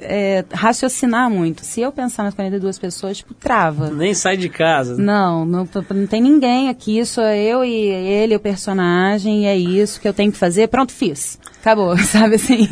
é, 0.00 0.44
raciocinar 0.52 1.30
muito. 1.30 1.64
Se 1.64 1.80
eu 1.80 1.92
pensar 1.92 2.24
nas 2.24 2.34
42 2.34 2.78
pessoas, 2.78 3.18
tipo, 3.18 3.34
trava. 3.34 3.90
Nem 3.90 4.14
sai 4.14 4.36
de 4.36 4.48
casa. 4.48 4.96
Não, 4.96 5.44
não, 5.44 5.68
não 5.90 6.06
tem 6.06 6.20
ninguém 6.20 6.68
aqui, 6.68 7.04
sou 7.04 7.24
eu 7.24 7.64
e 7.64 7.72
ele, 7.72 8.36
o 8.36 8.40
personagem, 8.40 9.44
e 9.44 9.46
é 9.46 9.56
isso 9.56 10.00
que 10.00 10.08
eu 10.08 10.14
tenho 10.14 10.32
que 10.32 10.38
fazer. 10.38 10.68
Pronto, 10.68 10.92
fiz. 10.92 11.38
Acabou, 11.60 11.96
sabe 12.04 12.36
assim? 12.36 12.68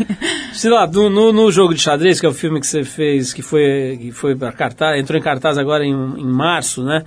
Sei 0.52 0.70
lá, 0.70 0.86
no, 0.86 1.10
no, 1.10 1.32
no 1.32 1.50
jogo 1.50 1.74
de 1.74 1.80
xadrez, 1.80 2.20
que 2.20 2.26
é 2.26 2.28
o 2.28 2.34
filme 2.34 2.60
que 2.60 2.66
você 2.66 2.84
fez, 2.84 3.32
que 3.32 3.42
foi, 3.42 3.98
que 4.00 4.12
foi 4.12 4.36
para 4.36 4.52
cartaz, 4.52 5.00
entrou 5.00 5.18
em 5.18 5.22
cartaz 5.22 5.58
agora 5.58 5.84
em, 5.84 5.92
em 5.92 6.26
março, 6.26 6.84
né? 6.84 7.04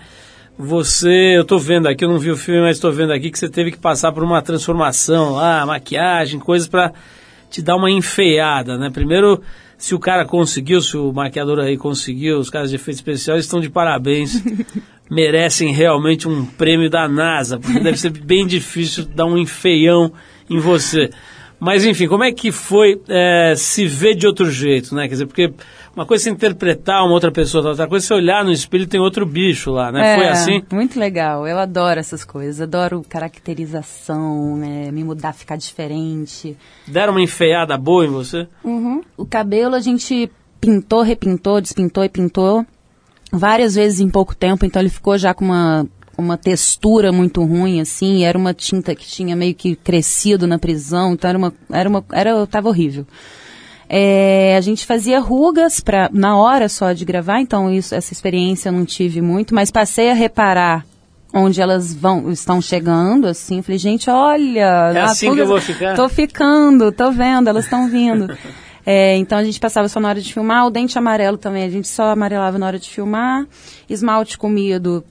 Você, 0.59 1.37
eu 1.37 1.45
tô 1.45 1.59
vendo 1.59 1.87
aqui, 1.87 2.03
eu 2.03 2.09
não 2.09 2.17
vi 2.17 2.31
o 2.31 2.37
filme, 2.37 2.61
mas 2.61 2.77
estou 2.77 2.91
vendo 2.91 3.13
aqui 3.13 3.29
que 3.29 3.37
você 3.37 3.47
teve 3.47 3.71
que 3.71 3.77
passar 3.77 4.11
por 4.11 4.23
uma 4.23 4.41
transformação 4.41 5.33
lá, 5.33 5.63
maquiagem, 5.67 6.39
coisas 6.39 6.67
para 6.67 6.91
te 7.49 7.61
dar 7.61 7.75
uma 7.75 7.91
enfeiada, 7.91 8.77
né? 8.77 8.89
Primeiro, 8.89 9.41
se 9.77 9.93
o 9.93 9.99
cara 9.99 10.25
conseguiu, 10.25 10.81
se 10.81 10.97
o 10.97 11.11
maquiador 11.13 11.59
aí 11.59 11.77
conseguiu, 11.77 12.39
os 12.39 12.49
caras 12.49 12.69
de 12.69 12.75
efeito 12.75 12.95
especial 12.95 13.37
estão 13.37 13.59
de 13.59 13.69
parabéns. 13.69 14.41
Merecem 15.09 15.71
realmente 15.71 16.27
um 16.27 16.45
prêmio 16.45 16.89
da 16.89 17.07
NASA, 17.07 17.57
porque 17.57 17.79
deve 17.79 17.97
ser 17.97 18.09
bem 18.09 18.45
difícil 18.45 19.05
dar 19.05 19.25
um 19.25 19.37
enfeião 19.37 20.11
em 20.49 20.59
você. 20.59 21.11
Mas 21.59 21.85
enfim, 21.85 22.07
como 22.07 22.23
é 22.23 22.31
que 22.31 22.51
foi 22.51 23.01
é, 23.07 23.53
se 23.55 23.85
ver 23.85 24.15
de 24.15 24.27
outro 24.27 24.49
jeito, 24.49 24.93
né? 24.93 25.03
Quer 25.03 25.13
dizer, 25.13 25.25
porque 25.25 25.51
uma 25.95 26.05
coisa 26.05 26.23
é 26.23 26.25
você 26.25 26.29
interpretar 26.29 27.03
uma 27.03 27.13
outra 27.13 27.31
pessoa, 27.31 27.67
outra 27.69 27.87
coisa 27.87 28.05
é 28.05 28.07
você 28.07 28.13
olhar 28.13 28.45
no 28.45 28.51
espelho 28.51 28.83
e 28.83 28.87
tem 28.87 28.99
outro 28.99 29.25
bicho 29.25 29.71
lá, 29.71 29.91
né? 29.91 30.15
foi 30.15 30.25
É, 30.25 30.29
assim? 30.29 30.63
Muito 30.71 30.99
legal, 30.99 31.47
eu 31.47 31.57
adoro 31.57 31.99
essas 31.99 32.23
coisas, 32.23 32.61
adoro 32.61 33.03
caracterização, 33.09 34.57
né, 34.57 34.91
me 34.91 35.03
mudar, 35.03 35.33
ficar 35.33 35.55
diferente. 35.55 36.55
Deram 36.87 37.13
uma 37.13 37.21
enfeiada 37.21 37.75
boa 37.77 38.05
em 38.05 38.09
você? 38.09 38.47
O 39.17 39.25
cabelo 39.25 39.73
a 39.73 39.79
gente 39.79 40.29
pintou, 40.61 41.01
repintou, 41.01 41.59
despintou 41.59 42.03
e 42.03 42.09
pintou 42.09 42.63
várias 43.31 43.75
vezes 43.75 43.99
em 43.99 44.09
pouco 44.09 44.35
tempo, 44.35 44.65
então 44.65 44.81
ele 44.81 44.89
ficou 44.89 45.17
já 45.17 45.33
com 45.33 45.45
uma, 45.45 45.87
uma 46.17 46.37
textura 46.37 47.11
muito 47.11 47.43
ruim, 47.43 47.79
assim, 47.79 48.23
era 48.25 48.37
uma 48.37 48.53
tinta 48.53 48.95
que 48.95 49.05
tinha 49.07 49.35
meio 49.35 49.53
que 49.53 49.75
crescido 49.75 50.47
na 50.47 50.57
prisão, 50.57 51.13
então 51.13 51.29
era 51.29 51.37
uma. 51.37 51.53
Era 51.71 51.87
uma 51.89 52.03
era, 52.11 52.47
tava 52.47 52.67
horrível. 52.69 53.05
É, 53.89 54.55
a 54.57 54.61
gente 54.61 54.85
fazia 54.85 55.19
rugas 55.19 55.79
pra, 55.79 56.09
na 56.11 56.35
hora 56.37 56.67
só 56.67 56.91
de 56.91 57.05
gravar, 57.05 57.39
então 57.39 57.71
isso, 57.73 57.95
essa 57.95 58.11
experiência 58.11 58.67
eu 58.69 58.73
não 58.73 58.83
tive 58.85 59.21
muito, 59.21 59.55
mas 59.55 59.71
passei 59.71 60.09
a 60.11 60.13
reparar 60.13 60.85
onde 61.33 61.61
elas 61.61 61.93
vão, 61.93 62.29
estão 62.31 62.61
chegando, 62.61 63.27
assim, 63.27 63.61
falei, 63.61 63.77
gente, 63.77 64.09
olha, 64.09 64.91
É 64.93 65.01
as 65.01 65.11
assim 65.11 65.27
que 65.33 65.39
eu 65.41 65.45
rugas- 65.45 65.47
vou 65.47 65.61
ficar? 65.61 65.95
Tô 65.95 66.09
ficando, 66.09 66.91
tô 66.91 67.11
vendo, 67.11 67.47
elas 67.49 67.65
estão 67.65 67.87
vindo. 67.89 68.27
É, 68.89 69.17
então 69.17 69.37
a 69.37 69.43
gente 69.43 69.59
passava 69.59 69.89
só 69.89 69.99
na 69.99 70.07
hora 70.07 70.21
de 70.21 70.31
filmar, 70.33 70.65
o 70.65 70.69
dente 70.69 70.97
amarelo 70.97 71.37
também, 71.37 71.63
a 71.65 71.69
gente 71.69 71.89
só 71.89 72.03
amarelava 72.11 72.57
na 72.57 72.67
hora 72.67 72.79
de 72.79 72.89
filmar, 72.89 73.45
esmalte 73.89 74.37
comido, 74.37 75.03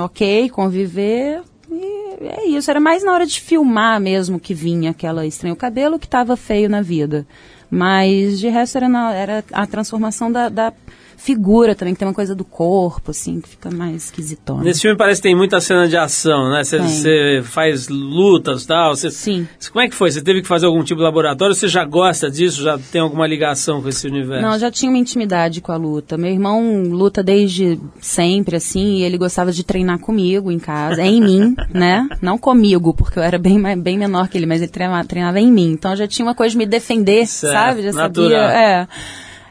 ok, 0.00 0.48
conviver, 0.50 1.42
e 1.70 2.26
é 2.26 2.46
isso, 2.48 2.70
era 2.70 2.80
mais 2.80 3.02
na 3.04 3.12
hora 3.12 3.26
de 3.26 3.40
filmar 3.40 4.00
mesmo 4.00 4.38
que 4.38 4.54
vinha 4.54 4.90
aquela 4.90 5.26
estranha, 5.26 5.52
o 5.52 5.56
cabelo 5.56 5.98
que 5.98 6.06
estava 6.06 6.36
feio 6.36 6.68
na 6.68 6.80
vida, 6.80 7.26
mas 7.70 8.38
de 8.38 8.48
resto 8.48 8.76
era, 8.78 8.88
na- 8.88 9.12
era 9.14 9.44
a 9.52 9.66
transformação 9.66 10.30
da, 10.30 10.48
da 10.48 10.72
figura 11.16 11.74
também, 11.74 11.94
que 11.94 11.98
tem 11.98 12.08
uma 12.08 12.14
coisa 12.14 12.34
do 12.34 12.44
corpo, 12.44 13.10
assim, 13.10 13.40
que 13.40 13.48
fica 13.50 13.70
mais 13.70 14.04
esquisitona. 14.04 14.62
Nesse 14.62 14.80
filme 14.82 14.96
parece 14.96 15.20
que 15.20 15.28
tem 15.28 15.34
muita 15.36 15.60
cena 15.60 15.88
de 15.88 15.96
ação, 15.96 16.50
né? 16.50 16.62
Você- 16.64 17.42
faz 17.44 17.88
lutas 17.88 18.62
e 18.64 18.66
tal. 18.66 18.94
Você, 18.96 19.10
Sim. 19.10 19.46
Como 19.72 19.84
é 19.84 19.88
que 19.88 19.94
foi? 19.94 20.10
Você 20.10 20.22
teve 20.22 20.42
que 20.42 20.48
fazer 20.48 20.66
algum 20.66 20.82
tipo 20.82 20.98
de 20.98 21.04
laboratório? 21.04 21.54
Você 21.54 21.68
já 21.68 21.84
gosta 21.84 22.30
disso? 22.30 22.62
Já 22.62 22.78
tem 22.78 23.00
alguma 23.00 23.26
ligação 23.26 23.80
com 23.82 23.88
esse 23.88 24.06
universo? 24.06 24.42
Não, 24.44 24.52
eu 24.54 24.58
já 24.58 24.70
tinha 24.70 24.90
uma 24.90 24.98
intimidade 24.98 25.60
com 25.60 25.72
a 25.72 25.76
luta. 25.76 26.16
Meu 26.16 26.30
irmão 26.30 26.82
luta 26.84 27.22
desde 27.22 27.78
sempre, 28.00 28.56
assim, 28.56 28.96
e 28.98 29.02
ele 29.02 29.16
gostava 29.18 29.52
de 29.52 29.62
treinar 29.64 29.98
comigo 29.98 30.50
em 30.50 30.58
casa, 30.58 31.02
em 31.02 31.20
mim, 31.20 31.54
né? 31.72 32.08
Não 32.20 32.36
comigo, 32.38 32.92
porque 32.94 33.18
eu 33.18 33.22
era 33.22 33.38
bem, 33.38 33.60
bem 33.78 33.98
menor 33.98 34.28
que 34.28 34.36
ele, 34.38 34.46
mas 34.46 34.60
ele 34.62 34.70
treinava, 34.70 35.06
treinava 35.06 35.40
em 35.40 35.50
mim. 35.50 35.70
Então 35.72 35.94
já 35.96 36.06
tinha 36.06 36.26
uma 36.26 36.34
coisa 36.34 36.52
de 36.52 36.58
me 36.58 36.66
defender, 36.66 37.26
Certo, 37.26 37.52
sabe? 37.52 37.82
Já 37.82 37.92
natural. 37.92 38.30
sabia. 38.30 38.58
É. 38.58 38.88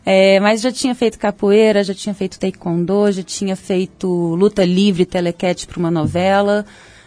É, 0.06 0.40
mas 0.40 0.62
já 0.62 0.72
tinha 0.72 0.94
feito 0.94 1.18
capoeira, 1.18 1.84
já 1.84 1.94
tinha 1.94 2.14
feito 2.14 2.38
taekwondo, 2.38 3.12
já 3.12 3.24
tinha 3.24 3.56
feito 3.56 4.08
luta 4.36 4.66
livre, 4.66 5.06
telequete 5.06 5.66
para 5.66 5.80
uma 5.80 5.92
novela. 5.92 6.66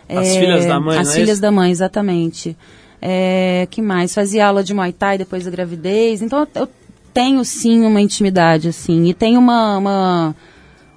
As 0.09 0.29
É, 0.29 0.41
Filhas 0.41 0.67
da 0.67 0.81
Mãe, 0.81 0.99
As 0.99 1.09
é 1.09 1.13
Filhas 1.13 1.31
isso? 1.33 1.43
da 1.43 1.51
Mãe, 1.51 1.71
exatamente. 1.71 2.57
É, 3.03 3.69
que 3.71 3.83
mais? 3.83 4.15
Fazia 4.15 4.47
aula 4.47 4.65
de 4.65 4.73
Muay 4.73 4.93
Thai 4.93 5.19
depois 5.19 5.45
da 5.45 5.51
gravidez. 5.51 6.23
Então 6.23 6.47
eu, 6.55 6.69
tenho 7.13 7.43
sim 7.47 7.83
uma 7.83 8.01
intimidade, 8.01 8.69
assim. 8.69 9.07
E 9.07 9.15
tenho 9.15 9.39
uma, 9.41 9.79
uma, 9.79 10.37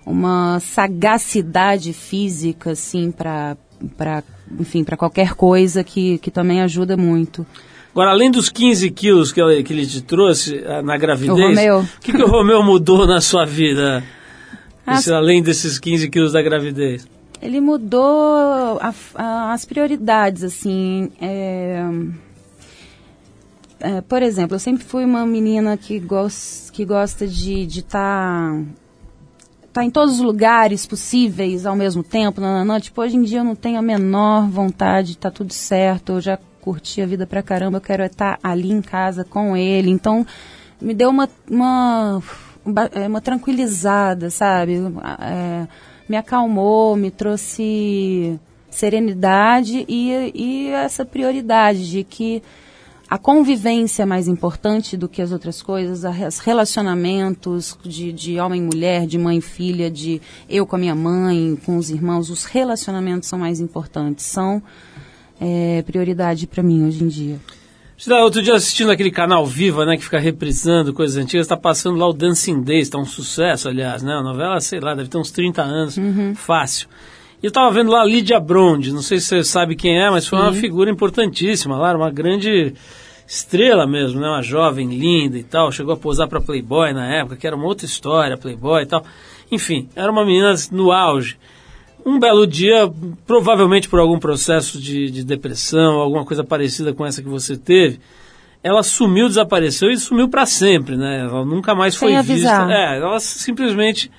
uma 0.06 0.60
sagacidade 0.60 1.94
física, 1.94 2.72
assim, 2.72 3.10
para 3.10 3.56
para 3.96 4.22
enfim, 4.60 4.84
para 4.84 4.98
qualquer 4.98 5.36
coisa 5.36 5.82
que, 5.82 6.18
que 6.18 6.30
também 6.30 6.62
ajuda 6.62 6.98
muito. 6.98 7.46
Agora, 7.92 8.12
além 8.12 8.30
dos 8.32 8.50
15 8.50 8.90
quilos 8.92 9.32
que 9.32 9.42
ele, 9.42 9.64
que 9.64 9.74
ele 9.74 9.86
te 9.86 10.02
trouxe 10.02 10.64
ah, 10.66 10.82
na 10.82 10.96
gravidez, 10.98 11.58
O 11.72 11.80
o 11.82 11.86
que, 12.02 12.12
que 12.14 12.22
o 12.22 12.28
Romeu 12.28 12.62
mudou 12.64 13.06
na 13.08 13.20
sua 13.20 13.46
vida? 13.46 14.04
Ah, 14.86 14.96
Esse- 14.96 15.12
além 15.14 15.42
desses 15.42 15.78
15 15.80 16.10
quilos 16.10 16.34
da 16.34 16.42
gravidez? 16.42 17.08
ele 17.42 17.62
mudou 17.62 18.78
a- 18.82 18.94
a- 19.16 19.54
as 19.54 19.64
prioridades, 19.66 20.44
assim. 20.44 21.10
é, 21.22 21.84
é, 23.80 24.02
por 24.02 24.22
exemplo, 24.22 24.56
eu 24.56 24.60
sempre 24.60 24.84
fui 24.84 25.06
uma 25.06 25.26
menina 25.26 25.78
que, 25.78 26.00
gos, 26.00 26.70
que 26.74 26.84
gosta 26.84 27.26
de 27.28 27.64
estar 27.64 28.62
tá 29.72 29.84
em 29.86 29.90
todos 29.90 30.16
os 30.16 30.20
lugares 30.22 30.86
possíveis 30.86 31.66
ao 31.66 31.76
mesmo 31.76 32.04
tempo. 32.04 32.42
Não, 32.42 32.60
não, 32.60 32.66
não. 32.66 32.80
Tipo, 32.80 33.02
hoje 33.02 33.16
em 33.16 33.22
dia 33.24 33.40
eu 33.40 33.44
não 33.46 33.56
tenho 33.56 33.80
a 33.80 33.82
menor 33.82 34.48
vontade, 34.50 35.18
tá 35.18 35.32
tudo 35.32 35.54
certo, 35.54 36.14
eu 36.14 36.22
já 36.22 36.38
curti 36.62 37.02
a 37.02 37.06
vida 37.06 37.26
pra 37.26 37.42
caramba, 37.42 37.78
eu 37.78 37.82
quero 37.82 38.04
estar 38.04 38.40
ali 38.44 38.72
em 38.72 38.82
casa 38.82 39.24
com 39.24 39.56
ele. 39.56 39.90
Então, 39.90 40.26
me 40.82 40.94
deu 40.94 41.10
uma, 41.10 41.30
uma, 41.50 42.22
é, 42.94 43.08
uma 43.08 43.22
tranquilizada, 43.22 44.30
sabe? 44.30 44.76
É, 45.22 45.68
me 46.08 46.18
acalmou, 46.18 46.96
me 46.96 47.12
trouxe 47.12 48.40
serenidade 48.70 49.86
e, 49.88 50.32
e 50.34 50.68
essa 50.70 51.04
prioridade 51.04 51.90
de 51.90 52.04
que 52.04 52.42
a 53.10 53.18
convivência 53.18 54.04
é 54.04 54.06
mais 54.06 54.28
importante 54.28 54.96
do 54.96 55.10
que 55.10 55.20
as 55.20 55.32
outras 55.32 55.64
coisas, 55.64 56.04
os 56.28 56.38
relacionamentos 56.38 57.76
de, 57.84 58.14
de 58.14 58.40
homem 58.40 58.62
e 58.62 58.66
mulher, 58.66 59.08
de 59.08 59.18
mãe 59.18 59.40
e 59.40 59.42
filha, 59.42 59.90
de 59.90 60.22
eu 60.48 60.64
com 60.68 60.76
a 60.76 60.80
minha 60.80 60.94
mãe, 60.94 61.58
com 61.66 61.78
os 61.78 61.90
irmãos, 61.90 62.30
os 62.30 62.46
relacionamentos 62.46 63.28
são 63.28 63.40
mais 63.40 63.60
importantes, 63.60 64.26
são 64.26 64.62
é, 65.40 65.82
prioridade 65.84 66.46
para 66.48 66.62
mim 66.62 66.86
hoje 66.86 67.04
em 67.04 67.08
dia. 67.08 67.40
Outro 68.24 68.42
dia 68.42 68.56
assistindo 68.56 68.92
aquele 68.92 69.12
canal 69.12 69.46
Viva, 69.46 69.86
né, 69.86 69.98
que 69.98 70.04
fica 70.04 70.20
reprisando 70.20 70.94
coisas 70.94 71.18
antigas, 71.18 71.48
tá 71.48 71.58
passando 71.58 71.98
lá 71.98 72.08
o 72.08 72.14
Dancing 72.14 72.62
Days, 72.62 72.90
tá 72.90 72.98
um 72.98 73.06
sucesso, 73.06 73.68
aliás, 73.68 74.02
né, 74.02 74.14
a 74.14 74.24
novela, 74.24 74.60
sei 74.62 74.80
lá, 74.80 74.96
deve 74.96 75.10
ter 75.10 75.18
uns 75.18 75.32
30 75.32 75.62
anos, 75.62 76.00
fácil. 76.36 76.88
E 77.44 77.46
eu 77.46 77.52
tava 77.52 77.70
vendo 77.72 77.92
lá 77.92 78.02
a 78.02 78.06
Lídia 78.06 78.40
Bronde, 78.40 78.94
não 78.94 79.02
sei 79.02 79.20
se 79.20 79.28
você 79.28 79.44
sabe 79.44 79.76
quem 79.76 80.02
é, 80.02 80.10
mas 80.10 80.26
foi 80.26 80.40
uma 80.40 80.54
figura 80.54 80.90
importantíssima 80.90 81.78
lá, 81.78 81.94
uma 81.94 82.10
grande 82.10 82.74
estrela 83.28 83.86
mesmo, 83.86 84.20
né, 84.22 84.28
uma 84.28 84.42
jovem 84.42 84.88
linda 84.88 85.38
e 85.38 85.44
tal, 85.44 85.70
chegou 85.70 85.94
a 85.94 85.98
posar 85.98 86.30
para 86.30 86.40
Playboy 86.40 86.94
na 86.94 87.06
época, 87.06 87.36
que 87.36 87.46
era 87.46 87.56
uma 87.56 87.66
outra 87.66 87.86
história, 87.86 88.38
Playboy 88.38 88.84
e 88.84 88.86
tal. 88.86 89.04
Enfim, 89.52 89.90
era 89.94 90.10
uma 90.10 90.26
menina 90.26 90.54
no 90.72 90.92
auge. 90.92 91.38
Um 92.10 92.18
belo 92.18 92.48
dia, 92.48 92.92
provavelmente 93.28 93.88
por 93.88 94.00
algum 94.00 94.18
processo 94.18 94.80
de, 94.80 95.12
de 95.12 95.24
depressão, 95.24 96.00
alguma 96.00 96.26
coisa 96.26 96.44
parecida 96.44 96.92
com 96.92 97.06
essa 97.06 97.22
que 97.22 97.30
você 97.30 97.56
teve, 97.56 98.00
ela 98.64 98.82
sumiu, 98.82 99.28
desapareceu 99.28 99.92
e 99.92 99.98
sumiu 99.98 100.28
para 100.28 100.46
sempre, 100.48 100.98
né? 100.98 101.20
Ela 101.20 101.46
nunca 101.46 101.76
mais 101.76 101.94
Sem 101.94 102.00
foi 102.10 102.16
avisar. 102.16 102.66
vista. 102.66 102.74
É, 102.74 102.98
ela 102.98 103.20
simplesmente 103.20 104.10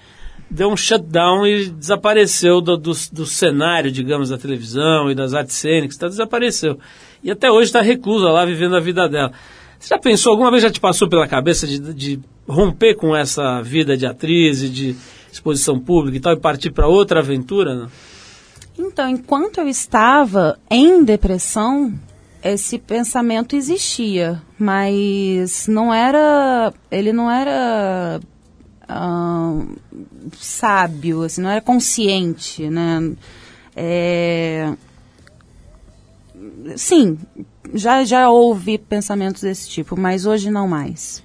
deu 0.48 0.70
um 0.70 0.76
shutdown 0.76 1.44
e 1.44 1.68
desapareceu 1.68 2.60
do, 2.60 2.76
do, 2.76 2.92
do 3.12 3.26
cenário, 3.26 3.90
digamos, 3.90 4.30
da 4.30 4.38
televisão 4.38 5.10
e 5.10 5.14
das 5.14 5.34
artes 5.34 5.56
cênicas, 5.56 5.96
tá, 5.96 6.06
desapareceu. 6.06 6.78
E 7.24 7.30
até 7.30 7.50
hoje 7.50 7.66
está 7.70 7.80
reclusa 7.80 8.30
lá, 8.30 8.44
vivendo 8.44 8.76
a 8.76 8.80
vida 8.80 9.08
dela. 9.08 9.32
Você 9.80 9.88
já 9.94 9.98
pensou, 9.98 10.30
alguma 10.30 10.50
vez 10.50 10.62
já 10.62 10.70
te 10.70 10.78
passou 10.78 11.08
pela 11.08 11.26
cabeça 11.26 11.66
de, 11.66 11.78
de 11.92 12.20
romper 12.48 12.94
com 12.94 13.16
essa 13.16 13.60
vida 13.62 13.96
de 13.96 14.06
atriz 14.06 14.62
e 14.62 14.68
de 14.68 14.96
exposição 15.32 15.78
pública 15.78 16.16
e 16.16 16.20
tal, 16.20 16.32
e 16.32 16.40
partir 16.40 16.70
para 16.70 16.86
outra 16.86 17.20
aventura? 17.20 17.74
Não? 17.74 17.88
Então, 18.78 19.08
enquanto 19.08 19.58
eu 19.58 19.68
estava 19.68 20.58
em 20.70 21.04
depressão, 21.04 21.92
esse 22.42 22.78
pensamento 22.78 23.54
existia, 23.54 24.40
mas 24.58 25.68
não 25.68 25.92
era, 25.92 26.72
ele 26.90 27.12
não 27.12 27.30
era 27.30 28.20
ah, 28.88 29.62
sábio, 30.32 31.22
assim, 31.22 31.42
não 31.42 31.50
era 31.50 31.60
consciente, 31.60 32.68
né? 32.70 33.12
É, 33.76 34.72
sim, 36.76 37.18
já 37.74 38.04
já 38.04 38.30
houve 38.30 38.78
pensamentos 38.78 39.42
desse 39.42 39.68
tipo, 39.68 39.98
mas 39.98 40.26
hoje 40.26 40.50
não 40.50 40.66
mais. 40.66 41.22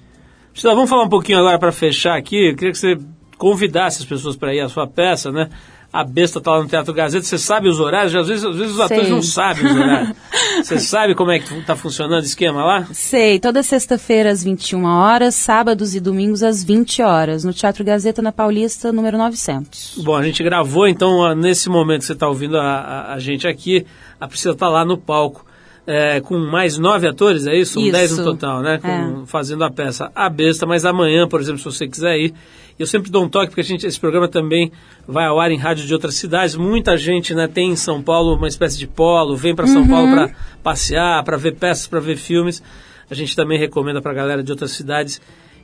Priscila, 0.52 0.74
vamos 0.74 0.88
falar 0.88 1.04
um 1.04 1.08
pouquinho 1.08 1.38
agora 1.38 1.58
para 1.58 1.72
fechar 1.72 2.16
aqui. 2.16 2.50
Eu 2.50 2.56
queria 2.56 2.72
que 2.72 2.78
você 2.78 2.98
convidasse 3.38 4.00
as 4.00 4.04
pessoas 4.08 4.36
para 4.36 4.54
ir 4.54 4.60
à 4.60 4.68
sua 4.68 4.86
peça, 4.86 5.30
né? 5.30 5.48
A 5.92 6.04
besta 6.04 6.38
está 6.40 6.50
lá 6.50 6.60
no 6.62 6.68
Teatro 6.68 6.92
Gazeta. 6.92 7.24
Você 7.24 7.38
sabe 7.38 7.68
os 7.68 7.80
horários? 7.80 8.14
Às 8.14 8.26
vezes, 8.28 8.44
às 8.44 8.56
vezes 8.56 8.74
os 8.74 8.80
atores 8.80 9.04
Sei. 9.04 9.12
não 9.12 9.22
sabem 9.22 9.64
os 9.64 9.76
horários. 9.76 10.16
você 10.62 10.78
sabe 10.78 11.14
como 11.14 11.30
é 11.30 11.38
que 11.38 11.54
está 11.54 11.74
funcionando 11.76 12.20
o 12.22 12.26
esquema 12.26 12.64
lá? 12.64 12.86
Sei, 12.92 13.38
toda 13.38 13.62
sexta-feira 13.62 14.30
às 14.30 14.42
21 14.44 14.84
horas, 14.84 15.34
sábados 15.36 15.94
e 15.94 16.00
domingos 16.00 16.42
às 16.42 16.62
20 16.62 17.00
horas, 17.02 17.44
no 17.44 17.52
Teatro 17.54 17.82
Gazeta 17.84 18.20
na 18.20 18.32
Paulista, 18.32 18.92
número 18.92 19.16
900. 19.16 20.00
Bom, 20.04 20.16
a 20.16 20.22
gente 20.22 20.42
gravou, 20.42 20.86
então, 20.86 21.34
nesse 21.34 21.68
momento 21.70 22.00
que 22.00 22.06
você 22.06 22.12
está 22.12 22.28
ouvindo 22.28 22.58
a, 22.58 22.62
a- 22.80 23.14
a 23.14 23.18
gente 23.18 23.46
aqui, 23.46 23.86
a 24.20 24.26
Priscila 24.28 24.54
está 24.54 24.68
lá 24.68 24.84
no 24.84 24.98
palco. 24.98 25.46
é, 25.88 26.20
com 26.20 26.36
mais 26.36 26.76
nove 26.76 27.06
atores, 27.06 27.46
é 27.46 27.56
isso? 27.56 27.74
São 27.74 27.82
Isso. 27.84 27.92
dez 27.92 28.18
no 28.18 28.24
total, 28.24 28.60
né? 28.60 28.78
Com- 28.82 28.88
É. 29.22 29.26
Fazendo 29.26 29.62
a 29.62 29.70
peça 29.70 30.10
A 30.16 30.28
Besta, 30.28 30.66
mas 30.66 30.84
amanhã, 30.84 31.28
por 31.28 31.40
exemplo, 31.40 31.60
se 31.60 31.64
você 31.64 31.86
quiser 31.86 32.18
ir, 32.18 32.34
eu 32.78 32.86
sempre 32.86 33.10
dou 33.10 33.24
um 33.24 33.28
toque, 33.28 33.46
porque 33.48 33.60
a 33.60 33.64
gente, 33.64 33.86
esse 33.86 33.98
programa 33.98 34.28
também 34.28 34.70
vai 35.06 35.24
ao 35.26 35.40
ar 35.40 35.50
em 35.50 35.56
rádio 35.56 35.86
de 35.86 35.92
outras 35.94 36.14
cidades. 36.14 36.54
Muita 36.54 36.96
gente 36.96 37.34
né, 37.34 37.48
tem 37.48 37.70
em 37.70 37.76
São 37.76 38.02
Paulo 38.02 38.34
uma 38.34 38.48
espécie 38.48 38.78
de 38.78 38.86
polo, 38.86 39.36
vem 39.36 39.54
para 39.54 39.66
São 39.66 39.86
Paulo 39.88 40.12
para 40.12 40.34
passear, 40.62 41.24
para 41.24 41.36
ver 41.36 41.56
peças, 41.56 41.86
para 41.86 42.00
ver 42.00 42.16
filmes. 42.16 42.62
A 43.10 43.14
gente 43.14 43.34
também 43.34 43.58
recomenda 43.58 44.02
para 44.02 44.12
a 44.12 44.14
galera 44.14 44.42
de 44.42 44.50
outras 44.50 44.72
cidades 44.72 45.20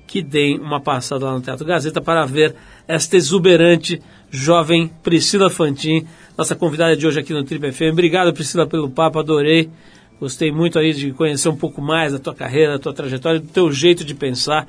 que 0.06 0.22
deem 0.22 0.58
uma 0.58 0.80
passada 0.80 1.24
lá 1.24 1.32
no 1.32 1.40
Teatro 1.40 1.64
Gazeta 1.66 2.00
para 2.00 2.24
ver 2.24 2.54
esta 2.86 3.16
exuberante 3.16 4.00
jovem 4.30 4.90
Priscila 5.02 5.48
Fantin, 5.48 6.06
nossa 6.36 6.54
convidada 6.54 6.96
de 6.96 7.06
hoje 7.06 7.20
aqui 7.20 7.32
no 7.32 7.44
Trip 7.44 7.72
FM. 7.72 7.92
Obrigado, 7.92 8.32
Priscila, 8.32 8.66
pelo 8.66 8.90
papo, 8.90 9.18
adorei. 9.18 9.70
Gostei 10.18 10.52
muito 10.52 10.78
aí 10.78 10.92
de 10.92 11.12
conhecer 11.12 11.48
um 11.48 11.56
pouco 11.56 11.82
mais 11.82 12.12
da 12.12 12.18
tua 12.18 12.34
carreira, 12.34 12.72
da 12.72 12.78
tua 12.78 12.92
trajetória, 12.92 13.40
do 13.40 13.48
teu 13.48 13.70
jeito 13.72 14.04
de 14.04 14.14
pensar. 14.14 14.66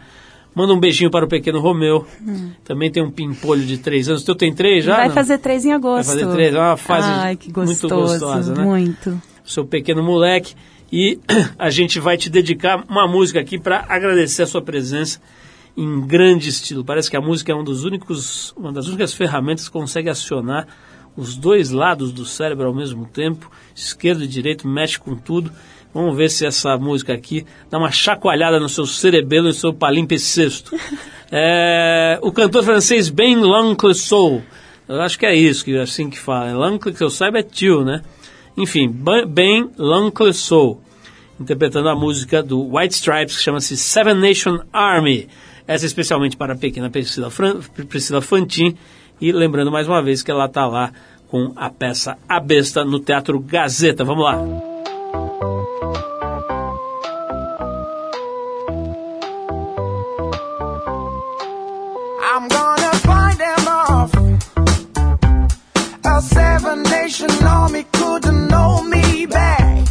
Manda 0.55 0.73
um 0.73 0.79
beijinho 0.79 1.09
para 1.09 1.25
o 1.25 1.27
pequeno 1.27 1.59
Romeu. 1.59 2.05
Também 2.63 2.91
tem 2.91 3.01
um 3.01 3.09
pimpolho 3.09 3.63
de 3.65 3.77
três 3.77 4.07
anos. 4.07 4.21
O 4.21 4.25
teu 4.25 4.35
tem 4.35 4.53
três 4.53 4.85
já? 4.85 4.97
Vai 4.97 5.07
não? 5.07 5.15
fazer 5.15 5.37
três 5.39 5.65
em 5.65 5.73
agosto. 5.73 6.07
Vai 6.07 6.19
fazer 6.19 6.31
três, 6.31 6.53
é 6.53 6.59
uma 6.59 6.77
fase 6.77 7.07
Ai, 7.07 7.35
que 7.35 7.47
muito 7.47 7.67
gostoso, 7.67 7.95
gostosa, 7.95 8.53
né? 8.53 8.63
Muito. 8.63 9.21
seu 9.43 9.65
pequeno 9.65 10.03
moleque. 10.03 10.53
E 10.91 11.19
a 11.57 11.69
gente 11.69 11.99
vai 11.99 12.17
te 12.17 12.29
dedicar 12.29 12.83
uma 12.87 13.07
música 13.07 13.39
aqui 13.39 13.57
para 13.57 13.83
agradecer 13.89 14.43
a 14.43 14.47
sua 14.47 14.61
presença 14.61 15.19
em 15.75 16.01
grande 16.01 16.49
estilo. 16.49 16.85
Parece 16.85 17.09
que 17.09 17.17
a 17.17 17.21
música 17.21 17.51
é 17.51 17.55
um 17.55 17.63
dos 17.63 17.83
únicos, 17.83 18.53
uma 18.55 18.71
das 18.71 18.87
únicas 18.87 19.13
ferramentas 19.13 19.67
que 19.67 19.73
consegue 19.73 20.09
acionar 20.09 20.67
os 21.15 21.35
dois 21.35 21.69
lados 21.71 22.11
do 22.11 22.25
cérebro 22.25 22.67
ao 22.67 22.73
mesmo 22.73 23.05
tempo, 23.05 23.51
esquerdo 23.75 24.23
e 24.23 24.27
direito, 24.27 24.67
mexe 24.67 24.99
com 24.99 25.15
tudo. 25.15 25.51
Vamos 25.93 26.15
ver 26.17 26.29
se 26.29 26.45
essa 26.45 26.77
música 26.77 27.13
aqui 27.13 27.45
dá 27.69 27.77
uma 27.77 27.91
chacoalhada 27.91 28.59
no 28.59 28.67
seu 28.67 28.85
cerebelo 28.85 29.47
e 29.47 29.49
no 29.49 29.53
seu 29.53 29.73
palimpsesto. 29.73 30.75
É, 31.35 32.19
o 32.21 32.31
cantor 32.31 32.63
francês 32.63 33.09
Ben 33.09 33.37
L'Oncle 33.37 33.95
eu 34.87 35.01
acho 35.01 35.17
que 35.17 35.25
é 35.25 35.33
isso, 35.33 35.63
que 35.63 35.75
é 35.75 35.81
assim 35.81 36.09
que 36.09 36.19
fala. 36.19 36.53
L'Oncle, 36.53 36.93
que 36.93 37.03
eu 37.03 37.09
saiba, 37.09 37.39
é 37.39 37.43
tio, 37.43 37.83
né? 37.83 38.01
Enfim, 38.57 38.93
Ben 39.27 39.69
L'Oncle 39.77 40.33
Soul, 40.33 40.81
interpretando 41.39 41.89
a 41.89 41.95
música 41.95 42.43
do 42.43 42.75
White 42.75 42.95
Stripes, 42.95 43.37
que 43.37 43.43
chama-se 43.43 43.77
Seven 43.77 44.15
Nation 44.15 44.59
Army. 44.71 45.27
Essa 45.65 45.85
é 45.85 45.87
especialmente 45.87 46.35
para 46.35 46.53
a 46.53 46.57
pequena 46.57 46.89
Priscila, 46.89 47.31
Fran, 47.31 47.61
Priscila 47.87 48.21
Fantin. 48.21 48.75
E 49.21 49.31
lembrando 49.31 49.71
mais 49.71 49.87
uma 49.87 50.01
vez 50.01 50.21
que 50.21 50.29
ela 50.29 50.45
está 50.45 50.67
lá 50.67 50.91
com 51.29 51.53
a 51.55 51.69
peça 51.69 52.17
A 52.27 52.39
Besta 52.39 52.83
no 52.83 52.99
Teatro 52.99 53.39
Gazeta. 53.39 54.03
Vamos 54.03 54.25
lá. 54.25 54.72
I'm 62.25 62.47
gonna 62.47 62.93
fight 63.07 63.37
them 63.37 63.67
off. 63.67 64.13
A 66.05 66.21
seven 66.21 66.83
nation 66.83 67.29
army 67.43 67.85
couldn't 67.91 68.49
hold 68.49 68.87
me 68.87 69.25
back. 69.25 69.85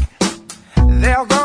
They're 0.76 1.26
gonna 1.26 1.41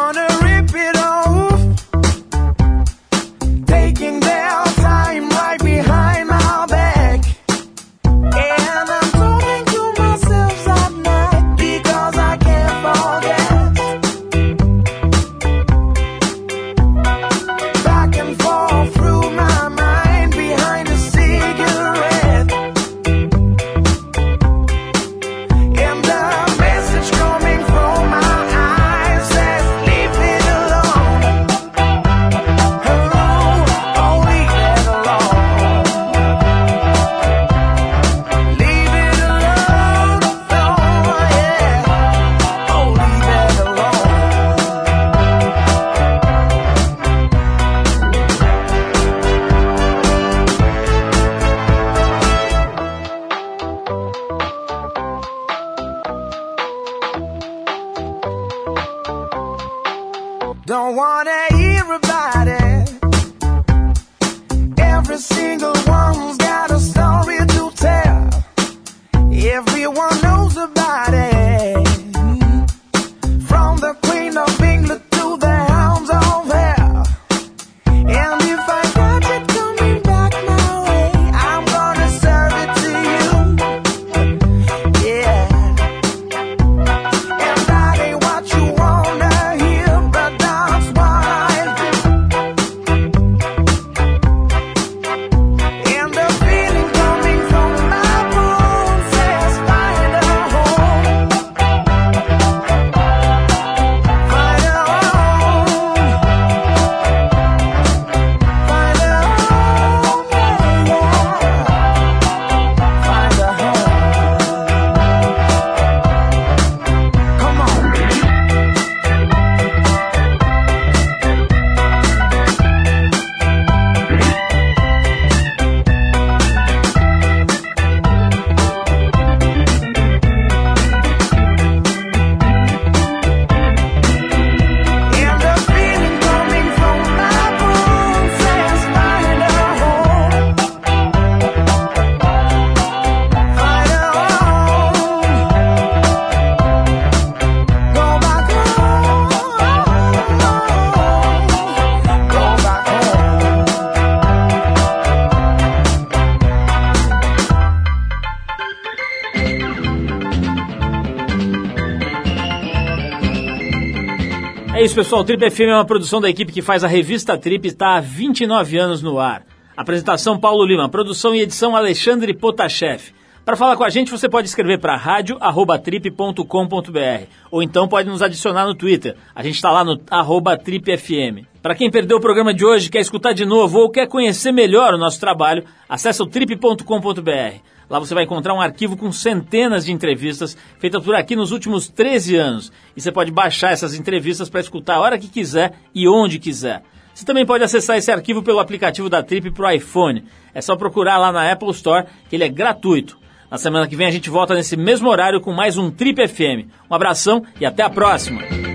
pessoal. 164.98 165.24
Trip 165.24 165.52
FM 165.52 165.70
é 165.70 165.76
uma 165.76 165.86
produção 165.86 166.20
da 166.20 166.28
equipe 166.28 166.52
que 166.52 166.60
faz 166.60 166.84
a 166.84 166.88
revista 166.88 167.38
Trip 167.38 167.64
e 167.64 167.68
está 167.68 167.98
há 167.98 168.02
29 168.02 168.80
anos 168.80 169.04
no 169.04 169.20
ar. 169.20 169.46
Apresentação 169.76 170.40
Paulo 170.40 170.66
Lima, 170.66 170.90
produção 170.90 171.36
e 171.36 171.42
edição 171.42 171.76
Alexandre 171.76 172.34
Potashev. 172.34 173.14
Para 173.48 173.56
falar 173.56 173.78
com 173.78 173.86
a 173.86 173.90
gente, 173.90 174.12
você 174.12 174.28
pode 174.28 174.50
escrever 174.50 174.78
para 174.78 174.98
rádio@trip.com.br 174.98 177.28
ou 177.50 177.64
então 177.64 177.88
pode 177.88 178.10
nos 178.10 178.22
adicionar 178.22 178.66
no 178.66 178.76
Twitter. 178.76 179.16
A 179.34 179.42
gente 179.42 179.56
está 179.56 179.72
lá 179.72 179.86
no 179.86 179.96
tripfm. 179.96 181.46
Para 181.62 181.74
quem 181.74 181.90
perdeu 181.90 182.18
o 182.18 182.20
programa 182.20 182.54
de 182.54 182.66
hoje, 182.66 182.90
quer 182.90 183.00
escutar 183.00 183.32
de 183.32 183.46
novo 183.46 183.80
ou 183.80 183.90
quer 183.90 184.06
conhecer 184.06 184.52
melhor 184.52 184.94
o 184.94 184.98
nosso 184.98 185.18
trabalho, 185.18 185.64
acesse 185.88 186.22
o 186.22 186.26
trip.com.br. 186.26 187.62
Lá 187.90 188.00
você 188.00 188.14
vai 188.14 188.26
encontrar 188.26 188.54
um 188.54 188.60
arquivo 188.60 188.98
com 188.98 189.14
centenas 189.14 189.86
de 189.86 189.94
entrevistas 189.94 190.58
feitas 190.78 191.02
por 191.02 191.16
aqui 191.16 191.34
nos 191.34 191.54
últimos 191.54 191.88
13 191.88 192.36
anos. 192.36 192.70
E 192.98 193.02
você 193.02 193.14
pode 193.14 193.32
baixar 193.32 193.72
essas 193.72 193.94
entrevistas 193.94 194.50
para 194.50 194.60
escutar 194.60 194.96
a 194.96 195.00
hora 195.00 195.18
que 195.18 195.30
quiser 195.30 195.72
e 195.96 196.06
onde 196.06 196.38
quiser. 196.38 196.84
Você 197.14 197.24
também 197.24 197.46
pode 197.46 197.64
acessar 197.64 197.96
esse 197.96 198.12
arquivo 198.12 198.44
pelo 198.44 198.60
aplicativo 198.60 199.10
da 199.10 199.24
Trip 199.24 199.52
para 199.52 199.70
o 199.70 199.72
iPhone. 199.72 200.26
É 200.54 200.60
só 200.60 200.76
procurar 200.76 201.18
lá 201.18 201.32
na 201.32 201.50
Apple 201.50 201.72
Store, 201.72 202.08
que 202.30 202.36
ele 202.36 202.44
é 202.44 202.50
gratuito. 202.50 203.26
Na 203.50 203.58
semana 203.58 203.88
que 203.88 203.96
vem 203.96 204.08
a 204.08 204.12
gente 204.12 204.30
volta 204.30 204.54
nesse 204.54 204.76
mesmo 204.76 205.10
horário 205.10 205.40
com 205.40 205.54
mais 205.54 205.78
um 205.78 205.90
Trip 205.90 206.28
FM. 206.28 206.70
Um 206.90 206.96
abração 206.96 207.44
e 207.60 207.66
até 207.66 207.82
a 207.84 207.90
próxima! 207.90 208.67